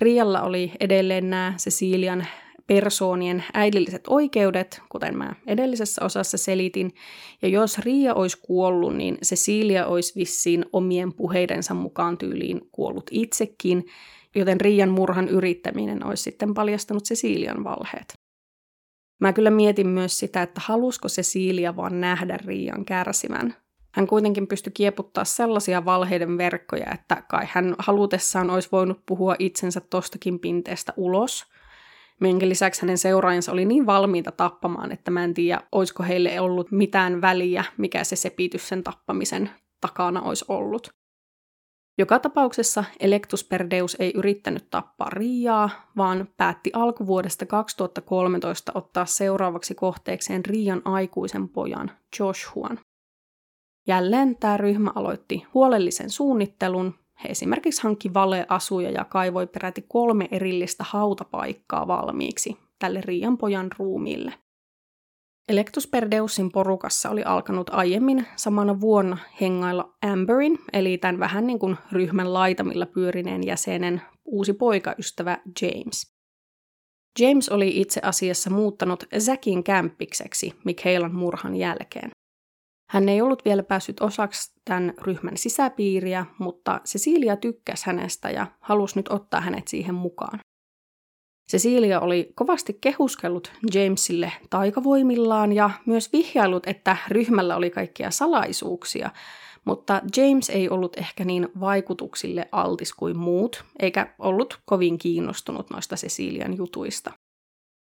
Rialla 0.00 0.42
oli 0.42 0.72
edelleen 0.80 1.30
nämä 1.30 1.54
Cecilian 1.58 2.26
persoonien 2.68 3.44
äidilliset 3.54 4.02
oikeudet, 4.08 4.82
kuten 4.88 5.18
mä 5.18 5.34
edellisessä 5.46 6.04
osassa 6.04 6.38
selitin. 6.38 6.94
Ja 7.42 7.48
jos 7.48 7.78
Riia 7.78 8.14
olisi 8.14 8.38
kuollut, 8.42 8.96
niin 8.96 9.18
Cecilia 9.24 9.86
olisi 9.86 10.14
vissiin 10.16 10.64
omien 10.72 11.12
puheidensa 11.12 11.74
mukaan 11.74 12.18
tyyliin 12.18 12.60
kuollut 12.72 13.10
itsekin, 13.10 13.86
joten 14.34 14.60
Riian 14.60 14.88
murhan 14.88 15.28
yrittäminen 15.28 16.06
olisi 16.06 16.22
sitten 16.22 16.54
paljastanut 16.54 17.04
Cecilian 17.04 17.64
valheet. 17.64 18.14
Mä 19.20 19.32
kyllä 19.32 19.50
mietin 19.50 19.88
myös 19.88 20.18
sitä, 20.18 20.42
että 20.42 20.60
halusko 20.64 21.08
Cecilia 21.08 21.76
vaan 21.76 22.00
nähdä 22.00 22.38
Riian 22.46 22.84
kärsivän. 22.84 23.54
Hän 23.94 24.06
kuitenkin 24.06 24.46
pystyi 24.46 24.72
kieputtaa 24.72 25.24
sellaisia 25.24 25.84
valheiden 25.84 26.38
verkkoja, 26.38 26.86
että 26.94 27.22
kai 27.28 27.46
hän 27.50 27.74
halutessaan 27.78 28.50
olisi 28.50 28.68
voinut 28.72 29.00
puhua 29.06 29.36
itsensä 29.38 29.80
tostakin 29.80 30.38
pinteestä 30.38 30.92
ulos, 30.96 31.46
minkä 32.20 32.48
lisäksi 32.48 32.82
hänen 32.82 32.98
seuraajansa 32.98 33.52
oli 33.52 33.64
niin 33.64 33.86
valmiita 33.86 34.32
tappamaan, 34.32 34.92
että 34.92 35.10
mä 35.10 35.24
en 35.24 35.34
tiedä, 35.34 35.60
olisiko 35.72 36.02
heille 36.02 36.40
ollut 36.40 36.70
mitään 36.70 37.20
väliä, 37.20 37.64
mikä 37.76 38.04
se 38.04 38.16
sepitys 38.16 38.68
sen 38.68 38.84
tappamisen 38.84 39.50
takana 39.80 40.22
olisi 40.22 40.44
ollut. 40.48 40.88
Joka 41.98 42.18
tapauksessa 42.18 42.84
Electus 43.00 43.44
Perdeus 43.44 43.96
ei 44.00 44.12
yrittänyt 44.14 44.70
tappaa 44.70 45.10
Riaa, 45.10 45.70
vaan 45.96 46.28
päätti 46.36 46.70
alkuvuodesta 46.72 47.46
2013 47.46 48.72
ottaa 48.74 49.06
seuraavaksi 49.06 49.74
kohteekseen 49.74 50.44
Rian 50.44 50.82
aikuisen 50.84 51.48
pojan 51.48 51.90
Joshuan. 52.18 52.78
Jälleen 53.86 54.36
tämä 54.36 54.56
ryhmä 54.56 54.90
aloitti 54.94 55.46
huolellisen 55.54 56.10
suunnittelun. 56.10 56.94
He 57.24 57.28
esimerkiksi 57.28 57.82
hankki 57.82 58.14
valeasuja 58.14 58.90
ja 58.90 59.04
kaivoi 59.04 59.46
peräti 59.46 59.84
kolme 59.88 60.28
erillistä 60.30 60.84
hautapaikkaa 60.88 61.86
valmiiksi 61.86 62.56
tälle 62.78 63.00
Rian 63.00 63.38
pojan 63.38 63.70
ruumiille. 63.78 64.34
Electus 65.48 65.86
Perdeusin 65.86 66.52
porukassa 66.52 67.10
oli 67.10 67.22
alkanut 67.24 67.70
aiemmin 67.70 68.26
samana 68.36 68.80
vuonna 68.80 69.16
hengailla 69.40 69.94
Amberin, 70.02 70.58
eli 70.72 70.98
tämän 70.98 71.18
vähän 71.20 71.46
niin 71.46 71.58
kuin 71.58 71.76
ryhmän 71.92 72.34
laitamilla 72.34 72.86
pyörineen 72.86 73.46
jäsenen 73.46 74.02
uusi 74.24 74.52
poikaystävä 74.52 75.38
James. 75.62 76.18
James 77.20 77.48
oli 77.48 77.80
itse 77.80 78.00
asiassa 78.04 78.50
muuttanut 78.50 79.04
Zackin 79.18 79.64
kämppikseksi 79.64 80.54
Michaelan 80.64 81.14
murhan 81.14 81.56
jälkeen. 81.56 82.10
Hän 82.90 83.08
ei 83.08 83.20
ollut 83.20 83.44
vielä 83.44 83.62
päässyt 83.62 84.00
osaksi 84.00 84.52
tämän 84.64 84.94
ryhmän 85.02 85.36
sisäpiiriä, 85.36 86.26
mutta 86.38 86.80
Cecilia 86.84 87.36
tykkäsi 87.36 87.86
hänestä 87.86 88.30
ja 88.30 88.46
halusi 88.60 88.98
nyt 88.98 89.08
ottaa 89.08 89.40
hänet 89.40 89.68
siihen 89.68 89.94
mukaan. 89.94 90.40
Cecilia 91.50 92.00
oli 92.00 92.32
kovasti 92.34 92.78
kehuskellut 92.80 93.52
Jamesille 93.74 94.32
taikavoimillaan 94.50 95.52
ja 95.52 95.70
myös 95.86 96.12
vihjailut, 96.12 96.66
että 96.66 96.96
ryhmällä 97.08 97.56
oli 97.56 97.70
kaikkia 97.70 98.10
salaisuuksia, 98.10 99.10
mutta 99.64 100.02
James 100.16 100.50
ei 100.50 100.68
ollut 100.68 100.96
ehkä 100.96 101.24
niin 101.24 101.48
vaikutuksille 101.60 102.48
altis 102.52 102.92
kuin 102.92 103.18
muut, 103.18 103.64
eikä 103.78 104.14
ollut 104.18 104.60
kovin 104.64 104.98
kiinnostunut 104.98 105.70
noista 105.70 105.96
Cecilian 105.96 106.56
jutuista. 106.56 107.12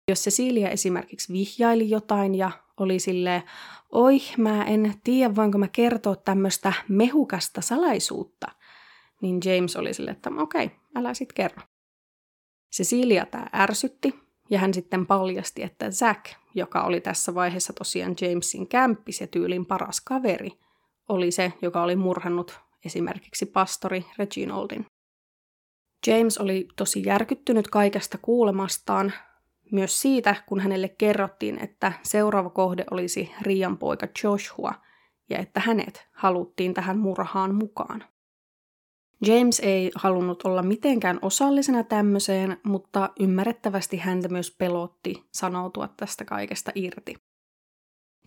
Jos 0.08 0.20
Cecilia 0.20 0.70
esimerkiksi 0.70 1.34
vihjaili 1.34 1.90
jotain 1.90 2.36
ja 2.36 2.52
oli 2.78 3.00
sille, 3.00 3.44
oi, 3.92 4.18
mä 4.38 4.64
en 4.64 4.94
tiedä, 5.04 5.36
voinko 5.36 5.58
mä 5.58 5.68
kertoa 5.68 6.16
tämmöistä 6.16 6.74
mehukasta 6.88 7.62
salaisuutta, 7.62 8.48
niin 9.22 9.40
James 9.46 9.76
oli 9.76 9.94
sille, 9.94 10.12
että 10.12 10.30
okei, 10.38 10.66
okay, 10.66 10.78
älä 10.96 11.14
sit 11.14 11.34
kerro. 11.34 11.62
Cecilia 12.76 13.26
tämä 13.26 13.48
ärsytti, 13.54 14.20
ja 14.50 14.60
hän 14.60 14.74
sitten 14.74 15.06
paljasti, 15.06 15.64
että 15.64 15.92
Zack, 15.92 16.26
joka 16.56 16.84
oli 16.84 17.02
tässä 17.02 17.36
vaiheessa 17.36 17.74
tosiaan 17.74 18.16
Jamesin 18.22 18.68
kämppis 18.68 19.22
ja 19.22 19.28
tyylin 19.28 19.66
paras 19.66 20.02
kaveri, 20.02 20.52
oli 21.10 21.32
se, 21.32 21.54
joka 21.62 21.84
oli 21.84 21.96
murhannut 21.96 22.60
esimerkiksi 22.86 23.46
pastori 23.46 24.06
Reginaldin. 24.18 24.86
James 26.08 26.38
oli 26.38 26.68
tosi 26.76 27.04
järkyttynyt 27.06 27.68
kaikesta 27.68 28.18
kuulemastaan, 28.22 29.14
myös 29.72 30.02
siitä, 30.02 30.36
kun 30.46 30.60
hänelle 30.60 30.90
kerrottiin, 30.90 31.60
että 31.64 31.94
seuraava 32.04 32.50
kohde 32.50 32.84
olisi 32.92 33.32
Rian 33.42 33.78
poika 33.78 34.08
Joshua 34.24 34.74
ja 35.30 35.38
että 35.38 35.60
hänet 35.60 36.08
haluttiin 36.12 36.74
tähän 36.74 37.00
murhaan 37.00 37.56
mukaan. 37.56 38.04
James 39.26 39.60
ei 39.60 39.92
halunnut 39.96 40.44
olla 40.44 40.64
mitenkään 40.64 41.20
osallisena 41.22 41.84
tämmöiseen, 41.84 42.58
mutta 42.64 43.10
ymmärrettävästi 43.20 43.98
häntä 43.98 44.30
myös 44.30 44.56
pelotti 44.58 45.24
sanoutua 45.32 45.88
tästä 45.88 46.26
kaikesta 46.26 46.72
irti. 46.76 47.16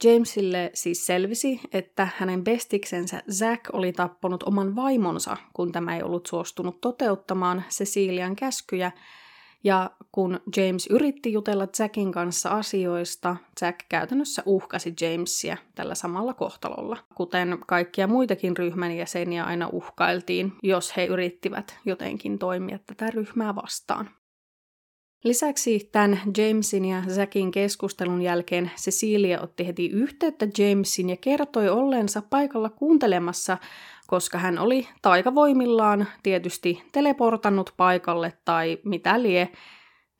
Jamesille 0.04 0.70
siis 0.74 1.06
selvisi, 1.06 1.60
että 1.72 2.08
hänen 2.16 2.44
bestiksensä 2.44 3.22
Zack 3.32 3.60
oli 3.72 3.92
tappanut 3.92 4.42
oman 4.42 4.76
vaimonsa, 4.76 5.36
kun 5.52 5.72
tämä 5.72 5.96
ei 5.96 6.02
ollut 6.02 6.26
suostunut 6.26 6.80
toteuttamaan 6.80 7.64
Cecilian 7.70 8.36
käskyjä, 8.36 8.92
ja 9.64 9.90
kun 10.12 10.40
James 10.56 10.86
yritti 10.86 11.32
jutella 11.32 11.68
Jackin 11.78 12.12
kanssa 12.12 12.48
asioista, 12.48 13.36
Jack 13.60 13.78
käytännössä 13.88 14.42
uhkasi 14.46 14.94
Jamesia 15.00 15.56
tällä 15.74 15.94
samalla 15.94 16.34
kohtalolla, 16.34 16.96
kuten 17.14 17.58
kaikkia 17.66 18.06
muitakin 18.06 18.56
ryhmän 18.56 18.96
jäseniä 18.96 19.44
aina 19.44 19.68
uhkailtiin, 19.72 20.52
jos 20.62 20.96
he 20.96 21.04
yrittivät 21.04 21.78
jotenkin 21.84 22.38
toimia 22.38 22.78
tätä 22.86 23.10
ryhmää 23.10 23.54
vastaan. 23.54 24.10
Lisäksi 25.24 25.88
tämän 25.92 26.20
Jamesin 26.38 26.84
ja 26.84 27.02
Zackin 27.08 27.50
keskustelun 27.50 28.22
jälkeen 28.22 28.70
Cecilia 28.76 29.40
otti 29.40 29.66
heti 29.66 29.90
yhteyttä 29.90 30.46
Jamesin 30.58 31.10
ja 31.10 31.16
kertoi 31.16 31.68
olleensa 31.68 32.22
paikalla 32.30 32.70
kuuntelemassa, 32.70 33.58
koska 34.14 34.38
hän 34.38 34.58
oli 34.58 34.88
taikavoimillaan 35.02 36.06
tietysti 36.22 36.82
teleportannut 36.92 37.74
paikalle 37.76 38.32
tai 38.44 38.78
mitä 38.84 39.22
lie. 39.22 39.48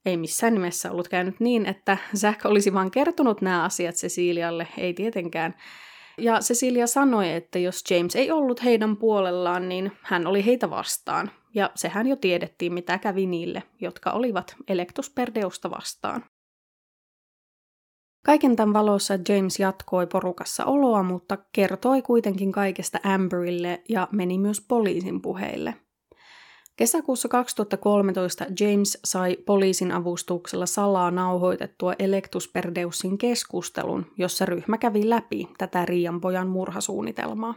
Ei 0.07 0.17
missään 0.17 0.55
nimessä 0.55 0.91
ollut 0.91 1.09
käynyt 1.09 1.41
niin, 1.41 1.67
että 1.67 1.99
Zack 2.17 2.47
olisi 2.47 2.75
vain 2.75 2.91
kertonut 2.91 3.41
nämä 3.41 3.65
asiat 3.65 3.95
Cecilialle, 3.95 4.69
ei 4.79 4.95
tietenkään. 4.95 5.55
Ja 6.19 6.39
Cecilia 6.41 6.87
sanoi, 6.87 7.33
että 7.33 7.59
jos 7.59 7.85
James 7.91 8.17
ei 8.17 8.31
ollut 8.31 8.65
heidän 8.65 8.97
puolellaan, 8.97 9.69
niin 9.69 9.93
hän 10.03 10.27
oli 10.27 10.45
heitä 10.45 10.71
vastaan. 10.71 11.31
Ja 11.55 11.71
sehän 11.75 12.07
jo 12.07 12.17
tiedettiin, 12.17 12.75
mitä 12.75 12.99
kävi 12.99 13.27
niille, 13.27 13.63
jotka 13.81 14.11
olivat 14.11 14.57
Elektusperdeusta 14.69 15.71
vastaan. 15.71 16.25
Kaiken 18.25 18.57
tämän 18.57 18.73
valossa 18.73 19.15
James 19.29 19.59
jatkoi 19.59 20.07
porukassa 20.07 20.65
oloa, 20.65 21.03
mutta 21.03 21.39
kertoi 21.53 22.03
kuitenkin 22.03 22.53
kaikesta 22.53 22.99
Amberille 23.03 23.83
ja 23.89 24.09
meni 24.13 24.39
myös 24.39 24.61
poliisin 24.69 25.23
puheille. 25.23 25.75
Kesäkuussa 26.77 27.29
2013 27.29 28.45
James 28.61 28.99
sai 29.05 29.37
poliisin 29.37 29.93
avustuksella 29.93 30.67
salaa 30.67 31.11
nauhoitettua 31.11 31.93
Elektusperdeusin 31.99 33.19
keskustelun, 33.19 34.07
jossa 34.19 34.47
ryhmä 34.47 34.79
kävi 34.79 35.11
läpi 35.11 35.49
tätä 35.59 35.85
Riian 35.85 36.21
pojan 36.21 36.49
murhasuunnitelmaa. 36.49 37.55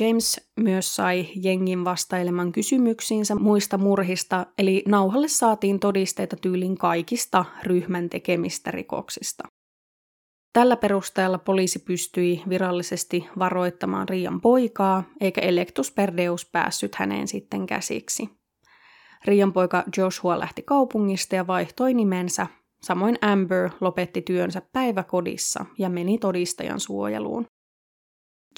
James 0.00 0.50
myös 0.60 0.96
sai 0.96 1.26
jengin 1.36 1.84
vastaileman 1.84 2.52
kysymyksiinsä 2.52 3.34
muista 3.34 3.78
murhista, 3.78 4.46
eli 4.58 4.82
nauhalle 4.88 5.28
saatiin 5.28 5.80
todisteita 5.80 6.36
tyylin 6.36 6.78
kaikista 6.78 7.44
ryhmän 7.62 8.10
tekemistä 8.10 8.70
rikoksista. 8.70 9.44
Tällä 10.52 10.76
perusteella 10.76 11.38
poliisi 11.38 11.78
pystyi 11.78 12.42
virallisesti 12.48 13.28
varoittamaan 13.38 14.08
Rian 14.08 14.40
poikaa, 14.40 15.04
eikä 15.20 15.40
Electus 15.40 15.90
Perdeus 15.90 16.46
päässyt 16.52 16.94
häneen 16.94 17.28
sitten 17.28 17.66
käsiksi. 17.66 18.28
Rian 19.24 19.52
poika 19.52 19.84
Joshua 19.96 20.38
lähti 20.38 20.62
kaupungista 20.62 21.34
ja 21.34 21.46
vaihtoi 21.46 21.94
nimensä, 21.94 22.46
samoin 22.82 23.18
Amber 23.20 23.70
lopetti 23.80 24.22
työnsä 24.22 24.62
päiväkodissa 24.72 25.66
ja 25.78 25.88
meni 25.88 26.18
todistajan 26.18 26.80
suojeluun. 26.80 27.46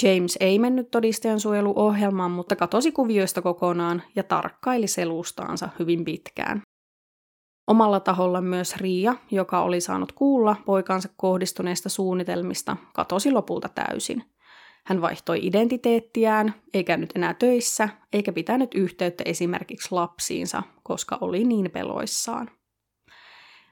James 0.03 0.37
ei 0.41 0.59
mennyt 0.59 0.91
todistajansuojeluohjelmaan, 0.91 2.31
mutta 2.31 2.57
katosi 2.57 2.93
kuvioista 2.93 3.43
kokonaan 3.43 4.03
ja 4.17 4.23
tarkkaili 4.23 4.87
selustaansa 4.87 5.69
hyvin 5.79 6.05
pitkään. 6.05 6.63
Omalla 7.67 8.01
taholla 8.01 8.41
myös 8.41 8.77
Riia, 8.77 9.15
joka 9.31 9.63
oli 9.63 9.81
saanut 9.81 10.13
kuulla 10.13 10.57
poikansa 10.67 11.09
kohdistuneista 11.17 11.89
suunnitelmista, 11.89 12.77
katosi 12.95 13.31
lopulta 13.31 13.69
täysin. 13.69 14.25
Hän 14.87 15.01
vaihtoi 15.01 15.39
identiteettiään, 15.43 16.55
eikä 16.75 16.97
nyt 16.97 17.13
enää 17.15 17.35
töissä, 17.35 17.89
eikä 18.13 18.33
pitänyt 18.33 18.75
yhteyttä 18.75 19.25
esimerkiksi 19.27 19.89
lapsiinsa, 19.91 20.63
koska 20.83 21.19
oli 21.21 21.45
niin 21.45 21.71
peloissaan. 21.71 22.51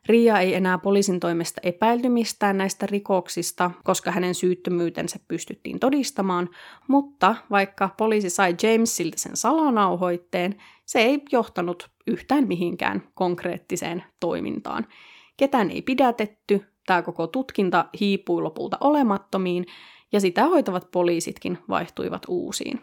Ria 0.09 0.39
ei 0.39 0.55
enää 0.55 0.79
poliisin 0.79 1.21
toimesta 1.21 1.61
epäilty 1.65 2.09
mistään 2.09 2.59
näistä 2.59 2.87
rikoksista, 2.87 3.71
koska 3.85 4.11
hänen 4.11 4.35
syyttömyytensä 4.35 5.19
pystyttiin 5.29 5.81
todistamaan, 5.81 6.49
mutta 6.89 7.35
vaikka 7.51 7.91
poliisi 7.99 8.31
sai 8.31 8.55
Jamesilta 8.63 9.19
sen 9.19 9.37
salanauhoitteen, 9.37 10.57
se 10.87 10.99
ei 10.99 11.23
johtanut 11.33 11.91
yhtään 12.07 12.49
mihinkään 12.49 13.03
konkreettiseen 13.15 14.05
toimintaan. 14.21 14.87
Ketään 15.37 15.71
ei 15.71 15.83
pidätetty, 15.83 16.65
tämä 16.87 17.03
koko 17.03 17.27
tutkinta 17.27 17.85
hiipui 18.01 18.43
lopulta 18.43 18.77
olemattomiin, 18.81 19.67
ja 20.13 20.21
sitä 20.21 20.45
hoitavat 20.45 20.91
poliisitkin 20.91 21.59
vaihtuivat 21.69 22.23
uusiin. 22.29 22.81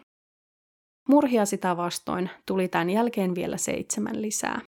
Murhia 1.08 1.46
sitä 1.46 1.76
vastoin 1.76 2.30
tuli 2.46 2.68
tämän 2.68 2.90
jälkeen 2.90 3.34
vielä 3.34 3.56
seitsemän 3.56 4.22
lisää. 4.22 4.60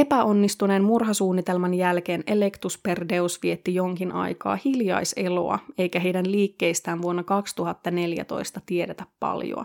Epäonnistuneen 0.00 0.84
murhasuunnitelman 0.84 1.74
jälkeen 1.74 2.24
Electus 2.26 2.78
per 2.78 3.08
Deus 3.08 3.42
vietti 3.42 3.74
jonkin 3.74 4.12
aikaa 4.12 4.58
hiljaiseloa, 4.64 5.58
eikä 5.78 6.00
heidän 6.00 6.32
liikkeistään 6.32 7.02
vuonna 7.02 7.22
2014 7.22 8.60
tiedetä 8.66 9.06
paljon. 9.18 9.64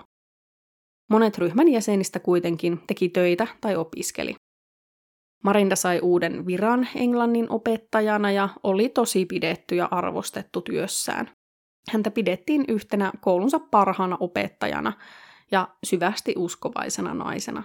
Monet 1.09 1.37
ryhmän 1.37 1.67
jäsenistä 1.67 2.19
kuitenkin 2.19 2.79
teki 2.87 3.09
töitä 3.09 3.47
tai 3.61 3.75
opiskeli. 3.75 4.35
Marinda 5.43 5.75
sai 5.75 5.99
uuden 5.99 6.45
viran 6.45 6.87
englannin 6.95 7.49
opettajana 7.49 8.31
ja 8.31 8.49
oli 8.63 8.89
tosi 8.89 9.25
pidetty 9.25 9.75
ja 9.75 9.87
arvostettu 9.91 10.61
työssään. 10.61 11.29
Häntä 11.91 12.11
pidettiin 12.11 12.65
yhtenä 12.67 13.11
koulunsa 13.21 13.59
parhaana 13.59 14.17
opettajana 14.19 14.93
ja 15.51 15.67
syvästi 15.83 16.33
uskovaisena 16.37 17.13
naisena. 17.13 17.63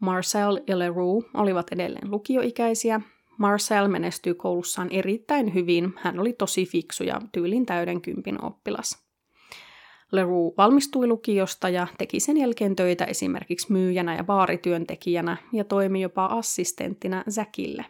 Marcel 0.00 0.60
ja 0.66 0.78
Leroux 0.78 1.26
olivat 1.34 1.66
edelleen 1.72 2.10
lukioikäisiä. 2.10 3.00
Marcel 3.38 3.88
menestyi 3.88 4.34
koulussaan 4.34 4.88
erittäin 4.90 5.54
hyvin. 5.54 5.92
Hän 5.96 6.20
oli 6.20 6.32
tosi 6.32 6.66
fiksu 6.66 7.04
ja 7.04 7.20
tyylin 7.32 7.66
täyden 7.66 8.00
kympin 8.00 8.44
oppilas. 8.44 9.04
Leroux 10.12 10.56
valmistui 10.56 11.06
lukiosta 11.06 11.68
ja 11.68 11.86
teki 11.98 12.20
sen 12.20 12.36
jälkeen 12.36 12.76
töitä 12.76 13.04
esimerkiksi 13.04 13.72
myyjänä 13.72 14.16
ja 14.16 14.24
baarityöntekijänä 14.24 15.36
ja 15.52 15.64
toimi 15.64 16.00
jopa 16.00 16.26
assistenttina 16.26 17.24
Zackille. 17.30 17.84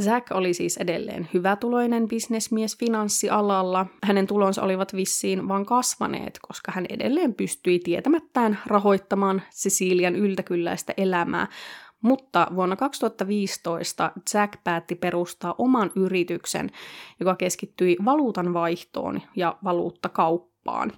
Zack 0.00 0.32
oli 0.32 0.54
siis 0.54 0.76
edelleen 0.76 1.28
hyvätuloinen 1.34 2.08
bisnesmies 2.08 2.78
finanssialalla. 2.78 3.86
Hänen 4.02 4.26
tulonsa 4.26 4.62
olivat 4.62 4.94
vissiin 4.94 5.48
vain 5.48 5.66
kasvaneet, 5.66 6.38
koska 6.48 6.72
hän 6.72 6.86
edelleen 6.88 7.34
pystyi 7.34 7.78
tietämättään 7.78 8.58
rahoittamaan 8.66 9.42
Cecilian 9.54 10.16
yltäkylläistä 10.16 10.94
elämää, 10.96 11.48
mutta 12.02 12.46
vuonna 12.56 12.76
2015 12.76 14.12
Jack 14.34 14.64
päätti 14.64 14.94
perustaa 14.94 15.54
oman 15.58 15.90
yrityksen, 15.96 16.70
joka 17.20 17.34
keskittyi 17.34 17.96
valuutan 18.04 18.54
vaihtoon 18.54 19.22
ja 19.36 19.58
valuuttakauppaan. 19.64 20.92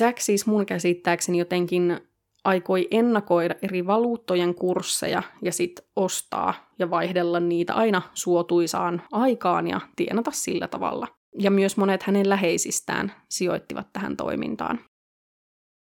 Jack 0.00 0.18
siis 0.18 0.46
mun 0.46 0.66
käsittääkseni 0.66 1.38
jotenkin 1.38 2.00
aikoi 2.48 2.88
ennakoida 2.90 3.54
eri 3.62 3.86
valuuttojen 3.86 4.54
kursseja 4.54 5.22
ja 5.42 5.52
sitten 5.52 5.84
ostaa 5.96 6.54
ja 6.78 6.90
vaihdella 6.90 7.40
niitä 7.40 7.74
aina 7.74 8.02
suotuisaan 8.14 9.02
aikaan 9.12 9.66
ja 9.66 9.80
tienata 9.96 10.30
sillä 10.30 10.68
tavalla. 10.68 11.08
Ja 11.38 11.50
myös 11.50 11.76
monet 11.76 12.02
hänen 12.02 12.28
läheisistään 12.28 13.12
sijoittivat 13.28 13.92
tähän 13.92 14.16
toimintaan. 14.16 14.80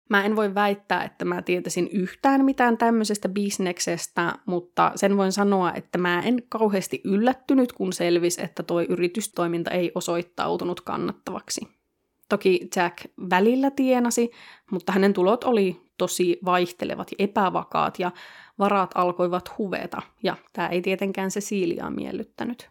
Mä 0.09 0.23
en 0.25 0.35
voi 0.35 0.55
väittää, 0.55 1.03
että 1.03 1.25
mä 1.25 1.41
tietäisin 1.41 1.89
yhtään 1.91 2.45
mitään 2.45 2.77
tämmöisestä 2.77 3.29
bisneksestä, 3.29 4.33
mutta 4.45 4.91
sen 4.95 5.17
voin 5.17 5.31
sanoa, 5.31 5.73
että 5.73 5.97
mä 5.97 6.21
en 6.21 6.43
kauheasti 6.49 7.01
yllättynyt, 7.03 7.73
kun 7.73 7.93
selvisi, 7.93 8.43
että 8.43 8.63
toi 8.63 8.85
yritystoiminta 8.89 9.71
ei 9.71 9.91
osoittautunut 9.95 10.81
kannattavaksi. 10.81 11.82
Toki 12.33 12.69
Jack 12.75 12.97
välillä 13.29 13.71
tienasi, 13.71 14.31
mutta 14.71 14.91
hänen 14.91 15.13
tulot 15.13 15.43
oli 15.43 15.81
tosi 15.97 16.39
vaihtelevat 16.45 17.11
ja 17.11 17.15
epävakaat 17.19 17.99
ja 17.99 18.11
varat 18.59 18.91
alkoivat 18.95 19.57
huveta, 19.57 20.01
ja 20.23 20.35
tämä 20.53 20.67
ei 20.67 20.81
tietenkään 20.81 21.31
se 21.31 21.41
Siiliaa 21.41 21.91
miellyttänyt. 21.91 22.69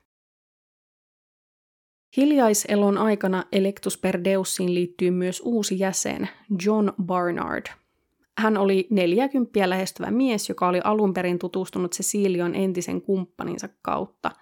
Hiljaiselon 2.16 2.98
aikana 2.98 3.44
Electus 3.52 3.98
per 3.98 4.24
Deusiin 4.24 4.74
liittyy 4.74 5.10
myös 5.10 5.42
uusi 5.44 5.78
jäsen, 5.78 6.28
John 6.64 6.92
Barnard. 7.02 7.66
Hän 8.38 8.56
oli 8.56 8.86
40 8.90 9.70
lähestyvä 9.70 10.10
mies, 10.10 10.48
joka 10.48 10.68
oli 10.68 10.80
alun 10.84 11.14
perin 11.14 11.38
tutustunut 11.38 11.92
Cecilian 11.92 12.54
entisen 12.54 13.02
kumppaninsa 13.02 13.68
kautta– 13.82 14.30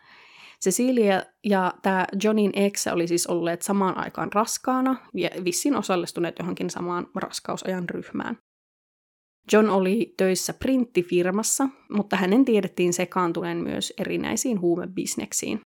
Cecilia 0.65 1.23
ja 1.45 1.75
tämä 1.83 2.07
Johnin 2.23 2.51
ex 2.55 2.87
oli 2.87 3.09
siis 3.09 3.27
olleet 3.27 3.63
samaan 3.63 3.99
aikaan 3.99 4.33
raskaana 4.33 4.97
ja 5.15 5.31
vissiin 5.45 5.77
osallistuneet 5.77 6.39
johonkin 6.39 6.71
samaan 6.71 7.07
raskausajan 7.15 7.89
ryhmään. 7.89 8.39
John 9.53 9.69
oli 9.69 10.15
töissä 10.17 10.55
printtifirmassa, 10.55 11.69
mutta 11.93 12.17
hänen 12.17 12.45
tiedettiin 12.45 12.93
sekaantuneen 12.93 13.57
myös 13.57 13.93
erinäisiin 13.99 14.61
huumebisneksiin. 14.61 15.61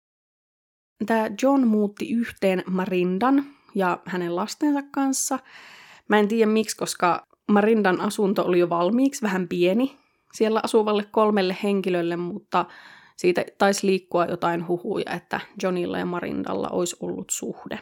Tämä 1.06 1.30
John 1.42 1.68
muutti 1.68 2.12
yhteen 2.12 2.64
Marindan 2.68 3.46
ja 3.76 4.00
hänen 4.06 4.36
lastensa 4.36 4.84
kanssa. 4.92 5.40
Mä 6.10 6.20
en 6.20 6.28
tiedä 6.28 6.52
miksi, 6.52 6.78
koska 6.78 7.24
Marindan 7.52 8.02
asunto 8.02 8.46
oli 8.46 8.60
jo 8.60 8.70
valmiiksi 8.70 9.22
vähän 9.22 9.48
pieni 9.48 9.98
siellä 10.34 10.60
asuvalle 10.64 11.06
kolmelle 11.12 11.58
henkilölle, 11.64 12.16
mutta 12.16 12.66
siitä 13.18 13.46
taisi 13.58 13.88
liikkua 13.88 14.26
jotain 14.26 14.68
huhuja, 14.68 15.12
että 15.12 15.40
Johnilla 15.64 15.98
ja 15.98 16.06
Marindalla 16.06 16.70
olisi 16.70 16.96
ollut 17.00 17.28
suhde. 17.32 17.80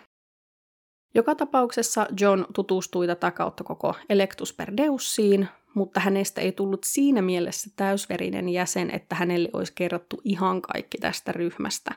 Joka 1.15 1.35
tapauksessa 1.35 2.07
John 2.19 2.45
tutustui 2.53 3.07
tätä 3.07 3.31
kautta 3.31 3.63
koko 3.63 3.95
Electus 4.09 4.53
per 4.53 4.71
Deusiin, 4.77 5.47
mutta 5.73 5.99
hänestä 5.99 6.41
ei 6.41 6.51
tullut 6.51 6.83
siinä 6.83 7.21
mielessä 7.21 7.69
täysverinen 7.75 8.49
jäsen, 8.49 8.91
että 8.91 9.15
hänelle 9.15 9.49
olisi 9.53 9.73
kerrottu 9.75 10.21
ihan 10.23 10.61
kaikki 10.61 10.97
tästä 10.97 11.31
ryhmästä. 11.31 11.91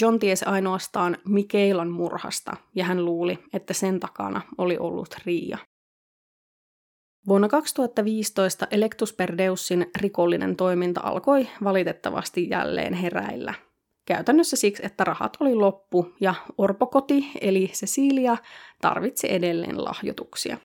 John 0.00 0.18
tiesi 0.18 0.44
ainoastaan 0.44 1.16
Mikeilan 1.28 1.90
murhasta, 1.90 2.56
ja 2.74 2.84
hän 2.84 3.04
luuli, 3.04 3.38
että 3.52 3.74
sen 3.74 4.00
takana 4.00 4.42
oli 4.58 4.78
ollut 4.78 5.16
Riia. 5.26 5.58
Vuonna 7.28 7.48
2015 7.48 8.66
Electus 8.70 9.12
per 9.12 9.38
Deusin 9.38 9.90
rikollinen 9.96 10.56
toiminta 10.56 11.00
alkoi 11.04 11.48
valitettavasti 11.64 12.50
jälleen 12.50 12.94
heräillä. 12.94 13.54
Käytännössä 14.06 14.56
siksi, 14.56 14.86
että 14.86 15.04
rahat 15.04 15.36
oli 15.40 15.54
loppu 15.54 16.14
ja 16.20 16.34
orpokoti 16.58 17.30
eli 17.40 17.68
Cecilia 17.68 18.36
tarvitsi 18.80 19.32
edelleen 19.32 19.84
lahjoituksia. 19.84 20.56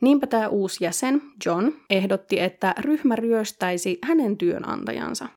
Niinpä 0.00 0.26
tämä 0.26 0.48
uusi 0.48 0.84
jäsen, 0.84 1.22
John, 1.46 1.70
ehdotti, 1.90 2.40
että 2.40 2.74
ryhmä 2.78 3.16
ryöstäisi 3.16 3.98
hänen 4.02 4.38
työnantajansa. 4.38 5.28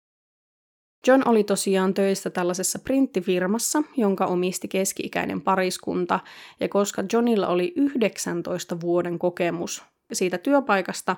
John 1.08 1.22
oli 1.26 1.44
tosiaan 1.44 1.94
töissä 1.94 2.30
tällaisessa 2.30 2.80
printtifirmassa, 2.80 3.84
jonka 3.98 4.26
omisti 4.26 4.68
keski-ikäinen 4.68 5.42
pariskunta, 5.42 6.20
ja 6.60 6.70
koska 6.70 7.04
Johnilla 7.14 7.48
oli 7.48 7.74
19 7.76 8.82
vuoden 8.82 9.20
kokemus 9.20 9.84
siitä 10.14 10.38
työpaikasta, 10.38 11.16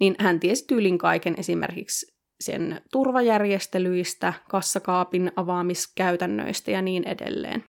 niin 0.00 0.14
hän 0.18 0.40
tiesi 0.40 0.64
tyylin 0.66 0.98
kaiken 0.98 1.34
esimerkiksi 1.38 2.12
sen 2.40 2.80
turvajärjestelyistä, 2.92 4.32
kassakaapin 4.48 5.32
avaamiskäytännöistä 5.36 6.70
ja 6.70 6.82
niin 6.82 7.08
edelleen. 7.08 7.64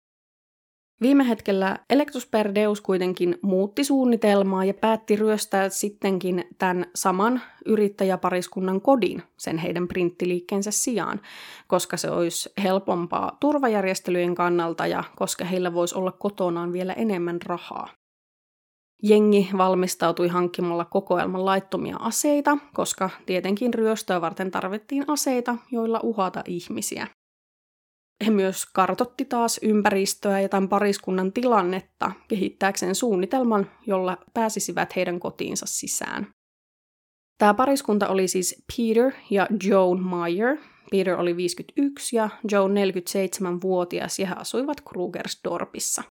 Viime 1.02 1.28
hetkellä 1.28 1.78
Electus 1.90 2.26
per 2.26 2.54
Deus 2.54 2.80
kuitenkin 2.80 3.38
muutti 3.42 3.84
suunnitelmaa 3.84 4.64
ja 4.64 4.74
päätti 4.74 5.16
ryöstää 5.16 5.68
sittenkin 5.68 6.44
tämän 6.58 6.86
saman 6.94 7.40
yrittäjäpariskunnan 7.66 8.80
kodin 8.80 9.22
sen 9.38 9.58
heidän 9.58 9.88
printtiliikkeensä 9.88 10.70
sijaan, 10.70 11.20
koska 11.66 11.96
se 11.96 12.10
olisi 12.10 12.50
helpompaa 12.62 13.36
turvajärjestelyjen 13.40 14.34
kannalta 14.34 14.86
ja 14.86 15.04
koska 15.16 15.44
heillä 15.44 15.74
voisi 15.74 15.94
olla 15.94 16.12
kotonaan 16.12 16.72
vielä 16.72 16.92
enemmän 16.92 17.42
rahaa. 17.42 17.99
Jengi 19.02 19.50
valmistautui 19.58 20.28
hankkimalla 20.28 20.84
kokoelman 20.84 21.44
laittomia 21.44 21.96
aseita, 21.96 22.58
koska 22.74 23.10
tietenkin 23.26 23.74
ryöstöä 23.74 24.20
varten 24.20 24.50
tarvittiin 24.50 25.04
aseita, 25.08 25.56
joilla 25.70 26.00
uhata 26.02 26.42
ihmisiä. 26.46 27.06
He 28.26 28.30
myös 28.30 28.66
kartotti 28.66 29.24
taas 29.24 29.60
ympäristöä 29.62 30.40
ja 30.40 30.48
tämän 30.48 30.68
pariskunnan 30.68 31.32
tilannetta 31.32 32.12
kehittääkseen 32.28 32.94
suunnitelman, 32.94 33.70
jolla 33.86 34.18
pääsisivät 34.34 34.96
heidän 34.96 35.20
kotiinsa 35.20 35.66
sisään. 35.66 36.26
Tämä 37.38 37.54
pariskunta 37.54 38.08
oli 38.08 38.28
siis 38.28 38.64
Peter 38.76 39.12
ja 39.30 39.46
Joan 39.64 40.06
Meyer. 40.06 40.56
Peter 40.90 41.20
oli 41.20 41.36
51 41.36 42.16
ja 42.16 42.28
Joan 42.52 42.70
47-vuotias 42.70 44.18
ja 44.18 44.26
he 44.26 44.34
asuivat 44.34 44.80
Krugersdorpissa. 44.80 46.02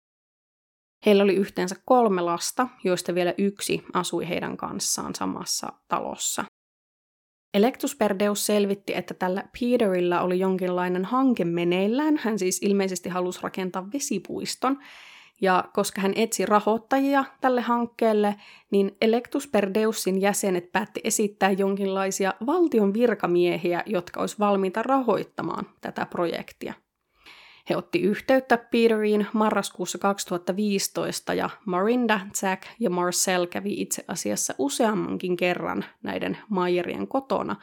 Heillä 1.05 1.23
oli 1.23 1.35
yhteensä 1.35 1.75
kolme 1.85 2.21
lasta, 2.21 2.67
joista 2.83 3.15
vielä 3.15 3.33
yksi 3.37 3.83
asui 3.93 4.29
heidän 4.29 4.57
kanssaan 4.57 5.15
samassa 5.15 5.73
talossa. 5.87 6.45
Electus 7.53 7.95
Perdeus 7.95 8.45
selvitti, 8.45 8.95
että 8.95 9.13
tällä 9.13 9.43
Peterillä 9.59 10.21
oli 10.21 10.39
jonkinlainen 10.39 11.05
hanke 11.05 11.45
meneillään. 11.45 12.19
Hän 12.23 12.39
siis 12.39 12.61
ilmeisesti 12.61 13.09
halusi 13.09 13.39
rakentaa 13.43 13.87
vesipuiston, 13.93 14.79
ja 15.41 15.69
koska 15.73 16.01
hän 16.01 16.13
etsi 16.15 16.45
rahoittajia 16.45 17.25
tälle 17.41 17.61
hankkeelle, 17.61 18.35
niin 18.71 18.97
Electus 19.01 19.47
Perdeusin 19.47 20.21
jäsenet 20.21 20.71
päätti 20.71 21.01
esittää 21.03 21.51
jonkinlaisia 21.51 22.33
valtion 22.45 22.93
virkamiehiä, 22.93 23.83
jotka 23.85 24.19
olisi 24.19 24.39
valmiita 24.39 24.83
rahoittamaan 24.83 25.65
tätä 25.81 26.05
projektia. 26.05 26.73
He 27.69 27.77
otti 27.77 28.01
yhteyttä 28.01 28.57
Peteriin 28.57 29.27
marraskuussa 29.33 29.97
2015 29.97 31.33
ja 31.33 31.49
Marinda, 31.65 32.19
Zack 32.35 32.63
ja 32.79 32.89
Marcel 32.89 33.47
kävi 33.47 33.81
itse 33.81 34.05
asiassa 34.07 34.53
useammankin 34.57 35.37
kerran 35.37 35.85
näiden 36.03 36.37
Mayerien 36.49 37.07
kotona, 37.07 37.55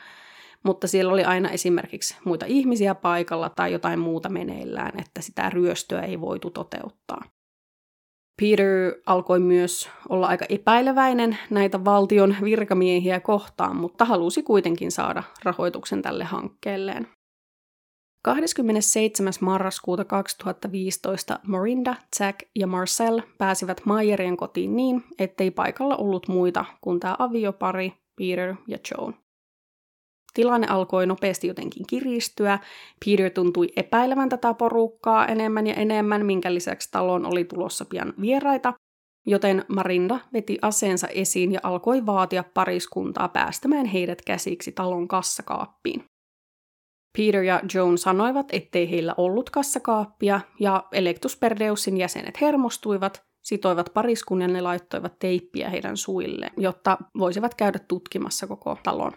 mutta 0.63 0.89
siellä 0.89 1.13
oli 1.13 1.25
aina 1.25 1.51
esimerkiksi 1.51 2.17
muita 2.25 2.47
ihmisiä 2.47 2.95
paikalla 2.95 3.49
tai 3.49 3.73
jotain 3.73 3.99
muuta 3.99 4.29
meneillään, 4.29 5.01
että 5.01 5.23
sitä 5.23 5.51
ryöstöä 5.51 6.01
ei 6.01 6.21
voitu 6.21 6.51
toteuttaa. 6.51 7.23
Peter 8.43 8.93
alkoi 9.07 9.41
myös 9.41 9.91
olla 10.09 10.27
aika 10.27 10.45
epäileväinen 10.49 11.39
näitä 11.51 11.85
valtion 11.85 12.37
virkamiehiä 12.43 13.21
kohtaan, 13.21 13.77
mutta 13.77 14.05
halusi 14.05 14.43
kuitenkin 14.43 14.91
saada 14.91 15.23
rahoituksen 15.45 16.03
tälle 16.03 16.25
hankkeelleen. 16.25 17.16
27. 18.27 19.33
marraskuuta 19.41 20.05
2015 20.05 21.41
Morinda, 21.47 21.95
Jack 22.21 22.39
ja 22.55 22.67
Marcel 22.67 23.23
pääsivät 23.39 23.81
Mayerien 23.85 24.37
kotiin 24.37 24.77
niin, 24.77 25.05
ettei 25.19 25.51
paikalla 25.51 25.97
ollut 25.97 26.29
muita 26.29 26.65
kuin 26.81 27.01
tämä 27.01 27.17
aviopari, 27.19 27.93
Peter 28.17 28.55
ja 28.67 28.79
Joan. 28.91 29.15
Tilanne 30.35 30.67
alkoi 30.67 31.07
nopeasti 31.07 31.47
jotenkin 31.47 31.87
kiristyä. 31.87 32.59
Peter 33.05 33.31
tuntui 33.31 33.69
epäilevän 33.77 34.29
tätä 34.29 34.55
porukkaa 34.55 35.27
enemmän 35.27 35.67
ja 35.67 35.75
enemmän, 35.75 36.27
minkä 36.27 36.55
lisäksi 36.55 36.89
taloon 36.91 37.27
oli 37.27 37.45
tulossa 37.45 37.85
pian 37.85 38.15
vieraita, 38.21 38.73
joten 39.27 39.65
Marinda 39.69 40.21
veti 40.33 40.59
aseensa 40.63 41.09
esiin 41.09 41.53
ja 41.53 41.61
alkoi 41.63 42.07
vaatia 42.07 42.45
pariskuntaa 42.55 43.29
päästämään 43.29 43.87
heidät 43.87 44.23
käsiksi 44.23 44.73
talon 44.73 45.09
kassakaappiin. 45.09 46.05
Peter 47.17 47.43
ja 47.43 47.61
Joan 47.75 47.99
sanoivat, 47.99 48.47
ettei 48.53 48.91
heillä 48.91 49.15
ollut 49.17 49.51
kassakaappia, 49.51 50.41
ja 50.61 50.85
Electusperdeusin 50.93 51.97
jäsenet 51.97 52.41
hermostuivat, 52.41 53.23
sitoivat 53.43 53.91
pariskunnan 53.95 54.57
ja 54.57 54.65
laittoivat 54.65 55.19
teippiä 55.19 55.71
heidän 55.71 55.97
suille, 55.97 56.51
jotta 56.57 56.99
voisivat 57.19 57.55
käydä 57.55 57.79
tutkimassa 57.79 58.47
koko 58.47 58.79
talon. 58.83 59.13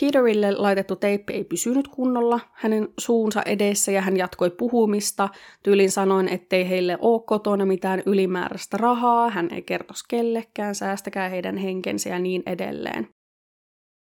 Peterille 0.00 0.52
laitettu 0.52 0.96
teippi 0.96 1.32
ei 1.32 1.44
pysynyt 1.44 1.88
kunnolla 1.88 2.40
hänen 2.52 2.88
suunsa 2.98 3.42
edessä 3.42 3.92
ja 3.92 4.00
hän 4.00 4.16
jatkoi 4.16 4.50
puhumista. 4.50 5.28
Tyylin 5.62 5.90
sanoin, 5.90 6.28
ettei 6.28 6.68
heille 6.68 6.98
ole 7.00 7.22
kotona 7.26 7.66
mitään 7.66 8.02
ylimääräistä 8.06 8.76
rahaa, 8.76 9.30
hän 9.30 9.48
ei 9.52 9.62
kertos 9.62 10.02
kellekään, 10.08 10.74
säästäkää 10.74 11.28
heidän 11.28 11.56
henkensä 11.56 12.10
ja 12.10 12.18
niin 12.18 12.42
edelleen. 12.46 13.08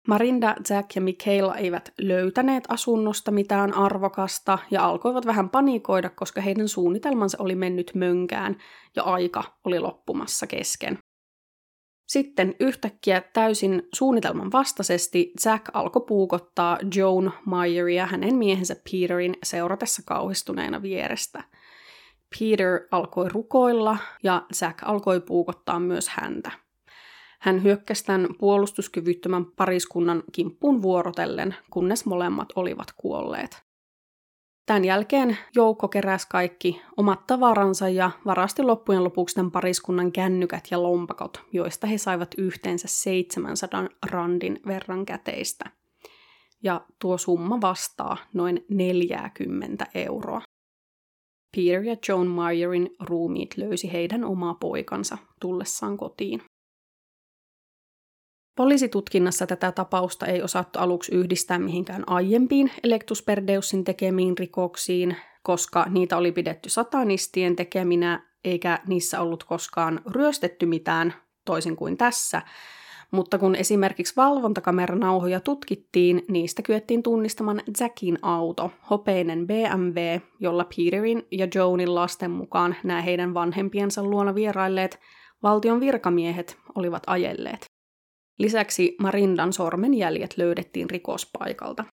Marinda, 0.09 0.55
Jack 0.71 0.95
ja 0.95 1.01
Michaela 1.01 1.57
eivät 1.57 1.93
löytäneet 1.99 2.65
asunnosta 2.69 3.31
mitään 3.31 3.75
arvokasta 3.75 4.59
ja 4.71 4.85
alkoivat 4.85 5.27
vähän 5.27 5.51
panikoida, 5.51 6.11
koska 6.11 6.41
heidän 6.41 6.69
suunnitelmansa 6.69 7.39
oli 7.41 7.55
mennyt 7.55 7.91
mönkään 7.95 8.57
ja 8.97 9.03
aika 9.03 9.45
oli 9.65 9.81
loppumassa 9.81 10.47
kesken. 10.47 10.99
Sitten 12.09 12.55
yhtäkkiä 12.61 13.23
täysin 13.33 13.83
suunnitelman 13.95 14.53
vastaisesti 14.53 15.33
Jack 15.45 15.65
alkoi 15.73 16.03
puukottaa 16.09 16.79
Joan 16.95 17.33
Meyeria 17.47 18.07
hänen 18.07 18.35
miehensä 18.35 18.77
Peterin 18.91 19.37
seuratessa 19.43 20.03
kauhistuneena 20.07 20.83
vierestä. 20.83 21.45
Peter 22.39 22.81
alkoi 22.91 23.29
rukoilla 23.29 23.99
ja 24.23 24.47
Jack 24.61 24.79
alkoi 24.83 25.21
puukottaa 25.21 25.81
myös 25.81 26.09
häntä. 26.09 26.62
Hän 27.43 27.63
hyökkäsi 27.63 28.05
tämän 28.05 28.29
puolustuskyvyttömän 28.39 29.45
pariskunnan 29.45 30.23
kimppuun 30.33 30.83
vuorotellen, 30.83 31.55
kunnes 31.71 32.07
molemmat 32.07 32.49
olivat 32.57 32.89
kuolleet. 32.97 33.63
Tämän 34.67 34.85
jälkeen 34.85 35.39
joukko 35.55 35.89
keräsi 35.89 36.27
kaikki 36.31 36.83
omat 36.97 37.27
tavaransa 37.27 37.89
ja 37.89 38.11
varasti 38.27 38.63
loppujen 38.63 39.05
lopuksi 39.05 39.35
tämän 39.35 39.51
pariskunnan 39.51 40.13
kännykät 40.13 40.69
ja 40.71 40.83
lompakot, 40.83 41.41
joista 41.53 41.87
he 41.87 41.99
saivat 41.99 42.35
yhteensä 42.39 42.89
700 42.89 43.89
randin 44.11 44.61
verran 44.67 45.07
käteistä. 45.07 45.65
Ja 46.63 46.81
tuo 46.99 47.19
summa 47.19 47.61
vastaa 47.61 48.17
noin 48.35 48.65
40 48.69 49.87
euroa. 49.95 50.43
Peter 51.57 51.83
ja 51.83 51.97
Joan 52.09 52.27
Meyerin 52.27 52.91
ruumiit 53.01 53.57
löysi 53.57 53.93
heidän 53.93 54.25
oma 54.25 54.55
poikansa 54.55 55.19
tullessaan 55.41 55.97
kotiin. 55.97 56.43
Poliisitutkinnassa 58.57 59.47
tätä 59.47 59.73
tapausta 59.73 60.27
ei 60.27 60.43
osattu 60.43 60.79
aluksi 60.79 61.15
yhdistää 61.15 61.59
mihinkään 61.59 62.05
aiempiin 62.07 62.71
Electusperdeusin 62.85 63.85
tekemiin 63.85 64.39
rikoksiin, 64.39 65.17
koska 65.43 65.87
niitä 65.91 66.17
oli 66.17 66.33
pidetty 66.33 66.69
satanistien 66.69 67.57
tekeminä, 67.57 68.33
eikä 68.45 68.79
niissä 68.87 69.21
ollut 69.21 69.45
koskaan 69.45 70.01
ryöstetty 70.11 70.67
mitään, 70.67 71.15
toisin 71.45 71.77
kuin 71.77 71.97
tässä. 71.97 72.43
Mutta 73.11 73.39
kun 73.39 73.55
esimerkiksi 73.55 74.17
valvontakameranauhoja 74.17 75.41
tutkittiin, 75.41 76.23
niistä 76.29 76.63
kyettiin 76.63 77.03
tunnistamaan 77.03 77.61
Jackin 77.81 78.19
auto, 78.23 78.71
hopeinen 78.91 79.47
BMW, 79.47 80.21
jolla 80.41 80.65
Peterin 80.65 81.27
ja 81.31 81.49
Joanin 81.55 81.95
lasten 81.95 82.31
mukaan 82.31 82.77
nämä 82.85 83.03
heidän 83.03 83.35
vanhempiensa 83.35 84.03
luona 84.03 84.35
vierailleet 84.35 85.01
valtion 85.43 85.81
virkamiehet 85.81 86.59
olivat 86.75 87.03
ajelleet. 87.07 87.72
Lisäksi 88.39 88.97
Marindan 89.01 89.53
sormenjäljet 89.53 90.35
löydettiin 90.37 90.91
rikospaikalta. 90.91 91.85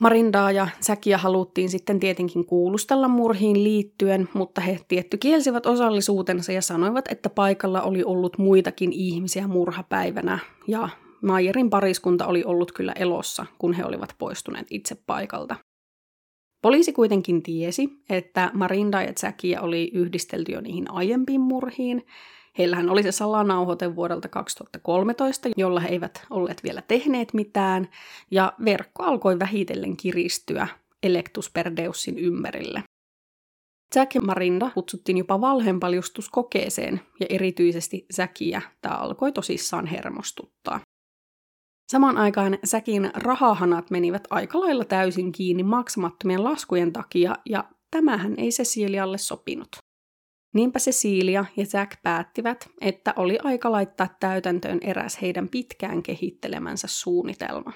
Marindaa 0.00 0.52
ja 0.52 0.68
Säkiä 0.80 1.18
haluttiin 1.18 1.68
sitten 1.68 2.00
tietenkin 2.00 2.46
kuulustella 2.46 3.08
murhiin 3.08 3.64
liittyen, 3.64 4.28
mutta 4.34 4.60
he 4.60 4.80
tietty 4.88 5.16
kielsivät 5.16 5.66
osallisuutensa 5.66 6.52
ja 6.52 6.62
sanoivat, 6.62 7.08
että 7.12 7.30
paikalla 7.30 7.82
oli 7.82 8.04
ollut 8.04 8.38
muitakin 8.38 8.92
ihmisiä 8.92 9.46
murhapäivänä, 9.46 10.38
ja 10.68 10.88
Mayerin 11.22 11.70
pariskunta 11.70 12.26
oli 12.26 12.44
ollut 12.44 12.72
kyllä 12.72 12.92
elossa, 12.92 13.46
kun 13.58 13.72
he 13.72 13.84
olivat 13.84 14.14
poistuneet 14.18 14.66
itse 14.70 14.96
paikalta. 15.06 15.56
Poliisi 16.62 16.92
kuitenkin 16.92 17.42
tiesi, 17.42 17.88
että 18.10 18.50
Marinda 18.54 19.02
ja 19.02 19.12
Jackia 19.22 19.60
oli 19.60 19.90
yhdistelty 19.94 20.52
jo 20.52 20.60
niihin 20.60 20.90
aiempiin 20.90 21.40
murhiin, 21.40 22.06
Heillähän 22.58 22.90
oli 22.90 23.02
se 23.02 23.12
salanauhoite 23.12 23.96
vuodelta 23.96 24.28
2013, 24.28 25.48
jolla 25.56 25.80
he 25.80 25.88
eivät 25.88 26.26
olleet 26.30 26.62
vielä 26.64 26.82
tehneet 26.82 27.34
mitään, 27.34 27.88
ja 28.30 28.52
verkko 28.64 29.02
alkoi 29.02 29.38
vähitellen 29.38 29.96
kiristyä 29.96 30.68
Electusperdeusin 31.02 32.18
ympärille. 32.18 32.82
Jack 33.94 34.14
ja 34.14 34.20
Marinda 34.20 34.70
kutsuttiin 34.74 35.18
jopa 35.18 35.40
valheenpaljustuskokeeseen, 35.40 37.00
ja 37.20 37.26
erityisesti 37.30 38.06
Säkiä 38.10 38.62
tämä 38.80 38.94
alkoi 38.94 39.32
tosissaan 39.32 39.86
hermostuttaa. 39.86 40.80
Samaan 41.92 42.16
aikaan 42.16 42.58
Säkin 42.64 43.10
rahahanat 43.14 43.90
menivät 43.90 44.24
aika 44.30 44.60
lailla 44.60 44.84
täysin 44.84 45.32
kiinni 45.32 45.62
maksamattomien 45.62 46.44
laskujen 46.44 46.92
takia, 46.92 47.34
ja 47.44 47.64
tämähän 47.90 48.34
ei 48.38 48.48
Cecilialle 48.48 49.18
sopinut. 49.18 49.68
Niinpä 50.54 50.78
Cecilia 50.78 51.44
ja 51.56 51.64
Jack 51.72 52.02
päättivät, 52.02 52.68
että 52.80 53.14
oli 53.16 53.38
aika 53.42 53.72
laittaa 53.72 54.08
täytäntöön 54.20 54.78
eräs 54.82 55.22
heidän 55.22 55.48
pitkään 55.48 56.02
kehittelemänsä 56.02 56.88
suunnitelma. 56.90 57.72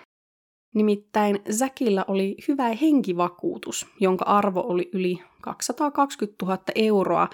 Nimittäin 0.74 1.38
Säkillä 1.50 2.04
oli 2.08 2.36
hyvä 2.48 2.68
henkivakuutus, 2.68 3.86
jonka 4.00 4.24
arvo 4.24 4.60
oli 4.60 4.90
yli 4.92 5.18
220 5.42 6.46
000 6.46 6.58
euroa, 6.74 7.28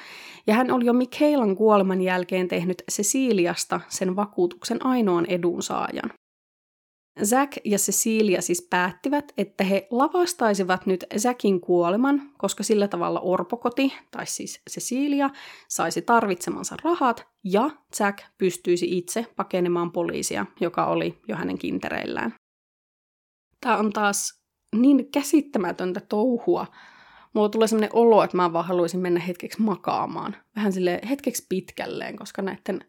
ja 0.47 0.55
hän 0.55 0.71
oli 0.71 0.85
jo 0.85 0.93
Michaelan 0.93 1.57
kuoleman 1.57 2.03
jälkeen 2.03 2.49
tehnyt 2.49 2.83
Ceciliasta 2.93 3.81
sen 3.89 4.17
vakuutuksen 4.17 4.87
ainoan 4.87 5.27
edunsaajan. 5.27 6.11
Zack 7.25 7.53
ja 7.65 7.79
Cecilia 7.79 8.43
siis 8.43 8.67
päättivät, 8.71 9.33
että 9.39 9.65
he 9.65 9.87
lavastaisivat 9.91 10.87
nyt 10.87 11.05
Zackin 11.19 11.61
kuoleman, 11.61 12.31
koska 12.39 12.63
sillä 12.63 12.89
tavalla 12.89 13.21
orpokoti, 13.21 13.93
tai 14.11 14.27
siis 14.27 14.61
Cecilia, 14.71 15.31
saisi 15.69 16.03
tarvitsemansa 16.03 16.77
rahat 16.85 17.27
ja 17.45 17.71
Zack 17.97 18.19
pystyisi 18.39 18.99
itse 18.99 19.27
pakenemaan 19.37 19.93
poliisia, 19.93 20.47
joka 20.61 20.87
oli 20.87 21.19
jo 21.29 21.37
hänen 21.37 21.59
kintereillään. 21.59 22.35
Tämä 23.61 23.77
on 23.77 23.93
taas 23.93 24.43
niin 24.77 25.11
käsittämätöntä 25.11 26.01
touhua. 26.01 26.67
Mulla 27.33 27.49
tulee 27.49 27.69
sellainen 27.69 27.91
olo, 27.93 28.23
että 28.23 28.37
mä 28.37 28.53
vaan 28.53 28.65
haluaisin 28.65 29.01
mennä 29.01 29.21
hetkeksi 29.21 29.63
makaamaan. 29.63 30.37
Vähän 30.57 30.73
sille 30.73 31.01
hetkeksi 31.09 31.47
pitkälleen, 31.49 32.17
koska 32.17 32.43
näiden 32.43 32.85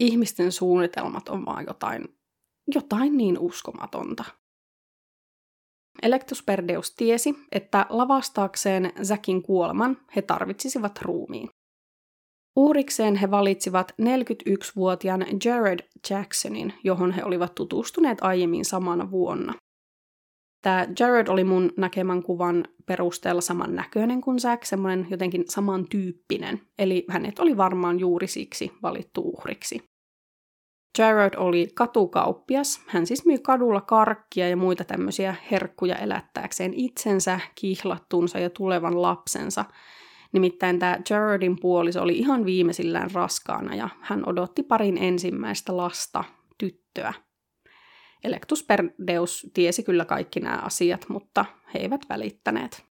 ihmisten 0.00 0.52
suunnitelmat 0.52 1.28
on 1.28 1.46
vaan 1.46 1.64
jotain 1.66 2.15
jotain 2.74 3.16
niin 3.16 3.38
uskomatonta. 3.38 4.24
Elektusperdeus 6.02 6.94
tiesi, 6.94 7.34
että 7.52 7.86
lavastaakseen 7.88 8.92
Zakin 9.04 9.42
kuoleman 9.42 9.96
he 10.16 10.22
tarvitsisivat 10.22 11.02
ruumiin. 11.02 11.48
Uhrikseen 12.56 13.16
he 13.16 13.30
valitsivat 13.30 13.92
41-vuotiaan 14.02 15.26
Jared 15.44 15.88
Jacksonin, 16.10 16.74
johon 16.84 17.12
he 17.12 17.24
olivat 17.24 17.54
tutustuneet 17.54 18.18
aiemmin 18.20 18.64
samana 18.64 19.10
vuonna. 19.10 19.54
Tämä 20.62 20.86
Jared 21.00 21.28
oli 21.28 21.44
mun 21.44 21.72
näkemän 21.76 22.22
kuvan 22.22 22.64
perusteella 22.86 23.40
saman 23.40 23.74
näköinen 23.74 24.20
kuin 24.20 24.40
Zack, 24.40 24.64
semmoinen 24.64 25.06
jotenkin 25.10 25.44
samantyyppinen, 25.48 26.60
eli 26.78 27.04
hänet 27.08 27.38
oli 27.38 27.56
varmaan 27.56 28.00
juuri 28.00 28.26
siksi 28.26 28.72
valittu 28.82 29.20
uhriksi. 29.20 29.82
Jared 30.98 31.34
oli 31.36 31.68
katukauppias. 31.74 32.80
Hän 32.86 33.06
siis 33.06 33.26
myi 33.26 33.38
kadulla 33.38 33.80
karkkia 33.80 34.48
ja 34.48 34.56
muita 34.56 34.84
tämmöisiä 34.84 35.34
herkkuja 35.50 35.96
elättääkseen 35.96 36.74
itsensä, 36.74 37.40
kihlattunsa 37.54 38.38
ja 38.38 38.50
tulevan 38.50 39.02
lapsensa. 39.02 39.64
Nimittäin 40.32 40.78
tämä 40.78 40.98
Jaredin 41.10 41.60
puoliso 41.60 42.02
oli 42.02 42.18
ihan 42.18 42.44
viimeisillään 42.44 43.10
raskaana 43.10 43.74
ja 43.74 43.88
hän 44.00 44.28
odotti 44.28 44.62
parin 44.62 44.98
ensimmäistä 44.98 45.76
lasta, 45.76 46.24
tyttöä. 46.58 47.12
Electus 48.24 48.62
per 48.62 48.88
Deus 49.06 49.50
tiesi 49.54 49.82
kyllä 49.82 50.04
kaikki 50.04 50.40
nämä 50.40 50.56
asiat, 50.56 51.08
mutta 51.08 51.44
he 51.74 51.78
eivät 51.78 52.00
välittäneet. 52.08 52.95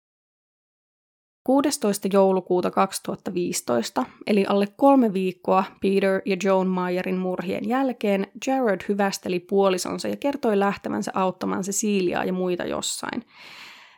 16. 1.44 2.08
joulukuuta 2.14 2.72
2015, 2.72 4.06
eli 4.28 4.46
alle 4.46 4.68
kolme 4.76 5.14
viikkoa 5.14 5.64
Peter 5.82 6.22
ja 6.26 6.38
Joan 6.44 6.68
Mayerin 6.68 7.18
murhien 7.18 7.70
jälkeen, 7.70 8.28
Jared 8.48 8.82
hyvästeli 8.88 9.40
puolisonsa 9.40 10.08
ja 10.08 10.16
kertoi 10.16 10.60
lähtevänsä 10.60 11.12
auttamaan 11.16 11.64
Ceciliaa 11.64 12.26
ja 12.26 12.34
muita 12.34 12.66
jossain. 12.66 13.26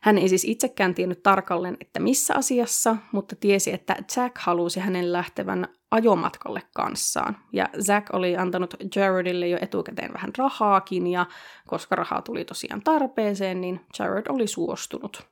Hän 0.04 0.18
ei 0.18 0.30
siis 0.30 0.46
itsekään 0.46 0.96
tiennyt 0.96 1.24
tarkalleen, 1.24 1.78
että 1.82 2.00
missä 2.00 2.36
asiassa, 2.36 2.98
mutta 3.12 3.36
tiesi, 3.36 3.74
että 3.74 3.96
Jack 4.18 4.38
halusi 4.38 4.80
hänen 4.80 5.14
lähtevän 5.14 5.68
ajomatkalle 5.92 6.62
kanssaan. 6.74 7.38
Ja 7.54 7.70
Zack 7.82 8.14
oli 8.14 8.38
antanut 8.38 8.74
Jaredille 8.96 9.48
jo 9.48 9.58
etukäteen 9.62 10.14
vähän 10.14 10.32
rahaakin, 10.38 11.08
ja 11.08 11.26
koska 11.68 11.96
rahaa 11.96 12.22
tuli 12.22 12.46
tosiaan 12.46 12.82
tarpeeseen, 12.82 13.62
niin 13.62 13.80
Jared 14.00 14.26
oli 14.30 14.48
suostunut. 14.48 15.31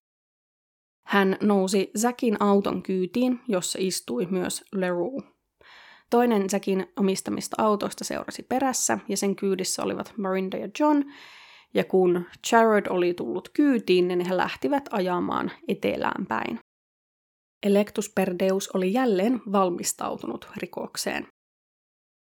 Hän 1.10 1.38
nousi 1.42 1.92
Zackin 1.98 2.38
auton 2.40 2.82
kyytiin, 2.82 3.40
jossa 3.48 3.80
istui 3.82 4.28
myös 4.32 4.64
Leroux. 4.74 5.26
Toinen 6.10 6.50
Zackin 6.50 6.88
omistamista 7.00 7.64
autoista 7.64 8.04
seurasi 8.04 8.44
perässä, 8.44 9.00
ja 9.08 9.18
sen 9.18 9.36
kyydissä 9.36 9.84
olivat 9.84 10.14
Marinda 10.18 10.58
ja 10.58 10.70
John, 10.80 11.04
ja 11.74 11.84
kun 11.84 12.26
Jared 12.52 12.86
oli 12.90 13.14
tullut 13.14 13.50
kyytiin, 13.50 14.08
niin 14.08 14.26
he 14.26 14.38
lähtivät 14.38 14.84
ajamaan 14.92 15.52
etelään 15.68 16.26
päin. 16.28 16.60
Electus 17.64 18.10
Perdeus 18.16 18.70
oli 18.74 18.94
jälleen 18.94 19.42
valmistautunut 19.52 20.48
rikokseen. 20.58 21.28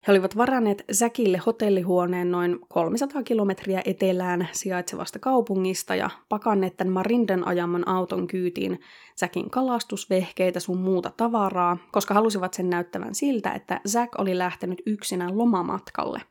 He 0.07 0.13
olivat 0.13 0.37
varanneet 0.37 0.85
Säkille 0.93 1.39
hotellihuoneen 1.39 2.31
noin 2.31 2.59
300 2.69 3.23
kilometriä 3.23 3.83
etelään 3.85 4.49
sijaitsevasta 4.53 5.19
kaupungista 5.19 5.95
ja 5.95 6.11
pakanneet 6.29 6.77
tämän 6.77 6.93
Marinden 6.93 7.47
ajaman 7.47 7.89
auton 7.89 8.27
kyytiin 8.27 8.81
Säkin 9.17 9.51
kalastusvehkeitä 9.51 10.61
sun 10.61 10.79
muuta 10.79 11.13
tavaraa, 11.17 11.77
koska 11.93 12.15
halusivat 12.15 12.55
sen 12.55 12.71
näyttävän 12.71 13.15
siltä, 13.15 13.53
että 13.53 13.81
Zack 13.89 14.21
oli 14.21 14.39
lähtenyt 14.39 14.83
yksinään 14.87 15.39
lomamatkalle. 15.39 16.23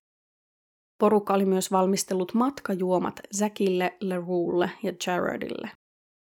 Porukka 1.00 1.34
oli 1.34 1.46
myös 1.46 1.72
valmistellut 1.72 2.34
matkajuomat 2.34 3.20
Zackille, 3.36 3.98
Lerouxlle 4.02 4.72
ja 4.84 4.94
Jaredille. 5.08 5.70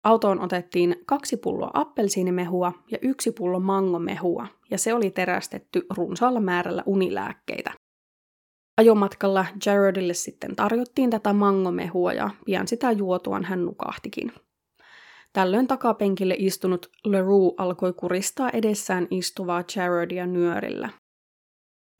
Autoon 0.04 0.40
otettiin 0.40 0.96
kaksi 1.06 1.36
pulloa 1.36 1.70
appelsiinimehua 1.74 2.72
ja 2.90 2.98
yksi 3.02 3.32
pullo 3.32 3.60
mangomehua, 3.60 4.46
ja 4.70 4.78
se 4.78 4.94
oli 4.94 5.10
terästetty 5.10 5.86
runsaalla 5.96 6.40
määrällä 6.40 6.82
unilääkkeitä. 6.86 7.72
Ajomatkalla 8.76 9.46
Jaredille 9.66 10.14
sitten 10.14 10.56
tarjottiin 10.56 11.10
tätä 11.10 11.32
mangomehua 11.32 12.12
ja 12.12 12.30
pian 12.44 12.68
sitä 12.68 12.92
juotuaan 12.92 13.44
hän 13.44 13.64
nukahtikin. 13.64 14.32
Tällöin 15.32 15.66
takapenkille 15.66 16.34
istunut 16.38 16.90
LaRue 17.04 17.52
alkoi 17.56 17.92
kuristaa 17.92 18.50
edessään 18.50 19.06
istuvaa 19.10 19.64
Jaredia 19.76 20.26
nyörillä. 20.26 20.88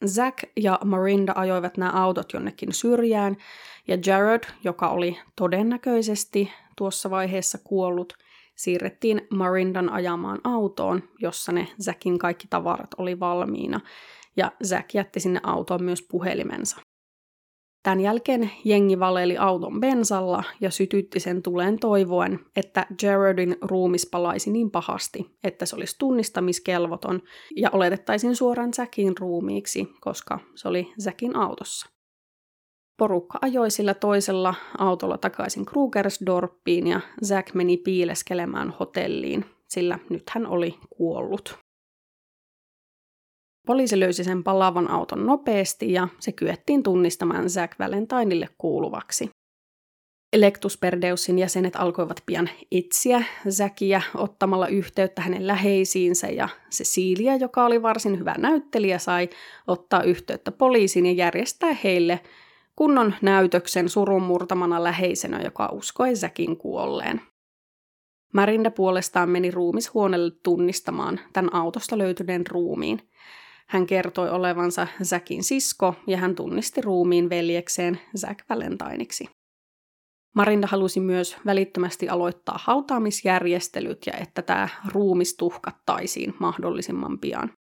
Zack 0.06 0.38
ja 0.56 0.78
Marinda 0.84 1.32
ajoivat 1.36 1.76
nämä 1.76 1.90
autot 1.90 2.32
jonnekin 2.32 2.72
syrjään, 2.72 3.36
ja 3.88 3.98
Jared, 4.06 4.42
joka 4.64 4.88
oli 4.88 5.18
todennäköisesti 5.36 6.52
tuossa 6.78 7.10
vaiheessa 7.10 7.58
kuollut, 7.64 8.12
siirrettiin 8.56 9.26
Marindan 9.30 9.90
ajamaan 9.90 10.40
autoon, 10.44 11.02
jossa 11.18 11.52
ne 11.52 11.68
Zackin 11.82 12.18
kaikki 12.18 12.46
tavarat 12.50 12.90
oli 12.98 13.20
valmiina, 13.20 13.80
ja 14.36 14.52
Zack 14.64 14.94
jätti 14.94 15.20
sinne 15.20 15.40
autoon 15.42 15.84
myös 15.84 16.02
puhelimensa. 16.10 16.80
Tämän 17.82 18.00
jälkeen 18.00 18.50
jengi 18.64 19.00
valeli 19.00 19.36
auton 19.38 19.80
bensalla 19.80 20.44
ja 20.60 20.70
sytytti 20.70 21.20
sen 21.20 21.42
tuleen 21.42 21.78
toivoen, 21.78 22.40
että 22.56 22.86
Jaredin 23.02 23.56
ruumis 23.60 24.08
palaisi 24.10 24.50
niin 24.50 24.70
pahasti, 24.70 25.38
että 25.44 25.66
se 25.66 25.76
olisi 25.76 25.96
tunnistamiskelvoton 25.98 27.22
ja 27.56 27.70
oletettaisiin 27.72 28.36
suoraan 28.36 28.72
Zackin 28.72 29.18
ruumiiksi, 29.18 29.88
koska 30.00 30.38
se 30.54 30.68
oli 30.68 30.92
Zackin 31.02 31.36
autossa. 31.36 31.97
Porukka 32.98 33.38
ajoi 33.42 33.70
sillä 33.70 33.94
toisella 33.94 34.54
autolla 34.78 35.18
takaisin 35.18 35.66
Krugersdorppiin 35.66 36.86
ja 36.86 37.00
Zack 37.24 37.54
meni 37.54 37.76
piileskelemään 37.76 38.74
hotelliin, 38.80 39.44
sillä 39.68 39.98
nyt 40.10 40.30
hän 40.30 40.46
oli 40.46 40.74
kuollut. 40.90 41.58
Poliisi 43.66 44.00
löysi 44.00 44.24
sen 44.24 44.44
palavan 44.44 44.90
auton 44.90 45.26
nopeasti 45.26 45.92
ja 45.92 46.08
se 46.20 46.32
kyettiin 46.32 46.82
tunnistamaan 46.82 47.50
Zack 47.50 47.78
Valentinille 47.78 48.48
kuuluvaksi. 48.58 49.30
Electusperdeusin 50.32 51.38
jäsenet 51.38 51.76
alkoivat 51.76 52.22
pian 52.26 52.50
etsiä 52.72 53.24
Zackia 53.50 54.02
ottamalla 54.14 54.68
yhteyttä 54.68 55.22
hänen 55.22 55.46
läheisiinsä 55.46 56.26
ja 56.26 56.48
Cecilia, 56.74 57.36
joka 57.36 57.64
oli 57.64 57.82
varsin 57.82 58.18
hyvä 58.18 58.34
näyttelijä, 58.38 58.98
sai 58.98 59.28
ottaa 59.66 60.02
yhteyttä 60.02 60.52
poliisiin 60.52 61.06
ja 61.06 61.12
järjestää 61.12 61.76
heille 61.84 62.20
kunnon 62.78 63.14
näytöksen 63.22 63.88
surun 63.88 64.22
murtamana 64.22 64.84
läheisenä, 64.84 65.40
joka 65.42 65.68
uskoi 65.72 66.14
Zackin 66.14 66.56
kuolleen. 66.56 67.20
Marinda 68.34 68.70
puolestaan 68.70 69.30
meni 69.30 69.50
ruumishuoneelle 69.50 70.30
tunnistamaan 70.42 71.20
tämän 71.32 71.54
autosta 71.54 71.98
löytyneen 71.98 72.46
ruumiin. 72.46 73.08
Hän 73.68 73.86
kertoi 73.86 74.30
olevansa 74.30 74.86
Zackin 75.02 75.44
sisko 75.44 75.94
ja 76.06 76.16
hän 76.16 76.34
tunnisti 76.34 76.80
ruumiin 76.80 77.30
veljekseen 77.30 78.00
Zack 78.18 78.38
Valentineiksi. 78.50 79.28
Marinda 80.34 80.66
halusi 80.66 81.00
myös 81.00 81.36
välittömästi 81.46 82.08
aloittaa 82.08 82.58
hautaamisjärjestelyt 82.62 84.06
ja 84.06 84.12
että 84.12 84.42
tämä 84.42 84.68
ruumis 84.92 85.36
tuhkattaisiin 85.36 86.34
mahdollisimman 86.38 87.18
pian. 87.18 87.50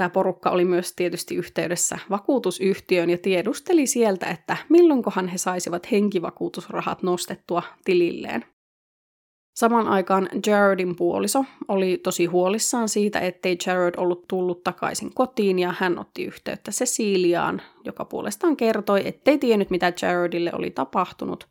Tämä 0.00 0.10
porukka 0.10 0.50
oli 0.50 0.64
myös 0.64 0.92
tietysti 0.96 1.34
yhteydessä 1.34 1.98
vakuutusyhtiöön 2.10 3.10
ja 3.10 3.18
tiedusteli 3.18 3.86
sieltä, 3.86 4.26
että 4.26 4.56
milloinkohan 4.68 5.28
he 5.28 5.38
saisivat 5.38 5.90
henkivakuutusrahat 5.90 7.02
nostettua 7.02 7.62
tililleen. 7.84 8.44
Saman 9.54 9.88
aikaan 9.88 10.28
Jaredin 10.46 10.96
puoliso 10.96 11.44
oli 11.68 12.00
tosi 12.02 12.26
huolissaan 12.26 12.88
siitä, 12.88 13.20
ettei 13.20 13.56
Jared 13.66 13.94
ollut 13.96 14.24
tullut 14.28 14.64
takaisin 14.64 15.14
kotiin 15.14 15.58
ja 15.58 15.74
hän 15.78 15.98
otti 15.98 16.24
yhteyttä 16.24 16.70
Ceciliaan, 16.70 17.62
joka 17.84 18.04
puolestaan 18.04 18.56
kertoi, 18.56 19.02
ettei 19.04 19.38
tiennyt 19.38 19.70
mitä 19.70 19.92
Jaredille 20.02 20.50
oli 20.54 20.70
tapahtunut, 20.70 21.48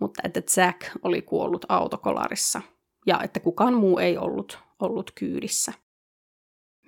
mutta 0.00 0.22
että 0.24 0.40
Zack 0.40 0.80
oli 1.02 1.22
kuollut 1.22 1.66
autokolarissa 1.68 2.62
ja 3.06 3.20
että 3.22 3.40
kukaan 3.40 3.74
muu 3.74 3.98
ei 3.98 4.18
ollut 4.18 4.58
ollut 4.80 5.10
kyydissä. 5.14 5.72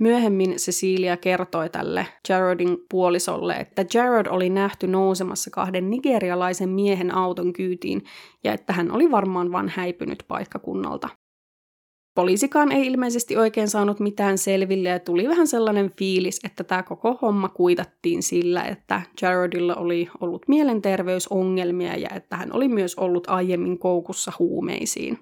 Myöhemmin 0.00 0.50
Cecilia 0.50 1.16
kertoi 1.16 1.70
tälle 1.70 2.06
Jaredin 2.28 2.78
puolisolle, 2.90 3.54
että 3.54 3.84
Jared 3.94 4.26
oli 4.26 4.50
nähty 4.50 4.86
nousemassa 4.86 5.50
kahden 5.50 5.90
nigerialaisen 5.90 6.68
miehen 6.68 7.14
auton 7.14 7.52
kyytiin 7.52 8.02
ja 8.44 8.52
että 8.52 8.72
hän 8.72 8.90
oli 8.90 9.10
varmaan 9.10 9.52
vain 9.52 9.68
häipynyt 9.68 10.24
paikkakunnalta. 10.28 11.08
Poliisikaan 12.14 12.72
ei 12.72 12.86
ilmeisesti 12.86 13.36
oikein 13.36 13.68
saanut 13.68 14.00
mitään 14.00 14.38
selville 14.38 14.88
ja 14.88 14.98
tuli 14.98 15.28
vähän 15.28 15.46
sellainen 15.46 15.92
fiilis, 15.98 16.40
että 16.44 16.64
tämä 16.64 16.82
koko 16.82 17.18
homma 17.22 17.48
kuitattiin 17.48 18.22
sillä, 18.22 18.64
että 18.64 19.02
Jaredilla 19.22 19.74
oli 19.74 20.08
ollut 20.20 20.48
mielenterveysongelmia 20.48 21.96
ja 21.96 22.08
että 22.14 22.36
hän 22.36 22.52
oli 22.52 22.68
myös 22.68 22.94
ollut 22.94 23.30
aiemmin 23.30 23.78
koukussa 23.78 24.32
huumeisiin. 24.38 25.18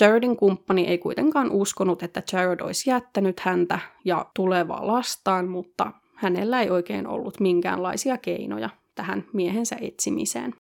Jaredin 0.00 0.36
kumppani 0.36 0.86
ei 0.86 0.98
kuitenkaan 0.98 1.50
uskonut, 1.50 2.02
että 2.02 2.22
Jared 2.32 2.60
olisi 2.60 2.90
jättänyt 2.90 3.40
häntä 3.40 3.78
ja 4.04 4.26
tulevaa 4.36 4.86
lastaan, 4.86 5.48
mutta 5.48 5.92
hänellä 6.14 6.60
ei 6.60 6.70
oikein 6.70 7.06
ollut 7.06 7.40
minkäänlaisia 7.40 8.18
keinoja 8.18 8.70
tähän 8.94 9.24
miehensä 9.32 9.76
etsimiseen. 9.80 10.54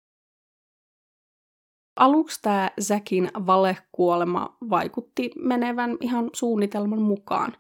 Aluksi 1.97 2.43
tämä 2.43 2.71
Zakin 2.81 3.31
valekuolema 3.47 4.57
vaikutti 4.71 5.31
menevän 5.37 5.97
ihan 6.01 6.31
suunnitelman 6.33 7.03
mukaan. 7.03 7.57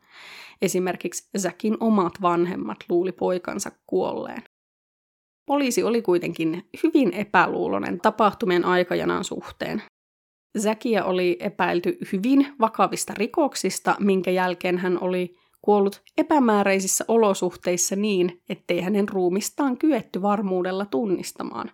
Esimerkiksi 0.63 1.29
Zakin 1.39 1.77
omat 1.81 2.13
vanhemmat 2.23 2.77
luuli 2.89 3.13
poikansa 3.13 3.71
kuolleen. 3.87 4.43
Poliisi 5.47 5.83
oli 5.83 6.03
kuitenkin 6.03 6.69
hyvin 6.83 7.13
epäluulonen 7.13 8.01
tapahtumien 8.01 8.65
aikajanan 8.65 9.25
suhteen. 9.25 9.83
Zakia 10.59 11.05
oli 11.05 11.37
epäilty 11.41 11.99
hyvin 12.13 12.47
vakavista 12.61 13.15
rikoksista, 13.17 13.97
minkä 14.01 14.31
jälkeen 14.31 14.79
hän 14.79 15.03
oli 15.03 15.37
kuollut 15.63 16.03
epämääräisissä 16.19 17.05
olosuhteissa 17.09 17.97
niin, 17.97 18.43
ettei 18.49 18.81
hänen 18.81 19.09
ruumistaan 19.09 19.79
kyetty 19.79 20.23
varmuudella 20.23 20.87
tunnistamaan. 20.87 21.71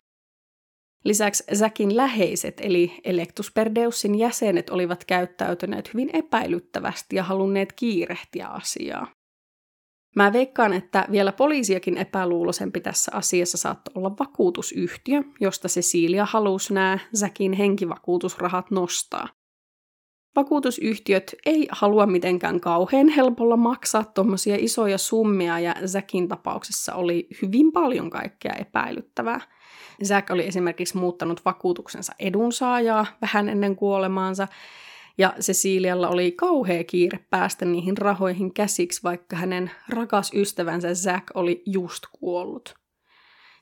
Lisäksi 1.05 1.45
Säkin 1.53 1.97
läheiset 1.97 2.61
eli 2.61 3.01
Electusperdeussin 3.05 4.14
jäsenet 4.14 4.70
olivat 4.70 5.05
käyttäytyneet 5.05 5.95
hyvin 5.95 6.11
epäilyttävästi 6.12 7.16
ja 7.16 7.22
halunneet 7.22 7.72
kiirehtiä 7.72 8.49
asiaa. 8.49 9.15
Mä 10.16 10.32
veikkaan, 10.32 10.72
että 10.72 11.06
vielä 11.10 11.32
poliisiakin 11.32 11.98
epäluuloisempi 11.98 12.80
tässä 12.80 13.12
asiassa 13.14 13.58
saattoi 13.58 13.92
olla 13.94 14.10
vakuutusyhtiö, 14.20 15.22
josta 15.40 15.68
Cecilia 15.68 16.24
halusi 16.30 16.74
nämä 16.74 16.98
Säkin 17.14 17.52
henkivakuutusrahat 17.52 18.70
nostaa. 18.70 19.28
Vakuutusyhtiöt 20.36 21.34
ei 21.46 21.68
halua 21.70 22.06
mitenkään 22.06 22.60
kauhean 22.60 23.08
helpolla 23.08 23.56
maksaa 23.56 24.04
tuommoisia 24.04 24.56
isoja 24.58 24.98
summia 24.98 25.60
ja 25.60 25.74
Säkin 25.86 26.28
tapauksessa 26.28 26.94
oli 26.94 27.28
hyvin 27.42 27.72
paljon 27.72 28.10
kaikkea 28.10 28.52
epäilyttävää. 28.52 29.40
Zack 30.04 30.30
oli 30.30 30.46
esimerkiksi 30.46 30.96
muuttanut 30.96 31.44
vakuutuksensa 31.44 32.12
edunsaajaa 32.18 33.06
vähän 33.22 33.48
ennen 33.48 33.76
kuolemaansa, 33.76 34.48
ja 35.18 35.34
Cecilialla 35.40 36.08
oli 36.08 36.32
kauhea 36.32 36.84
kiire 36.84 37.18
päästä 37.30 37.64
niihin 37.64 37.98
rahoihin 37.98 38.54
käsiksi, 38.54 39.02
vaikka 39.02 39.36
hänen 39.36 39.70
rakas 39.88 40.30
ystävänsä 40.34 40.94
Zack 40.94 41.26
oli 41.34 41.62
just 41.66 42.02
kuollut. 42.12 42.74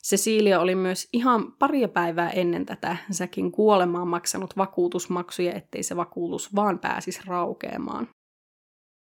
Cecilia 0.05 0.61
oli 0.61 0.75
myös 0.75 1.09
ihan 1.13 1.53
paria 1.53 1.89
päivää 1.89 2.31
ennen 2.31 2.67
tätä 2.67 2.97
Zackin 3.13 3.53
kuolemaa 3.53 4.05
maksanut 4.05 4.57
vakuutusmaksuja, 4.57 5.53
ettei 5.53 5.83
se 5.83 5.97
vakuutus 5.97 6.55
vaan 6.55 6.79
pääsisi 6.79 7.21
raukeamaan. 7.27 8.09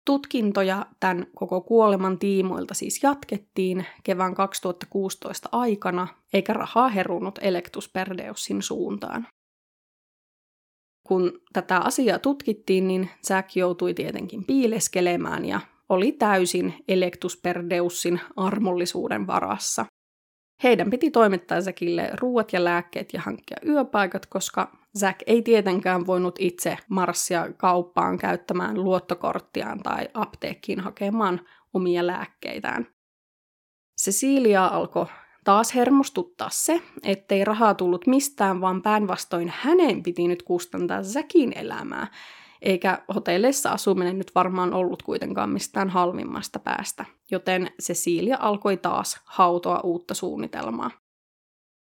Tutkintoja 0.05 0.85
tämän 0.99 1.27
koko 1.35 1.61
kuoleman 1.61 2.19
tiimoilta 2.19 2.73
siis 2.73 3.03
jatkettiin 3.03 3.85
kevään 4.03 4.35
2016 4.35 5.49
aikana, 5.51 6.07
eikä 6.33 6.53
rahaa 6.53 6.89
herunut 6.89 7.39
Electus 7.41 7.89
Perdeussin 7.89 8.61
suuntaan. 8.61 9.27
Kun 11.07 11.41
tätä 11.53 11.77
asiaa 11.77 12.19
tutkittiin, 12.19 12.87
niin 12.87 13.09
Jack 13.29 13.55
joutui 13.55 13.93
tietenkin 13.93 14.43
piileskelemään 14.43 15.45
ja 15.45 15.61
oli 15.89 16.11
täysin 16.11 16.73
Electus 16.87 17.37
Perdeussin 17.37 18.21
armollisuuden 18.35 19.27
varassa. 19.27 19.85
Heidän 20.63 20.89
piti 20.89 21.11
toimittaa 21.11 21.61
Säkille 21.61 22.09
ruuat 22.21 22.53
ja 22.53 22.63
lääkkeet 22.63 23.13
ja 23.13 23.21
hankkia 23.21 23.57
yöpaikat, 23.67 24.25
koska 24.25 24.77
Zack 24.99 25.19
ei 25.27 25.41
tietenkään 25.41 26.05
voinut 26.07 26.35
itse 26.39 26.77
marssia 26.89 27.53
kauppaan 27.57 28.17
käyttämään 28.17 28.83
luottokorttiaan 28.83 29.83
tai 29.83 30.07
apteekkiin 30.13 30.79
hakemaan 30.79 31.41
omia 31.73 32.07
lääkkeitään. 32.07 32.87
Cecilia 34.01 34.65
alkoi 34.65 35.05
taas 35.45 35.75
hermostuttaa 35.75 36.49
se, 36.51 36.81
ettei 37.03 37.43
rahaa 37.43 37.73
tullut 37.73 38.07
mistään, 38.07 38.61
vaan 38.61 38.81
päinvastoin 38.81 39.53
hänen 39.55 40.03
piti 40.03 40.27
nyt 40.27 40.43
kustantaa 40.43 41.03
Zackin 41.03 41.57
elämää, 41.57 42.07
eikä 42.61 43.03
hotelleissa 43.15 43.69
asuminen 43.69 44.17
nyt 44.17 44.31
varmaan 44.35 44.73
ollut 44.73 45.03
kuitenkaan 45.03 45.49
mistään 45.49 45.89
halvimmasta 45.89 46.59
päästä, 46.59 47.05
joten 47.31 47.71
Cecilia 47.81 48.37
alkoi 48.39 48.77
taas 48.77 49.21
hautoa 49.25 49.79
uutta 49.83 50.13
suunnitelmaa. 50.13 50.91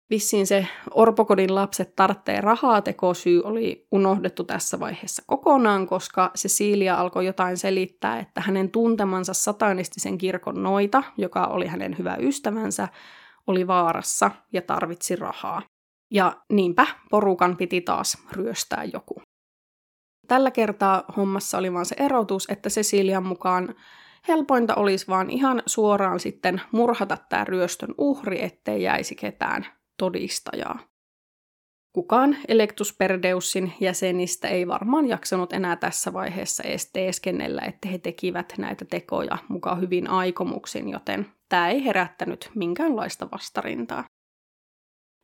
Vissiin 0.09 0.47
se 0.47 0.67
orpokodin 0.91 1.55
lapset 1.55 1.95
tarttee 1.95 2.41
rahaa 2.41 2.81
tekosyy 2.81 3.41
oli 3.43 3.87
unohdettu 3.91 4.43
tässä 4.43 4.79
vaiheessa 4.79 5.23
kokonaan, 5.25 5.87
koska 5.87 6.31
Cecilia 6.37 6.95
alkoi 6.95 7.25
jotain 7.25 7.57
selittää, 7.57 8.19
että 8.19 8.41
hänen 8.41 8.71
tuntemansa 8.71 9.33
satanistisen 9.33 10.17
kirkon 10.17 10.63
noita, 10.63 11.03
joka 11.17 11.47
oli 11.47 11.67
hänen 11.67 11.97
hyvä 11.97 12.15
ystävänsä, 12.19 12.87
oli 13.47 13.67
vaarassa 13.67 14.31
ja 14.53 14.61
tarvitsi 14.61 15.15
rahaa. 15.15 15.61
Ja 16.11 16.41
niinpä 16.51 16.87
porukan 17.09 17.57
piti 17.57 17.81
taas 17.81 18.17
ryöstää 18.31 18.83
joku. 18.83 19.21
Tällä 20.27 20.51
kertaa 20.51 21.03
hommassa 21.17 21.57
oli 21.57 21.73
vaan 21.73 21.85
se 21.85 21.95
erotus, 21.99 22.47
että 22.49 22.69
Cecilian 22.69 23.25
mukaan 23.25 23.75
helpointa 24.27 24.75
olisi 24.75 25.07
vaan 25.07 25.29
ihan 25.29 25.63
suoraan 25.65 26.19
sitten 26.19 26.61
murhata 26.71 27.17
tämä 27.29 27.43
ryöstön 27.43 27.93
uhri, 27.97 28.43
ettei 28.43 28.83
jäisi 28.83 29.15
ketään 29.15 29.65
todistajaa. 29.97 30.79
Kukaan 31.93 32.37
Electusperdeussin 32.47 33.73
jäsenistä 33.79 34.47
ei 34.47 34.67
varmaan 34.67 35.07
jaksanut 35.07 35.53
enää 35.53 35.75
tässä 35.75 36.13
vaiheessa 36.13 36.63
edes 36.63 36.91
teeskennellä, 36.91 37.61
että 37.61 37.89
he 37.89 37.97
tekivät 37.97 38.53
näitä 38.57 38.85
tekoja 38.85 39.37
mukaan 39.47 39.81
hyvin 39.81 40.09
aikomuksin, 40.09 40.89
joten 40.89 41.34
tämä 41.49 41.69
ei 41.69 41.85
herättänyt 41.85 42.51
minkäänlaista 42.55 43.27
vastarintaa. 43.31 44.03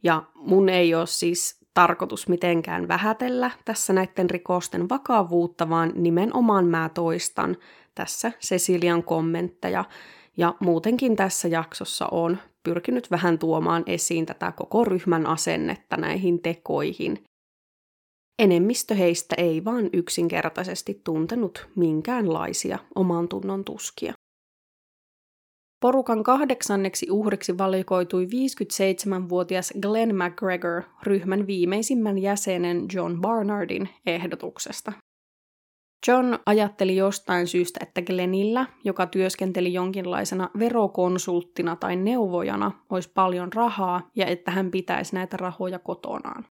Ja 0.03 0.23
mun 0.35 0.69
ei 0.69 0.95
ole 0.95 1.07
siis 1.07 1.61
tarkoitus 1.73 2.27
mitenkään 2.27 2.87
vähätellä 2.87 3.51
tässä 3.65 3.93
näiden 3.93 4.29
rikosten 4.29 4.89
vakavuutta, 4.89 5.69
vaan 5.69 5.91
nimenomaan 5.95 6.65
mä 6.65 6.89
toistan 6.93 7.57
tässä 7.95 8.31
Cecilian 8.39 9.03
kommentteja. 9.03 9.85
Ja 10.37 10.55
muutenkin 10.59 11.15
tässä 11.15 11.47
jaksossa 11.47 12.07
on 12.11 12.37
pyrkinyt 12.63 13.11
vähän 13.11 13.39
tuomaan 13.39 13.83
esiin 13.85 14.25
tätä 14.25 14.51
koko 14.51 14.85
ryhmän 14.85 15.25
asennetta 15.25 15.97
näihin 15.97 16.41
tekoihin. 16.41 17.23
Enemmistö 18.39 18.95
heistä 18.95 19.35
ei 19.37 19.65
vaan 19.65 19.89
yksinkertaisesti 19.93 21.01
tuntenut 21.03 21.69
minkäänlaisia 21.75 22.79
oman 22.95 23.27
tunnon 23.27 23.63
tuskia. 23.63 24.13
Porukan 25.81 26.23
kahdeksanneksi 26.23 27.07
uhriksi 27.11 27.57
valikoitui 27.57 28.25
57-vuotias 28.25 29.73
Glenn 29.81 30.15
McGregor 30.15 30.83
ryhmän 31.03 31.47
viimeisimmän 31.47 32.17
jäsenen 32.17 32.85
John 32.93 33.21
Barnardin 33.21 33.89
ehdotuksesta. 34.05 34.93
John 36.07 36.35
ajatteli 36.45 36.95
jostain 36.95 37.47
syystä, 37.47 37.79
että 37.83 38.01
Glenillä, 38.01 38.65
joka 38.83 39.07
työskenteli 39.07 39.73
jonkinlaisena 39.73 40.49
verokonsulttina 40.59 41.75
tai 41.75 41.95
neuvojana, 41.95 42.71
olisi 42.89 43.11
paljon 43.13 43.53
rahaa 43.53 44.09
ja 44.15 44.25
että 44.25 44.51
hän 44.51 44.71
pitäisi 44.71 45.15
näitä 45.15 45.37
rahoja 45.37 45.79
kotonaan. 45.79 46.45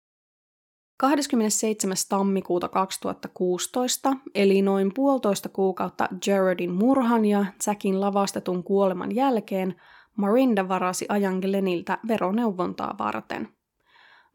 27. 1.00 1.96
tammikuuta 2.08 2.68
2016, 2.68 4.16
eli 4.34 4.62
noin 4.62 4.94
puolitoista 4.94 5.48
kuukautta 5.48 6.08
Jaredin 6.26 6.72
murhan 6.72 7.24
ja 7.24 7.44
Jackin 7.66 8.00
lavastetun 8.00 8.64
kuoleman 8.64 9.14
jälkeen, 9.14 9.74
Marinda 10.16 10.68
varasi 10.68 11.06
ajan 11.08 11.38
Gleniltä 11.38 11.98
veroneuvontaa 12.08 12.94
varten– 12.98 13.48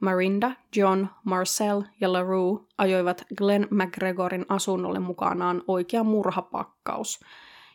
Marinda, 0.01 0.51
John, 0.75 1.07
Marcel 1.23 1.81
ja 2.01 2.13
LaRue 2.13 2.59
ajoivat 2.77 3.25
Glenn 3.37 3.67
McGregorin 3.69 4.45
asunnolle 4.49 4.99
mukanaan 4.99 5.63
oikea 5.67 6.03
murhapakkaus, 6.03 7.19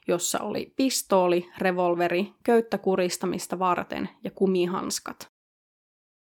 jossa 0.09 0.41
oli 0.41 0.73
pistooli, 0.77 1.49
revolveri, 1.59 2.33
köyttä 2.45 2.79
kuristamista 2.79 3.59
varten 3.59 4.09
ja 4.25 4.31
kumihanskat. 4.31 5.40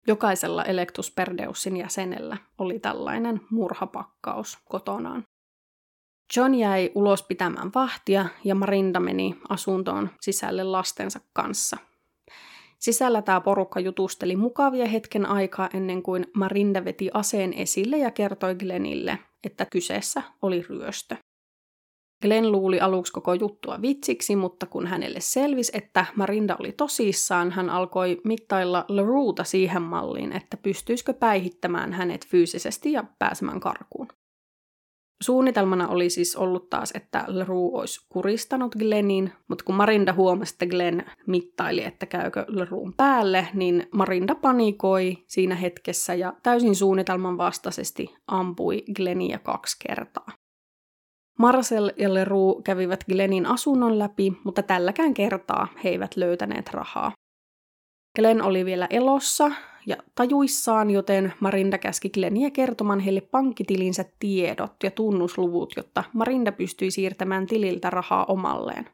Jokaisella 0.06 0.64
Electus 0.64 1.10
Perdeussin 1.10 1.76
jäsenellä 1.76 2.36
oli 2.58 2.78
tällainen 2.78 3.40
murhapakkaus 3.50 4.58
kotonaan. 4.64 5.22
John 6.36 6.54
jäi 6.54 6.90
ulos 6.94 7.22
pitämään 7.22 7.70
vahtia 7.74 8.26
ja 8.44 8.54
Marinda 8.54 9.00
meni 9.00 9.36
asuntoon 9.48 10.10
sisälle 10.20 10.64
lastensa 10.64 11.20
kanssa– 11.32 11.76
Sisällä 12.84 13.22
tämä 13.22 13.40
porukka 13.40 13.80
jutusteli 13.80 14.36
mukavia 14.36 14.86
hetken 14.86 15.26
aikaa 15.26 15.68
ennen 15.74 16.02
kuin 16.02 16.26
Marinda 16.34 16.84
veti 16.84 17.10
aseen 17.14 17.52
esille 17.52 17.98
ja 17.98 18.10
kertoi 18.10 18.54
Glenille, 18.54 19.18
että 19.44 19.64
kyseessä 19.64 20.22
oli 20.42 20.62
ryöstö. 20.62 21.16
Glenn 22.24 22.52
luuli 22.52 22.80
aluksi 22.80 23.12
koko 23.12 23.34
juttua 23.34 23.82
vitsiksi, 23.82 24.36
mutta 24.36 24.66
kun 24.66 24.86
hänelle 24.86 25.20
selvisi, 25.20 25.72
että 25.74 26.06
Marinda 26.16 26.56
oli 26.60 26.72
tosissaan, 26.72 27.50
hän 27.50 27.70
alkoi 27.70 28.20
mittailla 28.24 28.84
LaRuuta 28.88 29.44
siihen 29.44 29.82
malliin, 29.82 30.32
että 30.32 30.56
pystyisikö 30.56 31.12
päihittämään 31.12 31.92
hänet 31.92 32.26
fyysisesti 32.26 32.92
ja 32.92 33.04
pääsemään 33.18 33.60
karkuun. 33.60 34.08
Suunnitelmana 35.22 35.88
oli 35.88 36.10
siis 36.10 36.36
ollut 36.36 36.70
taas, 36.70 36.90
että 36.94 37.24
LaRue 37.28 37.78
olisi 37.80 38.06
kuristanut 38.08 38.74
Glennin, 38.74 39.32
mutta 39.48 39.64
kun 39.64 39.74
Marinda 39.74 40.12
huomasi, 40.12 40.54
että 40.54 40.66
Glenn 40.66 41.02
mittaili, 41.26 41.84
että 41.84 42.06
käykö 42.06 42.44
LaRuen 42.48 42.92
päälle, 42.96 43.48
niin 43.54 43.86
Marinda 43.94 44.34
panikoi 44.34 45.16
siinä 45.26 45.54
hetkessä 45.54 46.14
ja 46.14 46.32
täysin 46.42 46.76
suunnitelman 46.76 47.38
vastaisesti 47.38 48.14
ampui 48.26 48.82
Glennia 48.96 49.38
kaksi 49.38 49.76
kertaa. 49.88 50.43
Marcel 51.38 51.92
ja 51.96 52.14
Leroux 52.14 52.62
kävivät 52.64 53.04
Glennin 53.04 53.46
asunnon 53.46 53.98
läpi, 53.98 54.32
mutta 54.44 54.62
tälläkään 54.62 55.14
kertaa 55.14 55.68
he 55.84 55.88
eivät 55.88 56.16
löytäneet 56.16 56.70
rahaa. 56.70 57.12
Glenn 58.16 58.42
oli 58.42 58.64
vielä 58.64 58.86
elossa 58.90 59.50
ja 59.86 59.96
tajuissaan, 60.14 60.90
joten 60.90 61.32
Marinda 61.40 61.78
käski 61.78 62.10
Glenniä 62.10 62.50
kertomaan 62.50 63.00
heille 63.00 63.20
pankkitilinsä 63.20 64.04
tiedot 64.20 64.74
ja 64.82 64.90
tunnusluvut, 64.90 65.72
jotta 65.76 66.04
Marinda 66.12 66.52
pystyi 66.52 66.90
siirtämään 66.90 67.46
tililtä 67.46 67.90
rahaa 67.90 68.24
omalleen. 68.24 68.88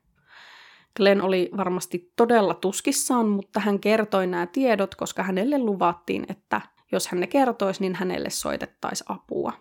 Glenn 0.96 1.22
oli 1.22 1.50
varmasti 1.56 2.12
todella 2.16 2.54
tuskissaan, 2.54 3.28
mutta 3.28 3.60
hän 3.60 3.80
kertoi 3.80 4.26
nämä 4.26 4.46
tiedot, 4.46 4.94
koska 4.94 5.22
hänelle 5.22 5.58
luvattiin, 5.58 6.26
että 6.28 6.60
jos 6.92 7.08
hän 7.08 7.20
ne 7.20 7.26
kertoisi, 7.26 7.80
niin 7.80 7.94
hänelle 7.94 8.30
soitettaisiin 8.30 9.12
apua. 9.12 9.52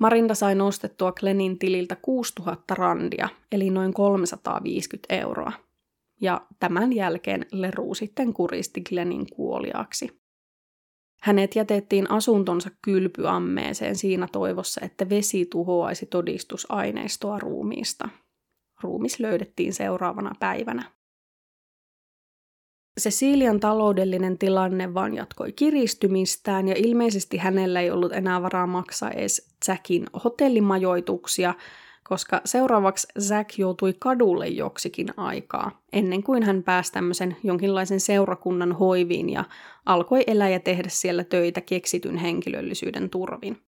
Marinda 0.00 0.34
sai 0.34 0.54
nostettua 0.54 1.12
Glennin 1.12 1.58
tililtä 1.58 1.96
6000 1.96 2.74
randia, 2.74 3.28
eli 3.52 3.70
noin 3.70 3.94
350 3.94 5.14
euroa. 5.14 5.52
Ja 6.20 6.46
tämän 6.60 6.92
jälkeen 6.92 7.46
Leru 7.52 7.94
sitten 7.94 8.32
kuristi 8.32 8.80
Glennin 8.80 9.26
kuoliaksi. 9.30 10.20
Hänet 11.20 11.56
jätettiin 11.56 12.10
asuntonsa 12.10 12.70
kylpyammeeseen 12.82 13.96
siinä 13.96 14.28
toivossa, 14.32 14.80
että 14.84 15.08
vesi 15.08 15.46
tuhoaisi 15.46 16.06
todistusaineistoa 16.06 17.38
ruumiista. 17.38 18.08
Ruumis 18.82 19.20
löydettiin 19.20 19.72
seuraavana 19.72 20.32
päivänä. 20.40 20.95
Cecilian 23.00 23.60
taloudellinen 23.60 24.38
tilanne 24.38 24.94
vaan 24.94 25.14
jatkoi 25.14 25.52
kiristymistään 25.52 26.68
ja 26.68 26.74
ilmeisesti 26.78 27.36
hänellä 27.36 27.80
ei 27.80 27.90
ollut 27.90 28.12
enää 28.12 28.42
varaa 28.42 28.66
maksaa 28.66 29.10
edes 29.10 29.48
Jackin 29.68 30.06
hotellimajoituksia, 30.24 31.54
koska 32.08 32.40
seuraavaksi 32.44 33.06
Zack 33.20 33.58
joutui 33.58 33.94
kadulle 33.98 34.48
joksikin 34.48 35.06
aikaa, 35.16 35.82
ennen 35.92 36.22
kuin 36.22 36.42
hän 36.42 36.62
pääsi 36.62 36.92
tämmöisen 36.92 37.36
jonkinlaisen 37.42 38.00
seurakunnan 38.00 38.72
hoiviin 38.72 39.28
ja 39.30 39.44
alkoi 39.86 40.24
elää 40.26 40.48
ja 40.48 40.60
tehdä 40.60 40.88
siellä 40.88 41.24
töitä 41.24 41.60
keksityn 41.60 42.16
henkilöllisyyden 42.16 43.10
turvin. 43.10 43.62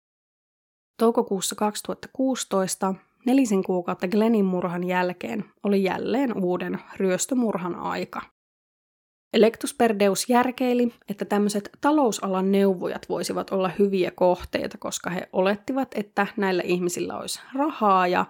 Toukokuussa 0.99 1.55
2016, 1.55 2.95
nelisen 3.27 3.63
kuukautta 3.63 4.09
Glennin 4.09 4.45
murhan 4.45 4.85
jälkeen, 4.85 5.45
oli 5.63 5.83
jälleen 5.83 6.45
uuden 6.45 6.79
ryöstömurhan 6.97 7.75
aika. 7.75 8.34
Electus 9.35 9.75
Perdeus 9.75 10.29
järkeili, 10.29 10.93
että 11.09 11.25
tämmöiset 11.25 11.71
talousalan 11.81 12.53
neuvojat 12.53 13.09
voisivat 13.09 13.51
olla 13.51 13.71
hyviä 13.79 14.11
kohteita, 14.11 14.79
koska 14.79 15.11
he 15.11 15.29
olettivat, 15.33 15.89
että 15.95 16.27
näillä 16.37 16.63
ihmisillä 16.67 17.19
olisi 17.19 17.41
rahaa 17.55 18.07
ja 18.07 18.27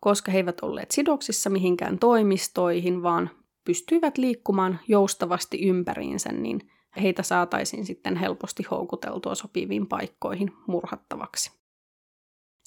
koska 0.00 0.32
he 0.32 0.38
eivät 0.38 0.60
olleet 0.60 0.90
sidoksissa 0.90 1.50
mihinkään 1.50 1.98
toimistoihin, 1.98 3.02
vaan 3.02 3.30
pystyivät 3.64 4.18
liikkumaan 4.18 4.80
joustavasti 4.88 5.62
ympäriinsä, 5.62 6.32
niin 6.32 6.60
heitä 7.02 7.22
saataisiin 7.22 7.86
sitten 7.86 8.16
helposti 8.16 8.62
houkuteltua 8.70 9.34
sopiviin 9.34 9.86
paikkoihin 9.86 10.52
murhattavaksi. 10.66 11.52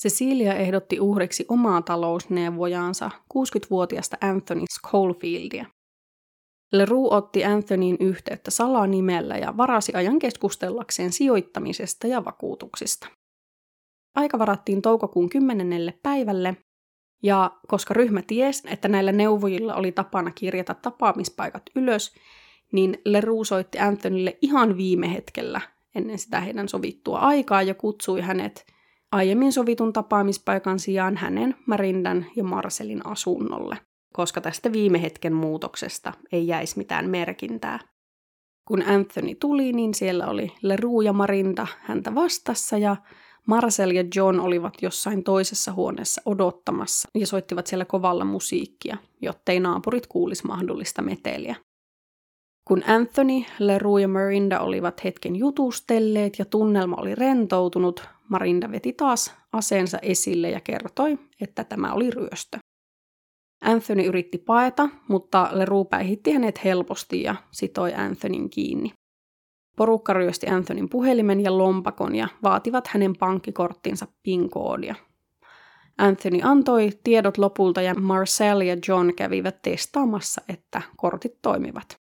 Cecilia 0.02 0.54
ehdotti 0.54 1.00
uhriksi 1.00 1.46
omaa 1.50 1.82
talousneuvojaansa 1.82 3.12
60-vuotiaasta 3.34 4.18
Anthony 4.22 4.64
Schofieldia. 4.80 5.66
Leroux 6.72 7.14
otti 7.14 7.46
Anthonyin 7.46 7.98
yhteyttä 8.00 8.52
salanimellä 8.52 9.38
ja 9.38 9.58
varasi 9.58 9.92
ajan 9.96 10.20
keskustellakseen 10.20 11.12
sijoittamisesta 11.12 12.08
ja 12.08 12.26
vakuutuksista. 12.26 13.08
Aika 14.16 14.40
varattiin 14.40 14.82
toukokuun 14.82 15.30
10. 15.30 15.94
päivälle, 16.04 16.58
ja 17.24 17.52
koska 17.68 17.94
ryhmä 17.94 18.22
tiesi, 18.22 18.68
että 18.72 18.88
näillä 18.88 19.12
neuvojilla 19.12 19.76
oli 19.76 19.92
tapana 19.92 20.32
kirjata 20.32 20.74
tapaamispaikat 20.74 21.64
ylös, 21.76 22.16
niin 22.74 22.98
Leroux 23.06 23.48
soitti 23.48 23.80
Anthonylle 23.80 24.38
ihan 24.42 24.78
viime 24.78 25.14
hetkellä 25.14 25.62
ennen 25.96 26.20
sitä 26.20 26.40
heidän 26.40 26.70
sovittua 26.70 27.20
aikaa 27.20 27.62
ja 27.62 27.74
kutsui 27.74 28.22
hänet 28.22 28.66
aiemmin 29.12 29.54
sovitun 29.54 29.94
tapaamispaikan 29.94 30.80
sijaan 30.80 31.18
hänen, 31.18 31.56
Marindan 31.66 32.26
ja 32.36 32.44
Marcelin 32.44 33.06
asunnolle 33.06 33.78
koska 34.18 34.42
tästä 34.42 34.72
viime 34.72 35.02
hetken 35.02 35.34
muutoksesta 35.34 36.14
ei 36.32 36.48
jäisi 36.48 36.78
mitään 36.78 37.10
merkintää. 37.10 37.80
Kun 38.68 38.84
Anthony 38.88 39.36
tuli, 39.36 39.74
niin 39.74 39.94
siellä 39.94 40.28
oli 40.28 40.52
Leroux 40.62 41.06
ja 41.06 41.14
Marinda 41.14 41.68
häntä 41.80 42.16
vastassa 42.16 42.78
ja 42.78 42.96
Marcel 43.48 43.92
ja 43.92 44.04
John 44.16 44.40
olivat 44.40 44.74
jossain 44.82 45.24
toisessa 45.24 45.74
huoneessa 45.74 46.22
odottamassa 46.26 47.10
ja 47.16 47.28
soittivat 47.28 47.68
siellä 47.68 47.86
kovalla 47.86 48.26
musiikkia, 48.26 48.98
jottei 49.22 49.60
naapurit 49.60 50.08
kuulisi 50.08 50.48
mahdollista 50.48 51.02
meteliä. 51.02 51.56
Kun 52.68 52.84
Anthony, 52.88 53.44
Leroux 53.60 54.02
ja 54.02 54.08
Marinda 54.08 54.60
olivat 54.60 55.04
hetken 55.04 55.36
jutustelleet 55.36 56.40
ja 56.40 56.46
tunnelma 56.46 56.96
oli 56.96 57.16
rentoutunut, 57.16 58.10
Marinda 58.30 58.72
veti 58.72 58.94
taas 58.94 59.36
aseensa 59.54 60.00
esille 60.02 60.50
ja 60.50 60.60
kertoi, 60.60 61.20
että 61.42 61.64
tämä 61.64 61.94
oli 61.94 62.12
ryöstö. 62.12 62.58
Anthony 63.62 64.06
yritti 64.06 64.38
paeta, 64.38 64.90
mutta 65.08 65.50
Leroux 65.52 65.90
päihitti 65.90 66.32
hänet 66.32 66.64
helposti 66.64 67.24
ja 67.24 67.36
sitoi 67.52 67.94
Anthonyn 67.94 68.50
kiinni. 68.50 68.94
Porukka 69.78 70.14
ryösti 70.14 70.48
Anthonyn 70.48 70.90
puhelimen 70.90 71.44
ja 71.44 71.58
lompakon 71.58 72.16
ja 72.16 72.28
vaativat 72.44 72.88
hänen 72.88 73.14
pankkikorttinsa 73.20 74.08
PIN-koodia. 74.24 74.96
Anthony 75.98 76.40
antoi 76.44 76.90
tiedot 77.04 77.38
lopulta 77.38 77.82
ja 77.82 77.94
Marcel 77.94 78.62
ja 78.62 78.78
John 78.88 79.14
kävivät 79.16 79.62
testaamassa, 79.62 80.42
että 80.50 80.82
kortit 80.98 81.42
toimivat. 81.42 81.98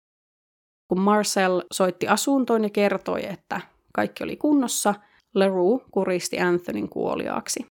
Kun 0.89 1.01
Marcel 1.01 1.63
soitti 1.73 2.09
asuntoon 2.09 2.63
ja 2.63 2.71
kertoi, 2.71 3.27
että 3.27 3.61
kaikki 3.95 4.25
oli 4.25 4.37
kunnossa, 4.37 4.95
Leroux 5.35 5.85
kuristi 5.91 6.41
Anthonyn 6.41 6.89
kuoliaaksi. 6.89 7.67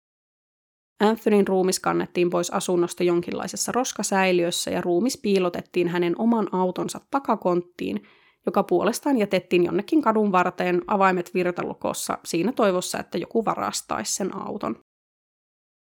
Anthonyn 1.01 1.49
ruumis 1.49 1.81
kannettiin 1.81 2.31
pois 2.31 2.51
asunnosta 2.51 3.05
jonkinlaisessa 3.05 3.73
roskasäiliössä 3.73 4.71
ja 4.71 4.81
ruumis 4.81 5.19
piilotettiin 5.19 5.89
hänen 5.89 6.15
oman 6.19 6.55
autonsa 6.55 7.01
takakonttiin, 7.11 8.03
joka 8.47 8.63
puolestaan 8.63 9.19
jätettiin 9.19 9.65
jonnekin 9.65 10.03
kadun 10.03 10.33
varteen 10.33 10.83
avaimet 10.87 11.35
virtalukossa 11.35 12.19
siinä 12.25 12.53
toivossa, 12.53 12.99
että 12.99 13.19
joku 13.19 13.45
varastaisi 13.45 14.15
sen 14.15 14.37
auton. 14.37 14.77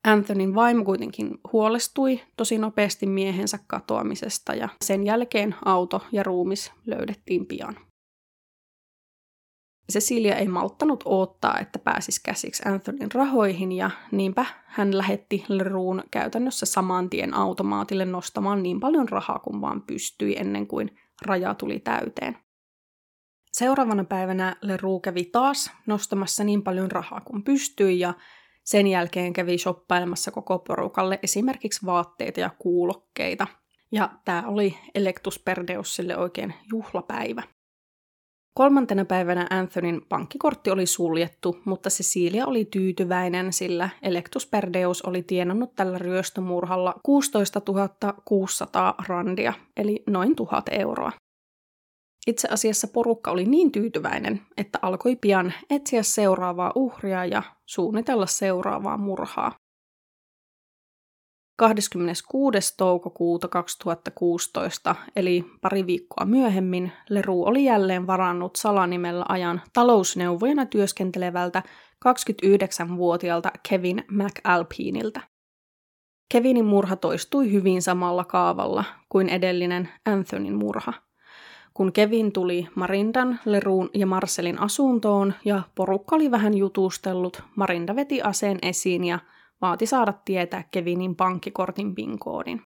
Anthonyn 0.07 0.55
vaimo 0.55 0.85
kuitenkin 0.85 1.39
huolestui 1.53 2.21
tosi 2.37 2.59
nopeasti 2.59 3.07
miehensä 3.07 3.59
katoamisesta 3.67 4.55
ja 4.55 4.69
sen 4.85 5.07
jälkeen 5.07 5.55
auto 5.65 6.03
ja 6.13 6.23
ruumis 6.23 6.73
löydettiin 6.87 7.47
pian. 7.47 7.77
Cecilia 9.93 10.37
ei 10.37 10.49
malttanut 10.49 11.03
odottaa, 11.05 11.59
että 11.59 11.79
pääsisi 11.79 12.21
käsiksi 12.25 12.63
Anthonyn 12.69 13.13
rahoihin 13.13 13.73
ja 13.73 13.91
niinpä 14.11 14.47
hän 14.67 14.99
lähetti 14.99 15.45
Leroun 15.49 16.03
käytännössä 16.11 16.67
saman 16.67 17.11
tien 17.11 17.35
automaatille 17.35 18.05
nostamaan 18.05 18.63
niin 18.63 18.81
paljon 18.81 19.09
rahaa 19.09 19.39
kuin 19.39 19.61
vaan 19.61 19.83
pystyi 19.83 20.37
ennen 20.39 20.67
kuin 20.67 20.99
raja 21.23 21.55
tuli 21.55 21.79
täyteen. 21.79 22.39
Seuraavana 23.53 24.05
päivänä 24.05 24.57
Leroux 24.63 25.03
kävi 25.03 25.25
taas 25.25 25.71
nostamassa 25.87 26.45
niin 26.45 26.63
paljon 26.63 26.91
rahaa 26.91 27.21
kuin 27.21 27.43
pystyi 27.43 27.99
ja 27.99 28.15
sen 28.65 28.87
jälkeen 28.87 29.33
kävi 29.33 29.59
shoppailemassa 29.59 30.31
koko 30.31 30.59
porukalle 30.59 31.19
esimerkiksi 31.23 31.87
vaatteita 31.87 32.41
ja 32.41 32.51
kuulokkeita. 32.59 33.47
Ja 33.93 34.11
tämä 34.25 34.45
oli 34.47 34.79
Electus 34.95 35.39
Perdeussille 35.39 36.17
oikein 36.17 36.55
juhlapäivä. 36.73 37.43
Kolmantena 38.57 39.05
päivänä 39.05 39.47
Anthonyn 39.51 40.03
pankkikortti 40.09 40.71
oli 40.71 40.87
suljettu, 40.87 41.59
mutta 41.65 41.91
Cecilia 41.91 42.47
oli 42.47 42.65
tyytyväinen, 42.65 43.53
sillä 43.53 43.89
Electus 44.03 44.47
Perdeus 44.47 45.03
oli 45.03 45.23
tienannut 45.23 45.75
tällä 45.75 45.99
ryöstömurhalla 45.99 46.95
16 47.03 47.63
600 48.25 48.95
randia, 49.09 49.53
eli 49.77 50.03
noin 50.07 50.37
1000 50.37 50.69
euroa. 50.71 51.13
Itse 52.27 52.49
asiassa 52.51 52.89
porukka 52.89 53.31
oli 53.31 53.45
niin 53.45 53.73
tyytyväinen, 53.73 54.41
että 54.57 54.79
alkoi 54.83 55.17
pian 55.17 55.53
etsiä 55.71 56.03
seuraavaa 56.03 56.73
uhria 56.75 57.25
ja 57.25 57.43
suunnitella 57.67 58.27
seuraavaa 58.27 58.97
murhaa. 58.97 59.53
26. 61.57 62.75
toukokuuta 62.77 63.49
2016, 63.49 64.95
eli 65.17 65.45
pari 65.61 65.87
viikkoa 65.87 66.25
myöhemmin, 66.25 66.93
Leru 67.11 67.45
oli 67.45 67.65
jälleen 67.65 68.07
varannut 68.07 68.57
salanimellä 68.57 69.25
ajan 69.29 69.63
talousneuvojana 69.73 70.67
työskentelevältä 70.67 71.63
29-vuotiaalta 72.09 73.51
Kevin 73.69 74.05
McAlpiniltä. 74.11 75.21
Kevinin 76.33 76.65
murha 76.65 76.97
toistui 76.97 77.53
hyvin 77.53 77.83
samalla 77.83 78.25
kaavalla 78.25 78.85
kuin 79.09 79.29
edellinen 79.29 79.89
Anthonyn 80.07 80.55
murha. 80.57 80.93
Kun 81.75 81.93
Kevin 81.93 82.33
tuli 82.33 82.69
Marindan, 82.75 83.41
Leruun 83.45 83.91
ja 83.95 84.07
Marcelin 84.07 84.61
asuntoon 84.61 85.35
ja 85.45 85.63
porukka 85.75 86.17
oli 86.17 86.31
vähän 86.31 86.57
jutustellut, 86.57 87.43
Marinda 87.57 87.97
veti 87.97 88.23
aseen 88.23 88.59
esiin 88.63 89.05
ja 89.05 89.19
vaati 89.61 89.87
saada 89.87 90.13
tietää 90.25 90.65
Kevinin 90.71 91.17
pankkikortin 91.17 91.95
PIN-koodin. 91.95 92.63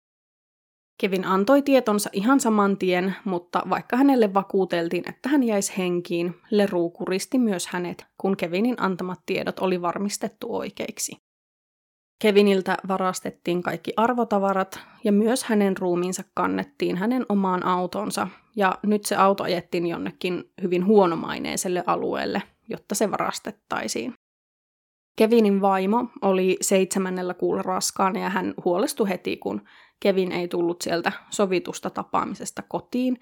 Kevin 1.02 1.26
antoi 1.26 1.62
tietonsa 1.62 2.10
ihan 2.14 2.40
saman 2.40 2.78
tien, 2.78 3.16
mutta 3.26 3.64
vaikka 3.70 3.98
hänelle 3.98 4.34
vakuuteltiin, 4.34 5.10
että 5.10 5.30
hän 5.30 5.44
jäisi 5.44 5.78
henkiin, 5.78 6.36
Leru 6.52 6.90
kuristi 6.90 7.38
myös 7.38 7.68
hänet, 7.68 8.06
kun 8.18 8.38
Kevinin 8.38 8.76
antamat 8.80 9.20
tiedot 9.26 9.60
oli 9.60 9.82
varmistettu 9.82 10.56
oikeiksi. 10.56 11.18
Keviniltä 12.22 12.78
varastettiin 12.88 13.64
kaikki 13.64 13.94
arvotavarat 13.98 14.80
ja 15.04 15.12
myös 15.12 15.44
hänen 15.44 15.78
ruumiinsa 15.78 16.24
kannettiin 16.34 16.98
hänen 16.98 17.26
omaan 17.30 17.66
autonsa 17.66 18.28
ja 18.56 18.78
nyt 18.84 19.06
se 19.06 19.16
auto 19.16 19.44
ajettiin 19.44 19.88
jonnekin 19.88 20.44
hyvin 20.62 20.86
huonomaineiselle 20.86 21.84
alueelle, 21.88 22.44
jotta 22.70 22.96
se 22.96 23.12
varastettaisiin. 23.12 24.14
Kevinin 25.16 25.62
vaimo 25.62 26.06
oli 26.22 26.58
seitsemännellä 26.62 27.34
kuulla 27.34 27.62
raskaana 27.62 28.20
ja 28.20 28.30
hän 28.30 28.54
huolestui 28.66 29.10
heti, 29.10 29.38
kun 29.38 29.62
Kevin 30.00 30.32
ei 30.32 30.48
tullut 30.48 30.82
sieltä 30.82 31.12
sovitusta 31.30 31.90
tapaamisesta 31.90 32.62
kotiin. 32.62 33.20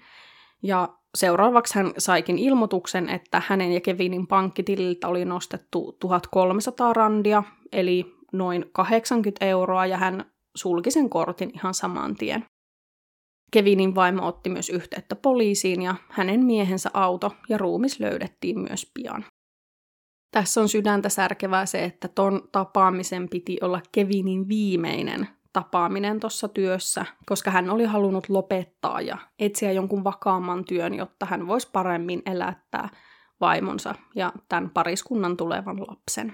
Ja 0.62 0.88
seuraavaksi 1.14 1.74
hän 1.74 1.92
saikin 1.98 2.38
ilmoituksen, 2.38 3.08
että 3.08 3.42
hänen 3.46 3.72
ja 3.72 3.80
Kevinin 3.80 4.26
pankkitililtä 4.26 5.08
oli 5.08 5.24
nostettu 5.24 5.96
1300 6.00 6.92
randia, 6.92 7.42
eli 7.72 8.14
noin 8.32 8.64
80 8.72 9.44
euroa, 9.44 9.86
ja 9.86 9.96
hän 9.96 10.24
sulki 10.54 10.90
sen 10.90 11.10
kortin 11.10 11.50
ihan 11.54 11.74
saman 11.74 12.16
tien. 12.16 12.44
Kevinin 13.52 13.94
vaimo 13.94 14.26
otti 14.26 14.50
myös 14.50 14.70
yhteyttä 14.70 15.16
poliisiin 15.16 15.82
ja 15.82 15.94
hänen 16.10 16.44
miehensä 16.44 16.90
auto 16.94 17.32
ja 17.48 17.58
ruumis 17.58 18.00
löydettiin 18.00 18.60
myös 18.60 18.90
pian. 18.94 19.24
Tässä 20.30 20.60
on 20.60 20.68
sydäntä 20.68 21.08
särkevää 21.08 21.66
se, 21.66 21.84
että 21.84 22.08
ton 22.08 22.48
tapaamisen 22.52 23.28
piti 23.28 23.58
olla 23.62 23.80
Kevinin 23.92 24.48
viimeinen 24.48 25.28
tapaaminen 25.52 26.20
tuossa 26.20 26.48
työssä, 26.48 27.04
koska 27.26 27.50
hän 27.50 27.70
oli 27.70 27.84
halunnut 27.84 28.28
lopettaa 28.28 29.00
ja 29.00 29.18
etsiä 29.38 29.72
jonkun 29.72 30.04
vakaamman 30.04 30.64
työn, 30.64 30.94
jotta 30.94 31.26
hän 31.26 31.46
voisi 31.46 31.68
paremmin 31.72 32.22
elättää 32.26 32.88
vaimonsa 33.40 33.94
ja 34.14 34.32
tämän 34.48 34.70
pariskunnan 34.70 35.36
tulevan 35.36 35.80
lapsen. 35.80 36.32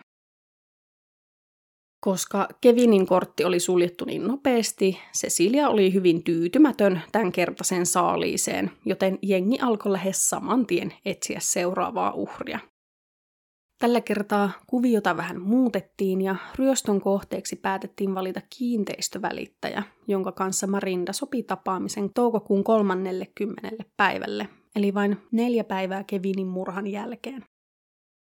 Koska 2.00 2.48
Kevinin 2.60 3.06
kortti 3.06 3.44
oli 3.44 3.60
suljettu 3.60 4.04
niin 4.04 4.26
nopeasti, 4.26 5.00
Cecilia 5.18 5.68
oli 5.68 5.94
hyvin 5.94 6.24
tyytymätön 6.24 7.02
tämän 7.12 7.32
kertaisen 7.32 7.86
saaliiseen, 7.86 8.70
joten 8.84 9.18
jengi 9.22 9.58
alkoi 9.60 9.92
lähes 9.92 10.28
saman 10.28 10.66
tien 10.66 10.94
etsiä 11.04 11.38
seuraavaa 11.40 12.12
uhria. 12.12 12.58
Tällä 13.84 14.00
kertaa 14.00 14.50
kuviota 14.66 15.16
vähän 15.16 15.40
muutettiin 15.40 16.20
ja 16.20 16.36
ryöstön 16.58 17.00
kohteeksi 17.00 17.56
päätettiin 17.56 18.14
valita 18.14 18.40
kiinteistövälittäjä, 18.58 19.82
jonka 20.08 20.32
kanssa 20.32 20.66
Marinda 20.66 21.12
sopi 21.12 21.42
tapaamisen 21.42 22.10
toukokuun 22.14 22.64
30. 22.64 23.70
päivälle, 23.96 24.48
eli 24.76 24.94
vain 24.94 25.16
neljä 25.32 25.64
päivää 25.64 26.04
Kevinin 26.04 26.46
murhan 26.46 26.86
jälkeen. 26.86 27.44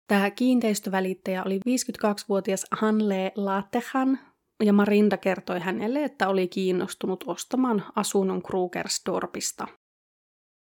Tämä 0.09 0.31
kiinteistövälittäjä 0.31 1.45
oli 1.45 1.61
52-vuotias 1.69 2.67
Hanle 2.71 3.33
Latehan, 3.37 4.19
ja 4.63 4.73
Marinda 4.73 5.17
kertoi 5.17 5.61
hänelle, 5.61 6.05
että 6.05 6.29
oli 6.29 6.49
kiinnostunut 6.49 7.25
ostamaan 7.27 7.85
asunnon 7.97 8.43
Krugersdorpista. 8.43 9.67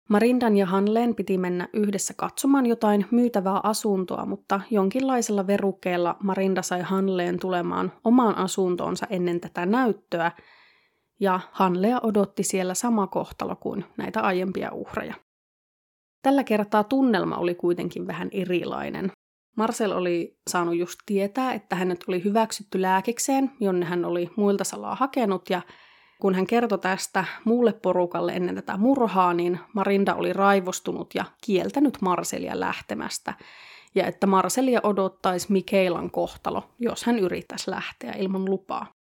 Marindan 0.09 0.57
ja 0.57 0.67
Hanleen 0.67 1.15
piti 1.15 1.39
mennä 1.39 1.69
yhdessä 1.73 2.15
katsomaan 2.17 2.67
jotain 2.67 3.07
myytävää 3.11 3.61
asuntoa, 3.63 4.27
mutta 4.27 4.61
jonkinlaisella 4.71 5.47
verukkeella 5.47 6.17
Marinda 6.23 6.63
sai 6.63 6.83
Hanleen 6.83 7.39
tulemaan 7.39 7.93
omaan 8.05 8.37
asuntoonsa 8.39 9.07
ennen 9.11 9.41
tätä 9.41 9.67
näyttöä, 9.67 10.33
ja 11.21 11.41
Hanlea 11.53 12.01
odotti 12.03 12.43
siellä 12.43 12.75
sama 12.75 13.07
kohtalo 13.07 13.57
kuin 13.57 13.85
näitä 13.97 14.21
aiempia 14.21 14.73
uhreja. 14.73 15.15
Tällä 16.23 16.45
kertaa 16.45 16.85
tunnelma 16.85 17.37
oli 17.37 17.55
kuitenkin 17.55 18.07
vähän 18.07 18.29
erilainen. 18.33 19.11
Marcel 19.57 19.93
oli 19.93 20.39
saanut 20.51 20.77
just 20.77 20.99
tietää, 21.07 21.53
että 21.53 21.77
hänet 21.77 22.05
oli 22.09 22.25
hyväksytty 22.25 22.83
lääkikseen, 22.83 23.51
jonne 23.61 23.87
hän 23.87 24.05
oli 24.05 24.31
muilta 24.37 24.65
salaa 24.65 24.95
hakenut, 24.95 25.51
ja 25.51 25.63
kun 26.21 26.35
hän 26.35 26.47
kertoi 26.47 26.79
tästä 26.79 27.25
muulle 27.45 27.73
porukalle 27.73 28.33
ennen 28.33 28.55
tätä 28.55 28.77
murhaa, 28.77 29.35
niin 29.35 29.61
Marinda 29.73 30.15
oli 30.15 30.33
raivostunut 30.33 31.15
ja 31.15 31.25
kieltänyt 31.45 31.99
Marselia 32.01 32.61
lähtemästä, 32.61 33.35
ja 33.95 34.07
että 34.07 34.27
Marselia 34.27 34.81
odottaisi 34.83 35.53
Mikeilan 35.53 36.11
kohtalo, 36.11 36.71
jos 36.79 37.05
hän 37.05 37.19
yrittäisi 37.19 37.71
lähteä 37.71 38.13
ilman 38.13 38.45
lupaa. 38.45 38.94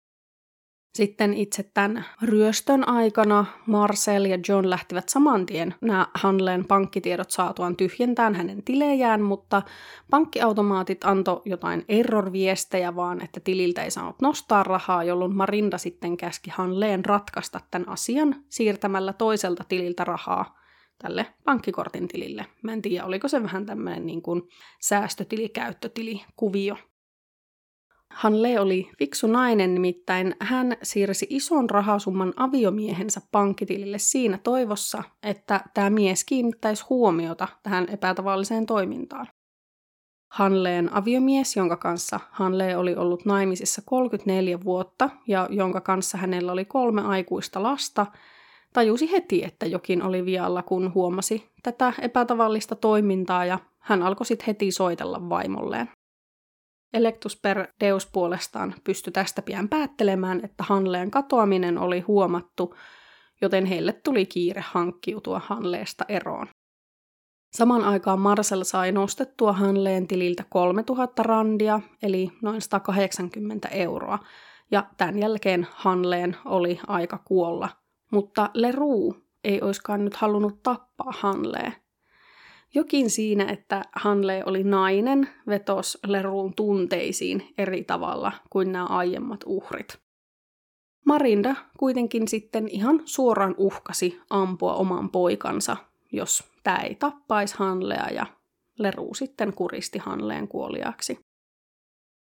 Sitten 0.95 1.35
itse 1.35 1.63
tämän 1.75 2.05
ryöstön 2.23 2.89
aikana 2.89 3.45
Marcel 3.67 4.25
ja 4.25 4.39
John 4.49 4.71
lähtivät 4.71 5.09
saman 5.09 5.47
tien 5.47 5.75
nämä 5.81 6.07
Hanleen 6.15 6.65
pankkitiedot 6.65 7.31
saatuaan 7.31 7.77
tyhjentään 7.77 8.35
hänen 8.35 8.63
tilejään, 8.63 9.23
mutta 9.23 9.63
pankkiautomaatit 10.11 11.05
antoi 11.05 11.43
jotain 11.45 11.85
error-viestejä 11.89 12.97
vaan, 12.97 13.25
että 13.25 13.41
tililtä 13.41 13.83
ei 13.83 13.91
saanut 13.91 14.21
nostaa 14.23 14.63
rahaa, 14.63 15.05
jolloin 15.05 15.37
Marinda 15.37 15.79
sitten 15.79 16.17
käski 16.17 16.51
Hanleen 16.51 17.05
ratkaista 17.05 17.61
tämän 17.71 17.89
asian 17.89 18.45
siirtämällä 18.49 19.13
toiselta 19.13 19.65
tililtä 19.69 20.05
rahaa 20.05 20.59
tälle 20.99 21.27
pankkikortin 21.45 22.09
tilille. 22.09 22.47
Mä 22.63 22.73
en 22.73 22.83
tiedä, 22.83 23.05
oliko 23.05 23.29
se 23.29 23.43
vähän 23.43 23.67
tämmöinen 23.67 24.07
niin 24.07 24.23
säästötili, 24.81 25.49
käyttötili, 25.49 26.23
kuvio. 26.37 26.77
Hanle 28.15 28.61
oli 28.61 28.91
fiksu 28.99 29.27
nainen, 29.27 29.75
nimittäin 29.75 30.37
hän 30.41 30.77
siirsi 30.83 31.27
ison 31.31 31.71
rahasumman 31.71 32.33
aviomiehensä 32.37 33.21
pankkitilille 33.33 33.99
siinä 33.99 34.39
toivossa, 34.39 35.03
että 35.23 35.61
tämä 35.75 35.91
mies 35.91 36.25
kiinnittäisi 36.25 36.85
huomiota 36.91 37.49
tähän 37.63 37.87
epätavalliseen 37.89 38.67
toimintaan. 38.67 39.27
Hanleen 40.33 40.95
aviomies, 40.95 41.57
jonka 41.57 41.77
kanssa 41.77 42.21
Hanle 42.31 42.77
oli 42.77 42.97
ollut 42.97 43.25
naimisissa 43.25 43.83
34 43.85 44.65
vuotta 44.65 45.11
ja 45.27 45.49
jonka 45.51 45.81
kanssa 45.81 46.19
hänellä 46.19 46.53
oli 46.53 46.65
kolme 46.65 47.03
aikuista 47.03 47.63
lasta, 47.63 48.07
tajusi 48.73 49.13
heti, 49.13 49.45
että 49.45 49.67
jokin 49.67 50.03
oli 50.03 50.25
vialla, 50.25 50.63
kun 50.63 50.95
huomasi 50.95 51.51
tätä 51.63 51.93
epätavallista 52.01 52.77
toimintaa 52.77 53.45
ja 53.45 53.59
hän 53.79 54.03
alkoi 54.03 54.27
sitten 54.27 54.47
heti 54.47 54.73
soitella 54.73 55.29
vaimolleen. 55.29 55.89
Electus 56.95 57.41
per 57.41 57.67
Deus 57.81 58.07
puolestaan 58.07 58.75
pystyi 58.85 59.13
tästä 59.13 59.43
pian 59.43 59.69
päättelemään, 59.69 60.41
että 60.45 60.65
Hanleen 60.65 61.11
katoaminen 61.11 61.79
oli 61.79 62.01
huomattu, 62.01 62.75
joten 63.41 63.67
heille 63.67 63.93
tuli 63.93 64.27
kiire 64.27 64.65
hankkiutua 64.67 65.41
Hanleesta 65.45 66.05
eroon. 66.09 66.47
Saman 67.57 67.85
aikaan 67.85 68.21
Marcel 68.21 68.65
sai 68.65 68.93
nostettua 68.93 69.53
Hanleen 69.53 70.09
tililtä 70.09 70.45
3000 70.51 71.23
randia, 71.23 71.81
eli 72.03 72.33
noin 72.43 72.61
180 72.61 73.69
euroa, 73.69 74.19
ja 74.71 74.87
tämän 74.97 75.19
jälkeen 75.19 75.67
Hanleen 75.71 76.37
oli 76.45 76.81
aika 76.87 77.19
kuolla. 77.25 77.69
Mutta 78.13 78.51
Leroux 78.55 79.17
ei 79.45 79.63
olisikaan 79.63 80.05
nyt 80.05 80.15
halunnut 80.15 80.63
tappaa 80.63 81.13
Hanleen. 81.19 81.82
Jokin 82.75 83.11
siinä, 83.11 83.45
että 83.45 83.83
Hanle 83.97 84.43
oli 84.47 84.65
nainen, 84.65 85.29
vetos 85.47 85.99
Leruun 86.07 86.55
tunteisiin 86.55 87.55
eri 87.59 87.85
tavalla 87.85 88.33
kuin 88.51 88.73
nämä 88.73 88.85
aiemmat 88.85 89.41
uhrit. 89.47 89.99
Marinda 91.07 91.55
kuitenkin 91.79 92.29
sitten 92.29 92.69
ihan 92.69 93.03
suoraan 93.05 93.55
uhkasi 93.59 94.21
ampua 94.31 94.75
oman 94.75 95.11
poikansa, 95.11 95.77
jos 96.13 96.45
tämä 96.63 96.77
ei 96.77 96.95
tappaisi 96.95 97.55
Hanlea 97.59 98.09
ja 98.11 98.27
Leru 98.79 99.15
sitten 99.15 99.53
kuristi 99.55 99.99
Hanleen 99.99 100.49
kuoliaksi. 100.49 101.19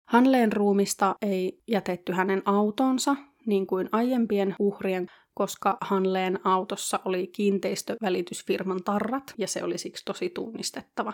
Hanleen 0.10 0.54
ruumista 0.54 1.16
ei 1.22 1.62
jätetty 1.68 2.14
hänen 2.14 2.42
autonsa, 2.46 3.16
niin 3.46 3.68
kuin 3.68 3.90
aiempien 3.92 4.56
uhrien 4.60 5.08
koska 5.38 5.78
Hanleen 5.82 6.40
autossa 6.44 7.00
oli 7.06 7.28
kiinteistövälitysfirman 7.28 8.84
tarrat 8.84 9.34
ja 9.38 9.48
se 9.48 9.64
oli 9.64 9.78
siksi 9.78 10.06
tosi 10.06 10.30
tunnistettava. 10.30 11.14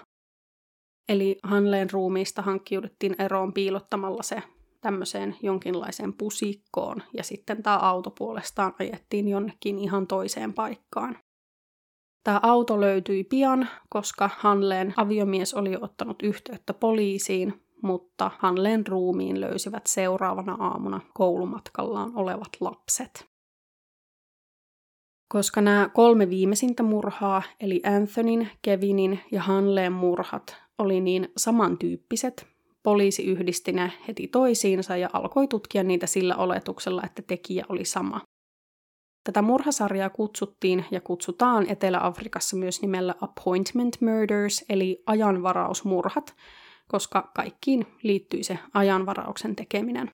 Eli 1.10 1.40
Hanleen 1.44 1.90
ruumiista 1.92 2.42
hankkiuduttiin 2.42 3.16
eroon 3.20 3.54
piilottamalla 3.54 4.24
se 4.24 4.44
tämmöiseen 4.82 5.36
jonkinlaiseen 5.42 6.14
pusikkoon 6.14 7.04
ja 7.18 7.24
sitten 7.24 7.64
tämä 7.64 7.78
auto 7.78 8.12
puolestaan 8.12 8.74
ajettiin 8.80 9.28
jonnekin 9.28 9.80
ihan 9.80 10.08
toiseen 10.08 10.54
paikkaan. 10.54 11.18
Tämä 12.24 12.40
auto 12.44 12.82
löytyi 12.82 13.24
pian, 13.24 13.70
koska 13.90 14.30
Hanleen 14.38 14.94
aviomies 14.98 15.54
oli 15.54 15.78
ottanut 15.82 16.24
yhteyttä 16.24 16.74
poliisiin, 16.74 17.54
mutta 17.82 18.32
Hanleen 18.40 18.88
ruumiin 18.88 19.42
löysivät 19.42 19.88
seuraavana 19.88 20.58
aamuna 20.60 21.02
koulumatkallaan 21.14 22.12
olevat 22.16 22.50
lapset. 22.60 23.33
Koska 25.34 25.62
nämä 25.62 25.90
kolme 25.94 26.30
viimeisintä 26.30 26.84
murhaa, 26.84 27.44
eli 27.60 27.82
Anthonyn, 27.86 28.50
Kevinin 28.62 29.20
ja 29.32 29.42
Hanleen 29.42 29.94
murhat, 29.94 30.58
oli 30.78 31.02
niin 31.02 31.32
samantyyppiset, 31.38 32.48
poliisi 32.84 33.26
yhdisti 33.26 33.72
ne 33.72 33.92
heti 34.08 34.28
toisiinsa 34.28 34.98
ja 34.98 35.10
alkoi 35.14 35.48
tutkia 35.48 35.84
niitä 35.84 36.08
sillä 36.08 36.36
oletuksella, 36.36 37.02
että 37.06 37.22
tekijä 37.22 37.66
oli 37.70 37.86
sama. 37.86 38.22
Tätä 39.24 39.42
murhasarjaa 39.42 40.10
kutsuttiin 40.10 40.86
ja 40.92 41.02
kutsutaan 41.02 41.70
Etelä-Afrikassa 41.70 42.56
myös 42.56 42.82
nimellä 42.82 43.16
appointment 43.22 44.02
murders, 44.02 44.66
eli 44.70 45.04
ajanvarausmurhat, 45.06 46.36
koska 46.88 47.32
kaikkiin 47.36 47.86
liittyy 48.04 48.44
se 48.44 48.60
ajanvarauksen 48.74 49.56
tekeminen. 49.56 50.10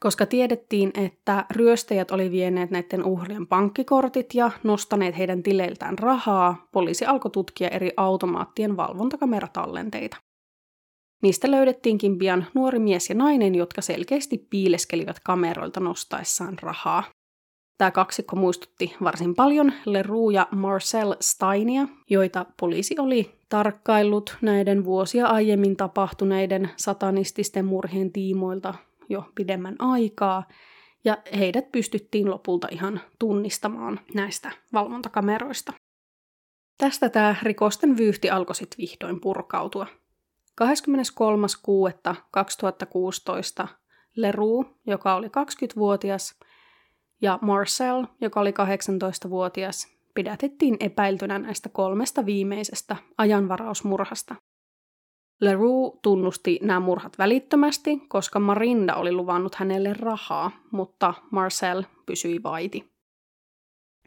Koska 0.00 0.26
tiedettiin, 0.26 0.90
että 0.94 1.44
ryöstäjät 1.50 2.10
oli 2.10 2.30
vieneet 2.30 2.70
näiden 2.70 3.04
uhrien 3.04 3.46
pankkikortit 3.46 4.34
ja 4.34 4.50
nostaneet 4.62 5.18
heidän 5.18 5.42
tileiltään 5.42 5.98
rahaa, 5.98 6.68
poliisi 6.72 7.04
alkoi 7.04 7.30
tutkia 7.30 7.68
eri 7.68 7.92
automaattien 7.96 8.76
valvontakameratalenteita. 8.76 10.16
Niistä 11.22 11.50
löydettiinkin 11.50 12.18
pian 12.18 12.46
nuori 12.54 12.78
mies 12.78 13.08
ja 13.08 13.14
nainen, 13.14 13.54
jotka 13.54 13.82
selkeästi 13.82 14.46
piileskelivät 14.50 15.20
kameroilta 15.24 15.80
nostaessaan 15.80 16.56
rahaa. 16.62 17.04
Tämä 17.78 17.90
kaksikko 17.90 18.36
muistutti 18.36 18.96
varsin 19.04 19.34
paljon 19.34 19.72
Leroux 19.84 20.34
ja 20.34 20.46
Marcel 20.50 21.16
Steinia, 21.20 21.88
joita 22.10 22.46
poliisi 22.60 22.94
oli 22.98 23.30
tarkkaillut 23.48 24.36
näiden 24.40 24.84
vuosia 24.84 25.26
aiemmin 25.26 25.76
tapahtuneiden 25.76 26.70
satanististen 26.76 27.64
murhien 27.64 28.12
tiimoilta 28.12 28.74
jo 29.10 29.24
pidemmän 29.34 29.76
aikaa, 29.78 30.48
ja 31.04 31.18
heidät 31.38 31.72
pystyttiin 31.72 32.30
lopulta 32.30 32.68
ihan 32.70 33.00
tunnistamaan 33.18 34.00
näistä 34.14 34.50
valvontakameroista. 34.72 35.72
Tästä 36.78 37.08
tämä 37.08 37.34
rikosten 37.42 37.96
vyyhti 37.96 38.30
alkoi 38.30 38.54
sitten 38.54 38.78
vihdoin 38.78 39.20
purkautua. 39.20 39.86
23.6.2016 43.64 43.68
Leroux, 44.16 44.68
joka 44.86 45.14
oli 45.14 45.26
20-vuotias, 45.26 46.34
ja 47.22 47.38
Marcel, 47.42 48.06
joka 48.20 48.40
oli 48.40 48.50
18-vuotias, 48.50 49.88
pidätettiin 50.14 50.76
epäiltynä 50.80 51.38
näistä 51.38 51.68
kolmesta 51.68 52.26
viimeisestä 52.26 52.96
ajanvarausmurhasta. 53.18 54.34
Leroux 55.40 55.98
tunnusti 56.02 56.58
nämä 56.62 56.80
murhat 56.80 57.18
välittömästi, 57.18 58.02
koska 58.08 58.40
Marinda 58.40 58.94
oli 58.94 59.12
luvannut 59.12 59.54
hänelle 59.54 59.92
rahaa, 59.92 60.50
mutta 60.70 61.14
Marcel 61.30 61.84
pysyi 62.06 62.42
vaiti. 62.42 62.90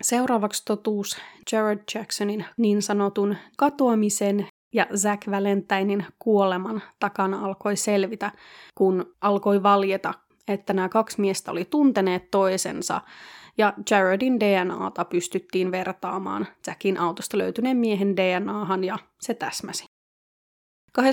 Seuraavaksi 0.01 0.65
totuus 0.65 1.17
Jared 1.51 1.83
Jacksonin 1.95 2.45
niin 2.57 2.81
sanotun 2.81 3.35
katoamisen 3.57 4.47
ja 4.73 4.87
Zack 4.95 5.31
Valentinein 5.31 6.05
kuoleman 6.19 6.81
takana 6.99 7.45
alkoi 7.45 7.75
selvitä, 7.75 8.31
kun 8.75 9.15
alkoi 9.21 9.63
valjeta, 9.63 10.13
että 10.47 10.73
nämä 10.73 10.89
kaksi 10.89 11.21
miestä 11.21 11.51
oli 11.51 11.65
tunteneet 11.65 12.31
toisensa 12.31 13.01
ja 13.57 13.73
Jaredin 13.91 14.39
DNAta 14.39 15.05
pystyttiin 15.05 15.71
vertaamaan 15.71 16.47
Jackin 16.67 16.99
autosta 16.99 17.37
löytyneen 17.37 17.77
miehen 17.77 18.17
DNAhan 18.17 18.83
ja 18.83 18.97
se 19.21 19.33
täsmäsi. 19.33 19.92
26.6. 21.01 21.05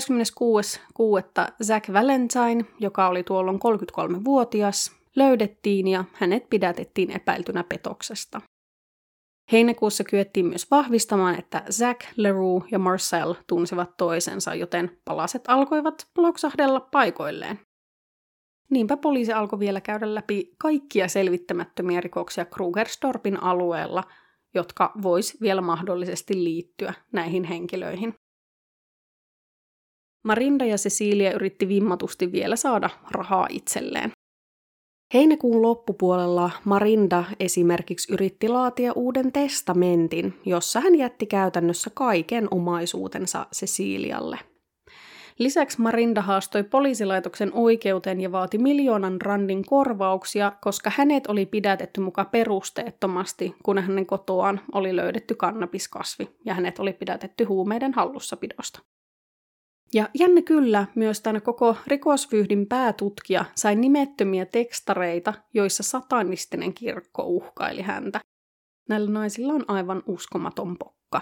Zack 1.63 1.93
Valentine, 1.93 2.65
joka 2.79 3.07
oli 3.07 3.23
tuolloin 3.23 3.57
33-vuotias, 3.57 4.95
löydettiin 5.15 5.87
ja 5.87 6.05
hänet 6.13 6.49
pidätettiin 6.49 7.11
epäiltynä 7.11 7.63
petoksesta. 7.63 8.41
Heinäkuussa 9.51 10.03
kyettiin 10.03 10.45
myös 10.45 10.71
vahvistamaan, 10.71 11.39
että 11.39 11.63
Zack, 11.71 12.01
Leroux 12.15 12.65
ja 12.71 12.79
Marcel 12.79 13.33
tunsivat 13.47 13.97
toisensa, 13.97 14.55
joten 14.55 14.97
palaset 15.05 15.43
alkoivat 15.47 16.07
loksahdella 16.17 16.79
paikoilleen. 16.79 17.59
Niinpä 18.69 18.97
poliisi 18.97 19.33
alkoi 19.33 19.59
vielä 19.59 19.81
käydä 19.81 20.15
läpi 20.15 20.51
kaikkia 20.57 21.07
selvittämättömiä 21.07 22.01
rikoksia 22.01 22.45
Krugerstorpin 22.45 23.43
alueella, 23.43 24.03
jotka 24.53 24.91
vois 25.03 25.41
vielä 25.41 25.61
mahdollisesti 25.61 26.43
liittyä 26.43 26.93
näihin 27.11 27.43
henkilöihin. 27.43 28.13
Marinda 30.23 30.65
ja 30.65 30.75
Cecilia 30.75 31.33
yritti 31.33 31.67
vimmatusti 31.67 32.31
vielä 32.31 32.55
saada 32.55 32.89
rahaa 33.11 33.47
itselleen. 33.49 34.11
Heinäkuun 35.13 35.61
loppupuolella 35.61 36.51
Marinda 36.65 37.23
esimerkiksi 37.39 38.13
yritti 38.13 38.47
laatia 38.47 38.93
uuden 38.95 39.31
testamentin, 39.31 40.33
jossa 40.45 40.79
hän 40.79 40.95
jätti 40.95 41.25
käytännössä 41.25 41.89
kaiken 41.93 42.47
omaisuutensa 42.51 43.45
Cecilialle. 43.55 44.39
Lisäksi 45.39 45.81
Marinda 45.81 46.21
haastoi 46.21 46.63
poliisilaitoksen 46.63 47.53
oikeuteen 47.53 48.21
ja 48.21 48.31
vaati 48.31 48.57
miljoonan 48.57 49.21
randin 49.21 49.65
korvauksia, 49.65 50.51
koska 50.61 50.91
hänet 50.95 51.27
oli 51.27 51.45
pidätetty 51.45 52.01
muka 52.01 52.25
perusteettomasti, 52.25 53.55
kun 53.63 53.77
hänen 53.77 54.05
kotoaan 54.05 54.61
oli 54.73 54.95
löydetty 54.95 55.35
kannabiskasvi 55.35 56.29
ja 56.45 56.53
hänet 56.53 56.79
oli 56.79 56.93
pidätetty 56.93 57.43
huumeiden 57.43 57.93
hallussapidosta. 57.93 58.79
Ja 59.93 60.09
jännä 60.19 60.41
kyllä, 60.41 60.87
myös 60.95 61.21
tämän 61.21 61.41
koko 61.41 61.75
rikosvyhdin 61.87 62.67
päätutkija 62.67 63.45
sai 63.55 63.75
nimettömiä 63.75 64.45
tekstareita, 64.45 65.33
joissa 65.53 65.83
satanistinen 65.83 66.73
kirkko 66.73 67.23
uhkaili 67.23 67.81
häntä. 67.81 68.19
Näillä 68.89 69.11
naisilla 69.11 69.53
on 69.53 69.65
aivan 69.67 70.03
uskomaton 70.05 70.77
pokka. 70.77 71.21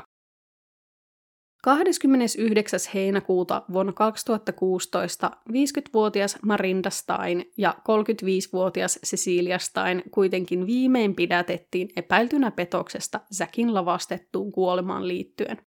29. 1.63 2.79
heinäkuuta 2.93 3.63
vuonna 3.73 3.93
2016 3.93 5.31
50-vuotias 5.49 6.37
Marinda 6.45 6.89
Stein 6.89 7.51
ja 7.57 7.75
35-vuotias 7.79 8.99
Cecilia 9.05 9.59
Stein 9.59 10.03
kuitenkin 10.11 10.65
viimein 10.65 11.15
pidätettiin 11.15 11.89
epäiltynä 11.95 12.51
petoksesta 12.51 13.19
Säkin 13.31 13.73
lavastettuun 13.73 14.51
kuolemaan 14.51 15.07
liittyen. 15.07 15.68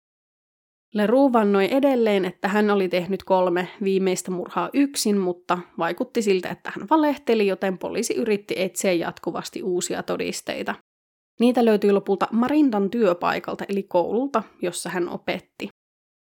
Leroux 0.95 1.33
vannoi 1.33 1.73
edelleen, 1.73 2.25
että 2.25 2.47
hän 2.47 2.71
oli 2.71 2.89
tehnyt 2.89 3.23
kolme 3.23 3.67
viimeistä 3.83 4.31
murhaa 4.31 4.69
yksin, 4.73 5.17
mutta 5.17 5.59
vaikutti 5.77 6.21
siltä, 6.21 6.49
että 6.49 6.71
hän 6.75 6.89
valehteli, 6.89 7.47
joten 7.47 7.77
poliisi 7.77 8.13
yritti 8.13 8.55
etsiä 8.57 8.93
jatkuvasti 8.93 9.63
uusia 9.63 10.03
todisteita. 10.03 10.75
Niitä 11.39 11.65
löytyi 11.65 11.91
lopulta 11.91 12.27
Marindan 12.31 12.89
työpaikalta 12.89 13.65
eli 13.69 13.83
koululta, 13.83 14.43
jossa 14.61 14.89
hän 14.89 15.09
opetti. 15.09 15.69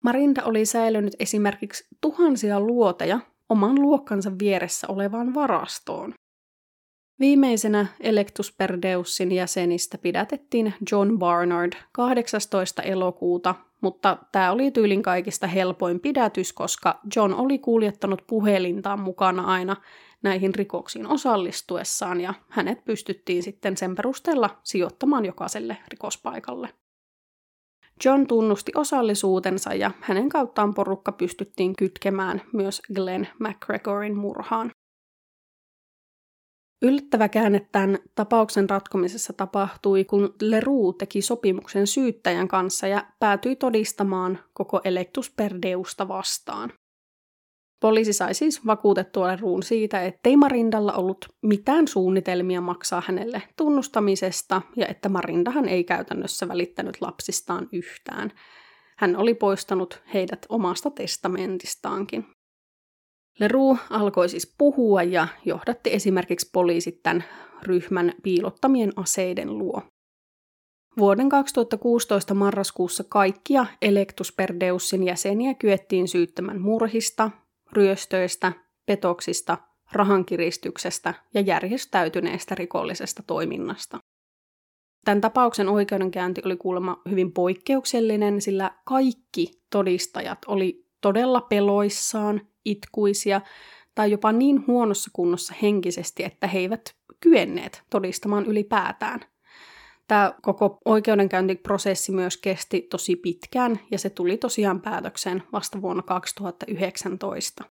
Marinda 0.04 0.44
oli 0.44 0.66
säilynyt 0.66 1.16
esimerkiksi 1.18 1.84
tuhansia 2.00 2.60
luoteja 2.60 3.20
oman 3.48 3.82
luokkansa 3.82 4.32
vieressä 4.38 4.86
olevaan 4.90 5.34
varastoon. 5.34 6.14
Viimeisenä 7.20 7.86
Electus 8.00 8.54
per 8.58 8.78
Deusin 8.82 9.32
jäsenistä 9.32 9.98
pidätettiin 9.98 10.74
John 10.92 11.18
Barnard 11.18 11.72
18. 11.92 12.82
elokuuta 12.82 13.54
mutta 13.82 14.18
tämä 14.32 14.52
oli 14.52 14.70
tyylin 14.70 15.02
kaikista 15.02 15.46
helpoin 15.46 16.00
pidätys, 16.00 16.52
koska 16.52 17.00
John 17.16 17.34
oli 17.34 17.58
kuljettanut 17.58 18.22
puhelintaan 18.26 19.00
mukana 19.00 19.44
aina 19.44 19.76
näihin 20.22 20.54
rikoksiin 20.54 21.06
osallistuessaan 21.06 22.20
ja 22.20 22.34
hänet 22.48 22.84
pystyttiin 22.84 23.42
sitten 23.42 23.76
sen 23.76 23.94
perusteella 23.94 24.50
sijoittamaan 24.62 25.24
jokaiselle 25.24 25.76
rikospaikalle. 25.88 26.68
John 28.04 28.26
tunnusti 28.26 28.72
osallisuutensa 28.74 29.74
ja 29.74 29.90
hänen 30.00 30.28
kauttaan 30.28 30.74
porukka 30.74 31.12
pystyttiin 31.12 31.76
kytkemään 31.76 32.42
myös 32.52 32.82
Glenn 32.94 33.26
McGregorin 33.38 34.16
murhaan. 34.16 34.70
Yllättävä 36.82 37.28
käänne 37.28 37.66
tämän 37.72 37.98
tapauksen 38.14 38.70
ratkomisessa 38.70 39.32
tapahtui, 39.32 40.04
kun 40.04 40.34
Leroux 40.40 40.98
teki 40.98 41.22
sopimuksen 41.22 41.86
syyttäjän 41.86 42.48
kanssa 42.48 42.86
ja 42.86 43.06
päätyi 43.20 43.56
todistamaan 43.56 44.38
koko 44.52 44.80
Electus 44.84 45.30
Perdeusta 45.30 46.08
vastaan. 46.08 46.72
Poliisi 47.80 48.12
sai 48.12 48.34
siis 48.34 48.66
vakuutettua 48.66 49.28
Leroux 49.28 49.68
siitä, 49.68 50.02
ettei 50.02 50.36
Marindalla 50.36 50.92
ollut 50.92 51.28
mitään 51.42 51.88
suunnitelmia 51.88 52.60
maksaa 52.60 53.02
hänelle 53.06 53.42
tunnustamisesta 53.56 54.62
ja 54.76 54.86
että 54.86 55.08
Marindahan 55.08 55.68
ei 55.68 55.84
käytännössä 55.84 56.48
välittänyt 56.48 57.00
lapsistaan 57.00 57.68
yhtään. 57.72 58.32
Hän 58.98 59.16
oli 59.16 59.34
poistanut 59.34 60.02
heidät 60.14 60.46
omasta 60.48 60.90
testamentistaankin. 60.90 62.26
Leroux 63.38 63.80
alkoi 63.90 64.28
siis 64.28 64.54
puhua 64.58 65.02
ja 65.02 65.28
johdatti 65.44 65.92
esimerkiksi 65.92 66.50
poliisit 66.52 67.02
tämän 67.02 67.24
ryhmän 67.62 68.12
piilottamien 68.22 68.92
aseiden 68.96 69.58
luo. 69.58 69.82
Vuoden 70.98 71.28
2016 71.28 72.34
marraskuussa 72.34 73.04
kaikkia 73.08 73.66
Electus 73.82 74.32
Perdeusin 74.32 75.02
jäseniä 75.02 75.54
kyettiin 75.54 76.08
syyttämään 76.08 76.60
murhista, 76.60 77.30
ryöstöistä, 77.72 78.52
petoksista, 78.86 79.58
rahankiristyksestä 79.92 81.14
ja 81.34 81.40
järjestäytyneestä 81.40 82.54
rikollisesta 82.54 83.22
toiminnasta. 83.26 83.98
Tämän 85.04 85.20
tapauksen 85.20 85.68
oikeudenkäynti 85.68 86.42
oli 86.44 86.56
kuulemma 86.56 87.02
hyvin 87.10 87.32
poikkeuksellinen, 87.32 88.40
sillä 88.40 88.70
kaikki 88.84 89.50
todistajat 89.70 90.38
oli 90.46 90.81
todella 91.02 91.40
peloissaan 91.40 92.40
itkuisia 92.64 93.40
tai 93.94 94.10
jopa 94.10 94.32
niin 94.32 94.66
huonossa 94.66 95.10
kunnossa 95.12 95.54
henkisesti, 95.62 96.24
että 96.24 96.46
he 96.46 96.58
eivät 96.58 96.94
kyenneet 97.20 97.82
todistamaan 97.90 98.46
ylipäätään. 98.46 99.20
Tämä 100.08 100.34
koko 100.42 100.78
oikeudenkäyntiprosessi 100.84 102.12
myös 102.12 102.36
kesti 102.36 102.80
tosi 102.80 103.16
pitkään 103.16 103.80
ja 103.90 103.98
se 103.98 104.10
tuli 104.10 104.36
tosiaan 104.36 104.80
päätökseen 104.80 105.42
vasta 105.52 105.82
vuonna 105.82 106.02
2019. 106.02 107.64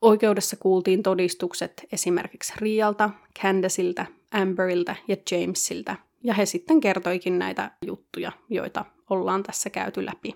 Oikeudessa 0.00 0.56
kuultiin 0.56 1.02
todistukset 1.02 1.86
esimerkiksi 1.92 2.52
Rialta, 2.56 3.10
Candaceilta, 3.42 4.06
Amberilta 4.30 4.96
ja 5.08 5.16
Jamesilta, 5.30 5.96
ja 6.24 6.34
he 6.34 6.46
sitten 6.46 6.80
kertoikin 6.80 7.38
näitä 7.38 7.70
juttuja, 7.86 8.32
joita 8.48 8.84
ollaan 9.10 9.42
tässä 9.42 9.70
käyty 9.70 10.06
läpi. 10.06 10.34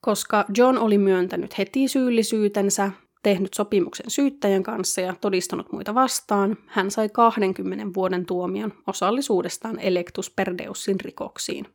Koska 0.00 0.44
John 0.56 0.78
oli 0.78 0.98
myöntänyt 0.98 1.58
heti 1.58 1.88
syyllisyytensä, 1.88 2.90
tehnyt 3.22 3.54
sopimuksen 3.54 4.10
syyttäjän 4.10 4.62
kanssa 4.62 5.00
ja 5.00 5.14
todistanut 5.20 5.72
muita 5.72 5.94
vastaan, 5.94 6.56
hän 6.66 6.90
sai 6.90 7.08
20 7.08 7.94
vuoden 7.94 8.26
tuomion 8.26 8.72
osallisuudestaan 8.86 9.80
Electus 9.80 10.30
Perdeusin 10.30 11.00
rikoksiin. 11.00 11.66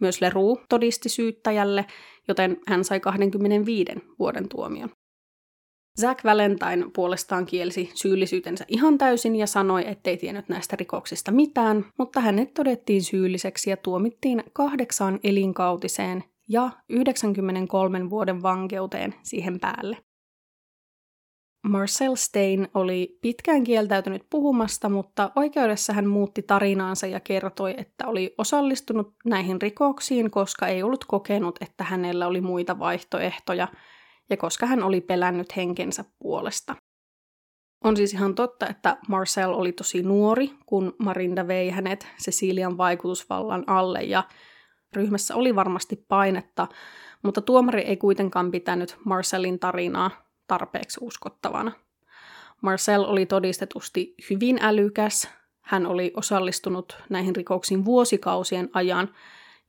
Myös 0.00 0.20
Leroux 0.20 0.62
todisti 0.68 1.08
syyttäjälle, 1.08 1.86
joten 2.28 2.56
hän 2.66 2.84
sai 2.84 3.00
25 3.00 3.92
vuoden 4.18 4.48
tuomion. 4.48 4.90
Zack 6.00 6.24
Valentine 6.24 6.86
puolestaan 6.94 7.46
kielsi 7.46 7.90
syyllisyytensä 7.94 8.64
ihan 8.68 8.98
täysin 8.98 9.36
ja 9.36 9.46
sanoi, 9.46 9.88
ettei 9.88 10.16
tiennyt 10.16 10.48
näistä 10.48 10.76
rikoksista 10.76 11.32
mitään, 11.32 11.84
mutta 11.98 12.20
hänet 12.20 12.54
todettiin 12.54 13.02
syylliseksi 13.02 13.70
ja 13.70 13.76
tuomittiin 13.76 14.44
kahdeksaan 14.52 15.20
elinkautiseen 15.24 16.24
ja 16.48 16.70
93 16.88 18.10
vuoden 18.10 18.42
vankeuteen 18.42 19.14
siihen 19.22 19.60
päälle. 19.60 19.96
Marcel 21.68 22.14
Stein 22.14 22.68
oli 22.74 23.18
pitkään 23.22 23.64
kieltäytynyt 23.64 24.22
puhumasta, 24.30 24.88
mutta 24.88 25.30
oikeudessa 25.36 25.92
hän 25.92 26.06
muutti 26.06 26.42
tarinaansa 26.42 27.06
ja 27.06 27.20
kertoi, 27.20 27.74
että 27.78 28.06
oli 28.06 28.34
osallistunut 28.38 29.14
näihin 29.24 29.62
rikoksiin, 29.62 30.30
koska 30.30 30.66
ei 30.66 30.82
ollut 30.82 31.04
kokenut, 31.04 31.58
että 31.60 31.84
hänellä 31.84 32.26
oli 32.26 32.40
muita 32.40 32.78
vaihtoehtoja 32.78 33.68
ja 34.30 34.36
koska 34.36 34.66
hän 34.66 34.82
oli 34.82 35.00
pelännyt 35.00 35.56
henkensä 35.56 36.04
puolesta. 36.18 36.76
On 37.84 37.96
siis 37.96 38.14
ihan 38.14 38.34
totta, 38.34 38.68
että 38.68 38.96
Marcel 39.08 39.52
oli 39.52 39.72
tosi 39.72 40.02
nuori, 40.02 40.50
kun 40.66 40.94
Marinda 40.98 41.48
vei 41.48 41.70
hänet 41.70 42.06
Cecilian 42.22 42.78
vaikutusvallan 42.78 43.64
alle 43.66 44.02
ja 44.02 44.24
ryhmässä 44.92 45.34
oli 45.34 45.54
varmasti 45.54 46.04
painetta, 46.08 46.66
mutta 47.22 47.40
tuomari 47.40 47.82
ei 47.82 47.96
kuitenkaan 47.96 48.50
pitänyt 48.50 48.96
Marcelin 49.04 49.58
tarinaa 49.58 50.10
tarpeeksi 50.46 51.00
uskottavana. 51.02 51.72
Marcel 52.62 53.04
oli 53.04 53.26
todistetusti 53.26 54.14
hyvin 54.30 54.58
älykäs, 54.60 55.30
hän 55.60 55.86
oli 55.86 56.12
osallistunut 56.16 56.96
näihin 57.10 57.36
rikoksiin 57.36 57.84
vuosikausien 57.84 58.70
ajan 58.72 59.08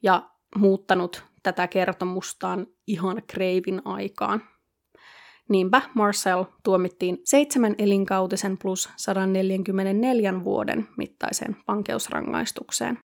ja 0.03 0.29
muuttanut 0.55 1.23
tätä 1.43 1.67
kertomustaan 1.67 2.67
ihan 2.87 3.21
kreivin 3.27 3.81
aikaan. 3.85 4.43
Niinpä 5.49 5.81
Marcel 5.93 6.45
tuomittiin 6.63 7.17
seitsemän 7.25 7.75
elinkautisen 7.77 8.57
plus 8.57 8.89
144 8.95 10.43
vuoden 10.43 10.87
mittaiseen 10.97 11.55
vankeusrangaistukseen. 11.67 12.99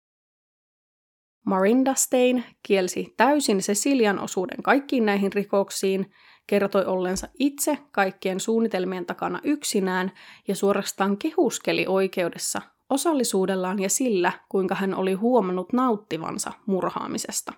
Marinda 1.49 1.93
Stein 1.95 2.43
kielsi 2.63 3.13
täysin 3.17 3.57
Cecilian 3.57 4.19
osuuden 4.19 4.63
kaikkiin 4.63 5.05
näihin 5.05 5.33
rikoksiin, 5.33 6.11
kertoi 6.47 6.85
ollensa 6.85 7.27
itse 7.39 7.77
kaikkien 7.91 8.39
suunnitelmien 8.39 9.05
takana 9.05 9.39
yksinään 9.43 10.11
ja 10.47 10.55
suorastaan 10.55 11.17
kehuskeli 11.17 11.85
oikeudessa 11.87 12.61
osallisuudellaan 12.89 13.79
ja 13.79 13.89
sillä, 13.89 14.31
kuinka 14.49 14.75
hän 14.75 14.95
oli 14.95 15.13
huomannut 15.13 15.73
nauttivansa 15.73 16.51
murhaamisesta. 16.65 17.53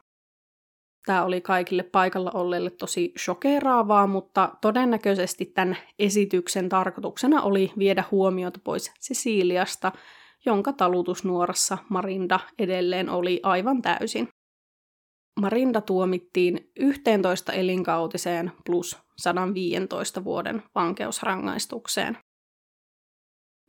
Tämä 1.06 1.24
oli 1.24 1.42
kaikille 1.42 1.84
paikalla 1.84 2.32
olleille 2.34 2.70
tosi 2.70 3.14
shokeraavaa, 3.20 4.08
mutta 4.08 4.50
todennäköisesti 4.62 5.46
tämän 5.46 5.78
esityksen 6.00 6.70
tarkoituksena 6.70 7.42
oli 7.42 7.72
viedä 7.78 8.04
huomiota 8.12 8.60
pois 8.64 8.92
Ceciliasta, 9.02 9.92
jonka 10.46 10.74
talutusnuorassa 10.74 11.78
Marinda 11.90 12.40
edelleen 12.60 13.10
oli 13.10 13.40
aivan 13.44 13.82
täysin. 13.82 14.28
Marinda 15.40 15.82
tuomittiin 15.82 16.72
11 16.80 17.54
elinkautiseen 17.54 18.52
plus 18.66 18.98
115 19.18 20.24
vuoden 20.24 20.64
vankeusrangaistukseen. 20.76 22.18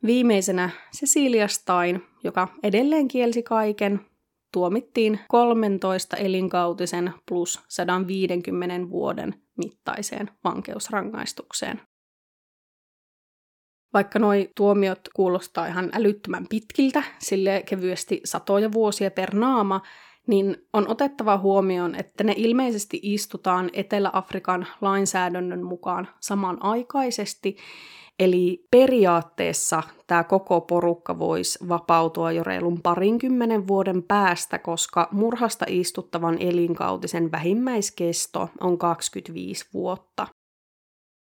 Viimeisenä 0.05 0.69
Cecilia 0.95 1.47
Stein, 1.47 2.03
joka 2.23 2.47
edelleen 2.63 3.07
kielsi 3.07 3.43
kaiken, 3.43 4.05
tuomittiin 4.53 5.19
13 5.27 6.17
elinkautisen 6.17 7.13
plus 7.27 7.61
150 7.67 8.89
vuoden 8.89 9.43
mittaiseen 9.57 10.29
vankeusrangaistukseen. 10.43 11.81
Vaikka 13.93 14.19
nuo 14.19 14.31
tuomiot 14.55 14.99
kuulostaa 15.15 15.67
ihan 15.67 15.89
älyttömän 15.93 16.45
pitkiltä, 16.49 17.03
sille 17.19 17.63
kevyesti 17.65 18.21
satoja 18.25 18.71
vuosia 18.71 19.11
per 19.11 19.35
naama, 19.35 19.81
niin 20.27 20.57
on 20.73 20.87
otettava 20.87 21.37
huomioon, 21.37 21.95
että 21.95 22.23
ne 22.23 22.33
ilmeisesti 22.37 22.99
istutaan 23.03 23.69
Etelä-Afrikan 23.73 24.67
lainsäädännön 24.81 25.63
mukaan 25.63 26.07
samanaikaisesti, 26.19 27.57
Eli 28.19 28.67
periaatteessa 28.71 29.83
tämä 30.07 30.23
koko 30.23 30.61
porukka 30.61 31.19
voisi 31.19 31.67
vapautua 31.69 32.31
jo 32.31 32.43
reilun 32.43 32.81
parinkymmenen 32.81 33.67
vuoden 33.67 34.03
päästä, 34.03 34.59
koska 34.59 35.07
murhasta 35.11 35.65
istuttavan 35.69 36.37
elinkautisen 36.39 37.31
vähimmäiskesto 37.31 38.49
on 38.61 38.77
25 38.77 39.65
vuotta. 39.73 40.27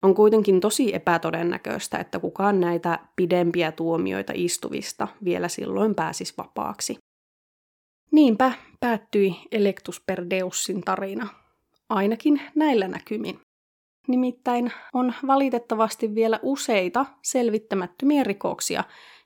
On 0.05 0.15
kuitenkin 0.15 0.59
tosi 0.59 0.95
epätodennäköistä, 0.95 1.97
että 1.97 2.19
kukaan 2.19 2.59
näitä 2.59 2.99
pidempiä 3.15 3.71
tuomioita 3.71 4.33
istuvista 4.35 5.07
vielä 5.23 5.47
silloin 5.47 5.95
pääsisi 5.95 6.33
vapaaksi. 6.37 6.97
Niinpä 8.11 8.51
päättyi 8.79 9.35
Electus 9.51 10.01
per 10.05 10.25
Deussin 10.29 10.81
tarina, 10.81 11.27
ainakin 11.89 12.41
näillä 12.55 12.87
näkymin. 12.87 13.39
Nimittäin 14.07 14.71
on 14.93 15.13
valitettavasti 15.27 16.15
vielä 16.15 16.39
useita 16.43 17.05
selvittämättömiä 17.23 18.23
rikoksia, 18.23 18.83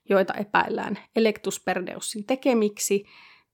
joita 0.10 0.34
epäillään 0.34 0.99
Electus 1.15 1.64
per 1.64 1.85
Deussin 1.85 2.26
tekemiksi 2.26 3.06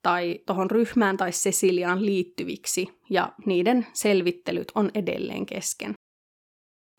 tai 0.04 0.40
tuohon 0.46 0.72
ryhmään 0.72 1.18
tai 1.18 1.32
Ceciliaan 1.32 2.06
liittyviksi, 2.06 2.88
ja 3.10 3.34
niiden 3.46 3.88
selvittelyt 3.94 4.72
on 4.76 4.92
edelleen 4.96 5.46
kesken. 5.46 5.94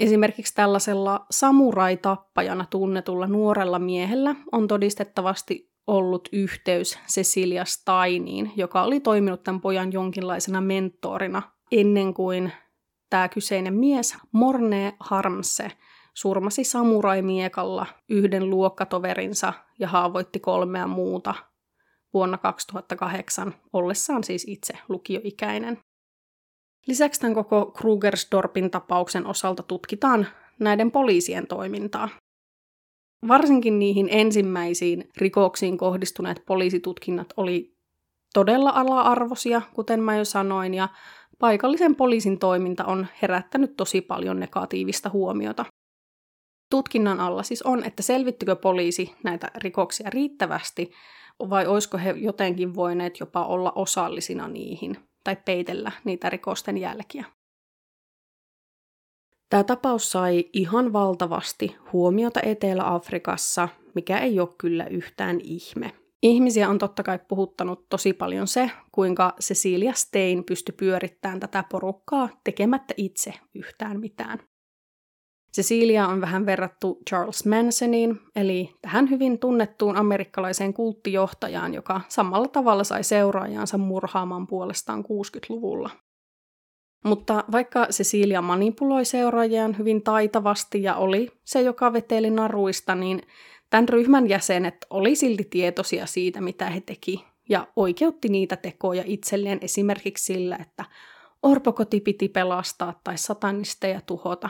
Esimerkiksi 0.00 0.54
tällaisella 0.54 1.26
samurai-tappajana 1.30 2.66
tunnetulla 2.70 3.26
nuorella 3.26 3.78
miehellä 3.78 4.34
on 4.52 4.68
todistettavasti 4.68 5.72
ollut 5.86 6.28
yhteys 6.32 6.98
Cecilia 7.08 7.64
Steiniin, 7.64 8.52
joka 8.56 8.82
oli 8.82 9.00
toiminut 9.00 9.42
tämän 9.42 9.60
pojan 9.60 9.92
jonkinlaisena 9.92 10.60
mentorina 10.60 11.42
ennen 11.72 12.14
kuin 12.14 12.52
tämä 13.10 13.28
kyseinen 13.28 13.74
mies, 13.74 14.16
Morne 14.32 14.96
Harmse, 15.00 15.70
surmasi 16.14 16.64
samuraimiekalla 16.64 17.86
yhden 18.08 18.50
luokkatoverinsa 18.50 19.52
ja 19.78 19.88
haavoitti 19.88 20.40
kolmea 20.40 20.86
muuta 20.86 21.34
vuonna 22.14 22.38
2008, 22.38 23.54
ollessaan 23.72 24.24
siis 24.24 24.44
itse 24.48 24.74
lukioikäinen. 24.88 25.78
Lisäksi 26.86 27.20
tämän 27.20 27.34
koko 27.34 27.66
Krugersdorpin 27.66 28.70
tapauksen 28.70 29.26
osalta 29.26 29.62
tutkitaan 29.62 30.26
näiden 30.58 30.90
poliisien 30.90 31.46
toimintaa. 31.46 32.08
Varsinkin 33.28 33.78
niihin 33.78 34.08
ensimmäisiin 34.10 35.08
rikoksiin 35.16 35.78
kohdistuneet 35.78 36.42
poliisitutkinnat 36.46 37.32
oli 37.36 37.76
todella 38.34 38.70
ala-arvoisia, 38.70 39.62
kuten 39.74 40.00
mä 40.00 40.16
jo 40.16 40.24
sanoin, 40.24 40.74
ja 40.74 40.88
paikallisen 41.38 41.94
poliisin 41.94 42.38
toiminta 42.38 42.84
on 42.84 43.06
herättänyt 43.22 43.76
tosi 43.76 44.00
paljon 44.00 44.40
negatiivista 44.40 45.10
huomiota. 45.10 45.64
Tutkinnan 46.70 47.20
alla 47.20 47.42
siis 47.42 47.62
on, 47.62 47.84
että 47.84 48.02
selvittikö 48.02 48.56
poliisi 48.56 49.14
näitä 49.24 49.50
rikoksia 49.54 50.10
riittävästi, 50.10 50.92
vai 51.38 51.66
olisiko 51.66 51.98
he 51.98 52.10
jotenkin 52.10 52.74
voineet 52.74 53.20
jopa 53.20 53.44
olla 53.46 53.72
osallisina 53.74 54.48
niihin 54.48 54.96
tai 55.26 55.36
peitellä 55.44 55.92
niitä 56.04 56.30
rikosten 56.30 56.78
jälkiä. 56.78 57.24
Tämä 59.50 59.64
tapaus 59.64 60.10
sai 60.10 60.44
ihan 60.52 60.92
valtavasti 60.92 61.76
huomiota 61.92 62.40
Etelä-Afrikassa, 62.42 63.68
mikä 63.94 64.18
ei 64.18 64.40
ole 64.40 64.48
kyllä 64.58 64.86
yhtään 64.86 65.40
ihme. 65.40 65.92
Ihmisiä 66.22 66.68
on 66.68 66.78
totta 66.78 67.02
kai 67.02 67.18
puhuttanut 67.28 67.88
tosi 67.88 68.12
paljon 68.12 68.46
se, 68.46 68.70
kuinka 68.92 69.34
Cecilia 69.42 69.92
Stein 69.92 70.44
pystyi 70.44 70.74
pyörittämään 70.78 71.40
tätä 71.40 71.64
porukkaa 71.70 72.28
tekemättä 72.44 72.94
itse 72.96 73.34
yhtään 73.54 74.00
mitään. 74.00 74.38
Cecilia 75.56 76.06
on 76.08 76.20
vähän 76.20 76.46
verrattu 76.46 76.98
Charles 77.08 77.46
Mansoniin, 77.46 78.20
eli 78.36 78.74
tähän 78.82 79.10
hyvin 79.10 79.38
tunnettuun 79.38 79.96
amerikkalaiseen 79.96 80.74
kulttijohtajaan, 80.74 81.74
joka 81.74 82.00
samalla 82.08 82.48
tavalla 82.48 82.84
sai 82.84 83.04
seuraajansa 83.04 83.78
murhaamaan 83.78 84.46
puolestaan 84.46 85.04
60-luvulla. 85.04 85.90
Mutta 87.04 87.44
vaikka 87.52 87.86
Cecilia 87.86 88.42
manipuloi 88.42 89.04
seuraajiaan 89.04 89.78
hyvin 89.78 90.02
taitavasti 90.02 90.82
ja 90.82 90.94
oli 90.94 91.30
se, 91.44 91.62
joka 91.62 91.92
veteli 91.92 92.30
naruista, 92.30 92.94
niin 92.94 93.22
tämän 93.70 93.88
ryhmän 93.88 94.28
jäsenet 94.28 94.86
oli 94.90 95.16
silti 95.16 95.44
tietoisia 95.44 96.06
siitä, 96.06 96.40
mitä 96.40 96.70
he 96.70 96.80
teki, 96.80 97.24
ja 97.48 97.66
oikeutti 97.76 98.28
niitä 98.28 98.56
tekoja 98.56 99.02
itselleen 99.06 99.58
esimerkiksi 99.62 100.24
sillä, 100.24 100.56
että 100.60 100.84
orpokoti 101.42 102.00
piti 102.00 102.28
pelastaa 102.28 103.00
tai 103.04 103.18
satanisteja 103.18 104.00
tuhota. 104.00 104.48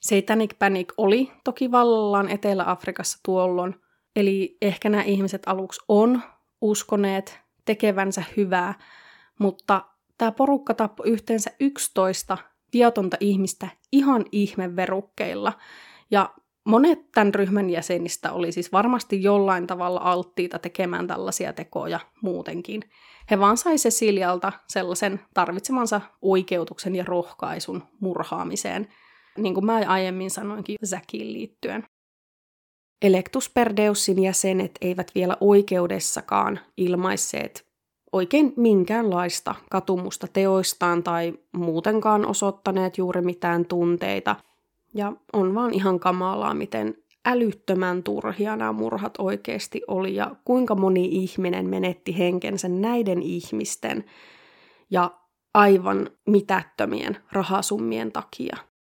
Satanic 0.00 0.58
Panic 0.58 0.92
oli 0.96 1.32
toki 1.44 1.70
vallallaan 1.70 2.28
Etelä-Afrikassa 2.28 3.18
tuolloin, 3.24 3.74
eli 4.16 4.56
ehkä 4.62 4.88
nämä 4.88 5.02
ihmiset 5.02 5.42
aluksi 5.46 5.80
on 5.88 6.22
uskoneet 6.60 7.40
tekevänsä 7.64 8.24
hyvää, 8.36 8.74
mutta 9.38 9.84
tämä 10.18 10.32
porukka 10.32 10.74
tappoi 10.74 11.08
yhteensä 11.08 11.50
11 11.60 12.38
viatonta 12.72 13.16
ihmistä 13.20 13.68
ihan 13.92 14.24
ihmeverukkeilla, 14.32 15.52
ja 16.10 16.34
monet 16.64 17.12
tämän 17.14 17.34
ryhmän 17.34 17.70
jäsenistä 17.70 18.32
oli 18.32 18.52
siis 18.52 18.72
varmasti 18.72 19.22
jollain 19.22 19.66
tavalla 19.66 20.00
alttiita 20.00 20.58
tekemään 20.58 21.06
tällaisia 21.06 21.52
tekoja 21.52 22.00
muutenkin. 22.22 22.82
He 23.30 23.38
vaan 23.38 23.56
sai 23.56 23.76
Cecilialta 23.76 24.52
sellaisen 24.66 25.20
tarvitsemansa 25.34 26.00
oikeutuksen 26.22 26.94
ja 26.94 27.04
rohkaisun 27.06 27.82
murhaamiseen, 28.00 28.88
niin 29.38 29.54
kuin 29.54 29.66
mä 29.66 29.80
aiemmin 29.86 30.30
sanoinkin 30.30 30.76
Säkiin 30.84 31.32
liittyen. 31.32 31.84
Electus 33.02 33.50
Perdeusin 33.50 34.22
jäsenet 34.22 34.72
eivät 34.80 35.10
vielä 35.14 35.36
oikeudessakaan 35.40 36.60
ilmaisseet 36.76 37.68
oikein 38.12 38.52
minkäänlaista 38.56 39.54
katumusta 39.70 40.26
teoistaan 40.32 41.02
tai 41.02 41.34
muutenkaan 41.52 42.26
osoittaneet 42.26 42.98
juuri 42.98 43.20
mitään 43.22 43.64
tunteita. 43.64 44.36
Ja 44.94 45.12
on 45.32 45.54
vaan 45.54 45.74
ihan 45.74 46.00
kamalaa, 46.00 46.54
miten 46.54 46.94
älyttömän 47.26 48.02
turhia 48.02 48.56
nämä 48.56 48.72
murhat 48.72 49.14
oikeasti 49.18 49.82
oli 49.88 50.14
ja 50.14 50.36
kuinka 50.44 50.74
moni 50.74 51.04
ihminen 51.04 51.68
menetti 51.68 52.18
henkensä 52.18 52.68
näiden 52.68 53.22
ihmisten 53.22 54.04
ja 54.90 55.10
aivan 55.54 56.10
mitättömien 56.26 57.16
rahasummien 57.32 58.12
takia. 58.12 58.56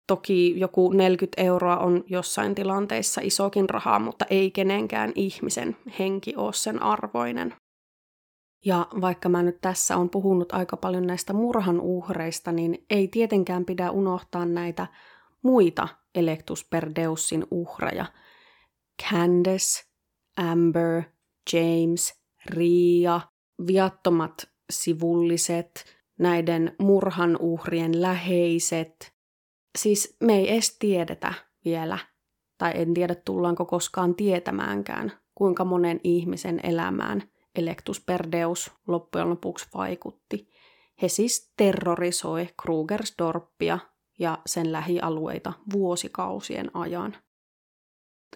Toki 0.09 0.60
joku 0.60 0.93
40 0.93 1.43
euroa 1.43 1.76
on 1.76 2.05
jossain 2.06 2.55
tilanteissa 2.55 3.20
isokin 3.24 3.70
rahaa, 3.70 3.98
mutta 3.98 4.24
ei 4.30 4.51
kenenkään 4.51 5.12
ihmisen 5.14 5.76
henki 5.98 6.36
ole 6.36 6.52
sen 6.52 6.82
arvoinen. 6.82 7.55
Ja 8.64 8.86
vaikka 9.01 9.28
mä 9.28 9.43
nyt 9.43 9.60
tässä 9.60 9.97
on 9.97 10.10
puhunut 10.10 10.52
aika 10.52 10.76
paljon 10.76 11.06
näistä 11.06 11.32
murhan 11.32 11.80
uhreista, 11.80 12.52
niin 12.52 12.85
ei 12.90 13.09
tietenkään 13.09 13.64
pidä 13.64 13.90
unohtaa 13.90 14.47
näitä 14.47 14.86
muita 15.43 15.89
Electus 16.14 16.64
Perdeusin 16.70 17.47
uhreja. 17.51 18.06
Candace, 19.10 19.85
Amber, 20.36 21.02
James, 21.52 22.14
Ria, 22.47 23.20
viattomat 23.66 24.48
sivulliset, 24.70 25.85
näiden 26.18 26.76
murhan 26.78 27.36
uhrien 27.40 28.02
läheiset. 28.02 29.17
Siis 29.78 30.16
me 30.20 30.36
ei 30.36 30.52
edes 30.52 30.76
tiedetä 30.78 31.34
vielä, 31.64 31.98
tai 32.58 32.72
en 32.74 32.94
tiedä 32.94 33.14
tullaanko 33.14 33.64
koskaan 33.64 34.14
tietämäänkään, 34.14 35.12
kuinka 35.34 35.64
monen 35.64 36.00
ihmisen 36.04 36.60
elämään 36.62 37.22
Electus 37.54 38.00
Perdeus 38.00 38.72
loppujen 38.86 39.30
lopuksi 39.30 39.68
vaikutti. 39.74 40.48
He 41.02 41.08
siis 41.08 41.52
terrorisoi 41.56 42.48
Krugersdorppia 42.62 43.78
ja 44.18 44.38
sen 44.46 44.72
lähialueita 44.72 45.52
vuosikausien 45.72 46.70
ajan. 46.74 47.16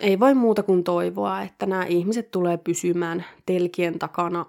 Ei 0.00 0.20
voi 0.20 0.34
muuta 0.34 0.62
kuin 0.62 0.84
toivoa, 0.84 1.42
että 1.42 1.66
nämä 1.66 1.84
ihmiset 1.84 2.30
tulee 2.30 2.56
pysymään 2.56 3.24
telkien 3.46 3.98
takana 3.98 4.46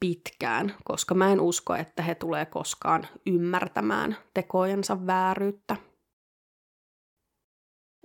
pitkään, 0.00 0.74
koska 0.84 1.14
mä 1.14 1.32
en 1.32 1.40
usko, 1.40 1.74
että 1.74 2.02
he 2.02 2.14
tulee 2.14 2.46
koskaan 2.46 3.06
ymmärtämään 3.26 4.16
tekojensa 4.34 5.06
vääryyttä. 5.06 5.76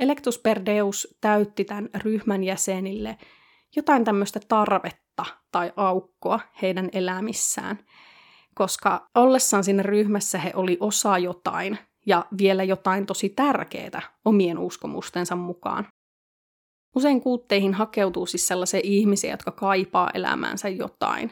Electus 0.01 0.39
Perdeus 0.39 1.17
täytti 1.21 1.65
tämän 1.65 1.89
ryhmän 1.95 2.43
jäsenille 2.43 3.17
jotain 3.75 4.03
tämmöistä 4.03 4.39
tarvetta 4.47 5.25
tai 5.51 5.73
aukkoa 5.75 6.39
heidän 6.61 6.89
elämissään, 6.93 7.79
koska 8.55 9.09
ollessaan 9.15 9.63
siinä 9.63 9.83
ryhmässä 9.83 10.37
he 10.37 10.51
oli 10.55 10.77
osa 10.79 11.17
jotain 11.17 11.77
ja 12.05 12.25
vielä 12.37 12.63
jotain 12.63 13.05
tosi 13.05 13.29
tärkeää 13.29 14.01
omien 14.25 14.59
uskomustensa 14.59 15.35
mukaan. 15.35 15.87
Usein 16.95 17.21
kultteihin 17.21 17.73
hakeutuu 17.73 18.25
siis 18.25 18.47
sellaisia 18.47 18.79
ihmisiä, 18.83 19.31
jotka 19.31 19.51
kaipaa 19.51 20.09
elämäänsä 20.13 20.69
jotain. 20.69 21.31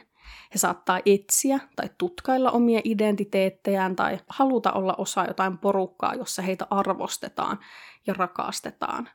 He 0.54 0.58
saattaa 0.58 1.00
etsiä 1.06 1.60
tai 1.76 1.90
tutkailla 1.98 2.50
omia 2.50 2.80
identiteettejään 2.84 3.96
tai 3.96 4.18
haluta 4.28 4.72
olla 4.72 4.94
osa 4.98 5.24
jotain 5.24 5.58
porukkaa, 5.58 6.14
jossa 6.14 6.42
heitä 6.42 6.66
arvostetaan 6.70 7.58
ja 8.06 8.14
rakastetaan. 8.14 9.08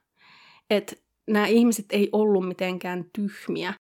Et 0.70 1.06
nämä 1.28 1.48
ihmiset 1.48 1.86
ei 1.90 2.10
ollut 2.12 2.48
mitenkään 2.48 3.06
tyhmiä. 3.14 3.74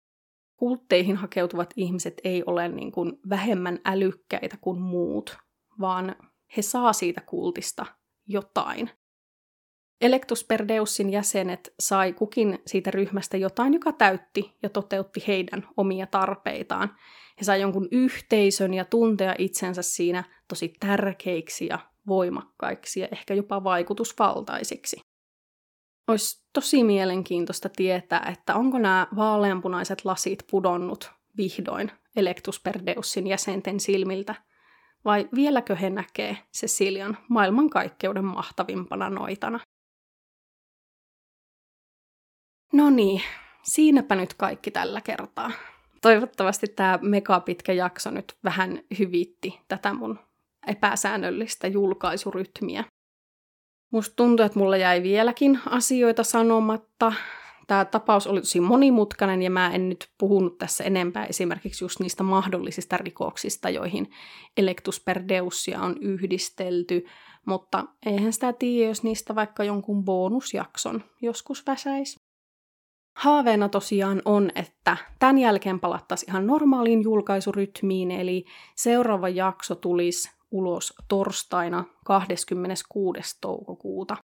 Kultteihin 0.55 1.15
hakeutuvat 1.15 1.73
ihmiset 1.75 2.21
ei 2.23 2.43
ole 2.45 2.67
niin 2.67 2.91
kuin 2.91 3.19
vähemmän 3.29 3.79
älykkäitä 3.85 4.57
kuin 4.61 4.81
muut, 4.81 5.37
vaan 5.79 6.15
he 6.57 6.61
saa 6.61 6.93
siitä 6.93 7.21
kultista 7.21 7.85
jotain. 8.27 8.89
Electus 10.01 10.43
Perdeusin 10.43 11.09
jäsenet 11.09 11.73
sai 11.79 12.13
kukin 12.13 12.59
siitä 12.65 12.91
ryhmästä 12.91 13.37
jotain, 13.37 13.73
joka 13.73 13.91
täytti 13.91 14.57
ja 14.63 14.69
toteutti 14.69 15.23
heidän 15.27 15.67
omia 15.77 16.07
tarpeitaan. 16.07 16.95
He 17.39 17.43
sai 17.43 17.61
jonkun 17.61 17.87
yhteisön 17.91 18.73
ja 18.73 18.85
tuntea 18.85 19.35
itsensä 19.37 19.81
siinä 19.81 20.23
tosi 20.47 20.73
tärkeiksi 20.79 21.67
ja 21.67 21.79
voimakkaiksi 22.07 22.99
ja 22.99 23.07
ehkä 23.11 23.33
jopa 23.33 23.63
vaikutusvaltaisiksi. 23.63 24.97
Olisi 26.07 26.45
tosi 26.53 26.83
mielenkiintoista 26.83 27.69
tietää, 27.69 28.31
että 28.31 28.55
onko 28.55 28.79
nämä 28.79 29.07
vaaleanpunaiset 29.15 30.05
lasit 30.05 30.43
pudonnut 30.51 31.11
vihdoin 31.37 31.91
Electus 32.15 32.59
Perdeusin 32.59 33.27
jäsenten 33.27 33.79
silmiltä, 33.79 34.35
vai 35.05 35.29
vieläkö 35.35 35.75
he 35.75 35.89
näkee 35.89 36.37
Cecilian 36.57 37.17
maailmankaikkeuden 37.29 38.25
mahtavimpana 38.25 39.09
noitana? 39.09 39.59
No 42.73 42.89
niin, 42.89 43.21
siinäpä 43.63 44.15
nyt 44.15 44.33
kaikki 44.33 44.71
tällä 44.71 45.01
kertaa. 45.01 45.51
Toivottavasti 46.01 46.67
tämä 46.67 46.99
mega 47.01 47.39
pitkä 47.39 47.73
jakso 47.73 48.11
nyt 48.11 48.37
vähän 48.43 48.81
hyvitti 48.99 49.59
tätä 49.67 49.93
mun 49.93 50.19
epäsäännöllistä 50.67 51.67
julkaisurytmiä. 51.67 52.83
Musta 53.91 54.15
tuntuu, 54.15 54.45
että 54.45 54.59
mulla 54.59 54.77
jäi 54.77 55.03
vieläkin 55.03 55.59
asioita 55.65 56.23
sanomatta. 56.23 57.13
Tämä 57.67 57.85
tapaus 57.85 58.27
oli 58.27 58.41
tosi 58.41 58.59
monimutkainen 58.59 59.41
ja 59.41 59.49
mä 59.49 59.71
en 59.71 59.89
nyt 59.89 60.09
puhunut 60.17 60.57
tässä 60.57 60.83
enempää 60.83 61.25
esimerkiksi 61.25 61.83
just 61.83 61.99
niistä 61.99 62.23
mahdollisista 62.23 62.97
rikoksista, 62.97 63.69
joihin 63.69 64.09
Electus 64.57 64.99
Perdeusia 64.99 65.81
on 65.81 65.95
yhdistelty, 66.01 67.05
mutta 67.45 67.85
eihän 68.05 68.33
sitä 68.33 68.53
tiedä, 68.53 68.89
jos 68.89 69.03
niistä 69.03 69.35
vaikka 69.35 69.63
jonkun 69.63 70.05
bonusjakson 70.05 71.03
joskus 71.21 71.67
väsäisi. 71.67 72.19
Haaveena 73.17 73.69
tosiaan 73.69 74.21
on, 74.25 74.51
että 74.55 74.97
tämän 75.19 75.37
jälkeen 75.37 75.79
palattaisiin 75.79 76.29
ihan 76.29 76.47
normaaliin 76.47 77.03
julkaisurytmiin, 77.03 78.11
eli 78.11 78.45
seuraava 78.75 79.29
jakso 79.29 79.75
tulisi 79.75 80.34
ulos 80.51 80.93
torstaina 81.07 81.83
26. 82.05 83.37
toukokuuta. 83.41 84.17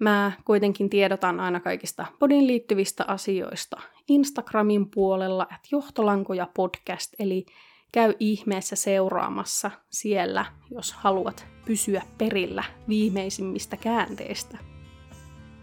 Mä 0.00 0.32
kuitenkin 0.44 0.90
tiedotan 0.90 1.40
aina 1.40 1.60
kaikista 1.60 2.06
podin 2.18 2.46
liittyvistä 2.46 3.04
asioista 3.08 3.80
Instagramin 4.08 4.90
puolella, 4.90 5.42
että 5.42 5.68
johtolankoja 5.72 6.48
podcast, 6.56 7.14
eli 7.18 7.46
käy 7.92 8.14
ihmeessä 8.18 8.76
seuraamassa 8.76 9.70
siellä, 9.90 10.46
jos 10.70 10.92
haluat 10.92 11.46
pysyä 11.66 12.02
perillä 12.18 12.64
viimeisimmistä 12.88 13.76
käänteistä. 13.76 14.58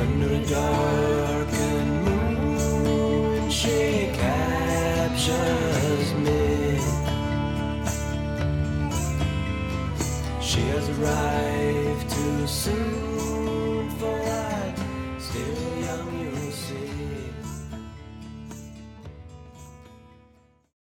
Under 0.02 0.32
a 0.32 0.50
darkened 0.50 2.04
moon, 2.04 3.50
she 3.50 4.10
captures 4.12 6.14
me. 6.14 6.78
She 10.40 10.60
has 10.60 10.88
arrived 10.88 12.08
too 12.08 12.46
soon. 12.46 13.11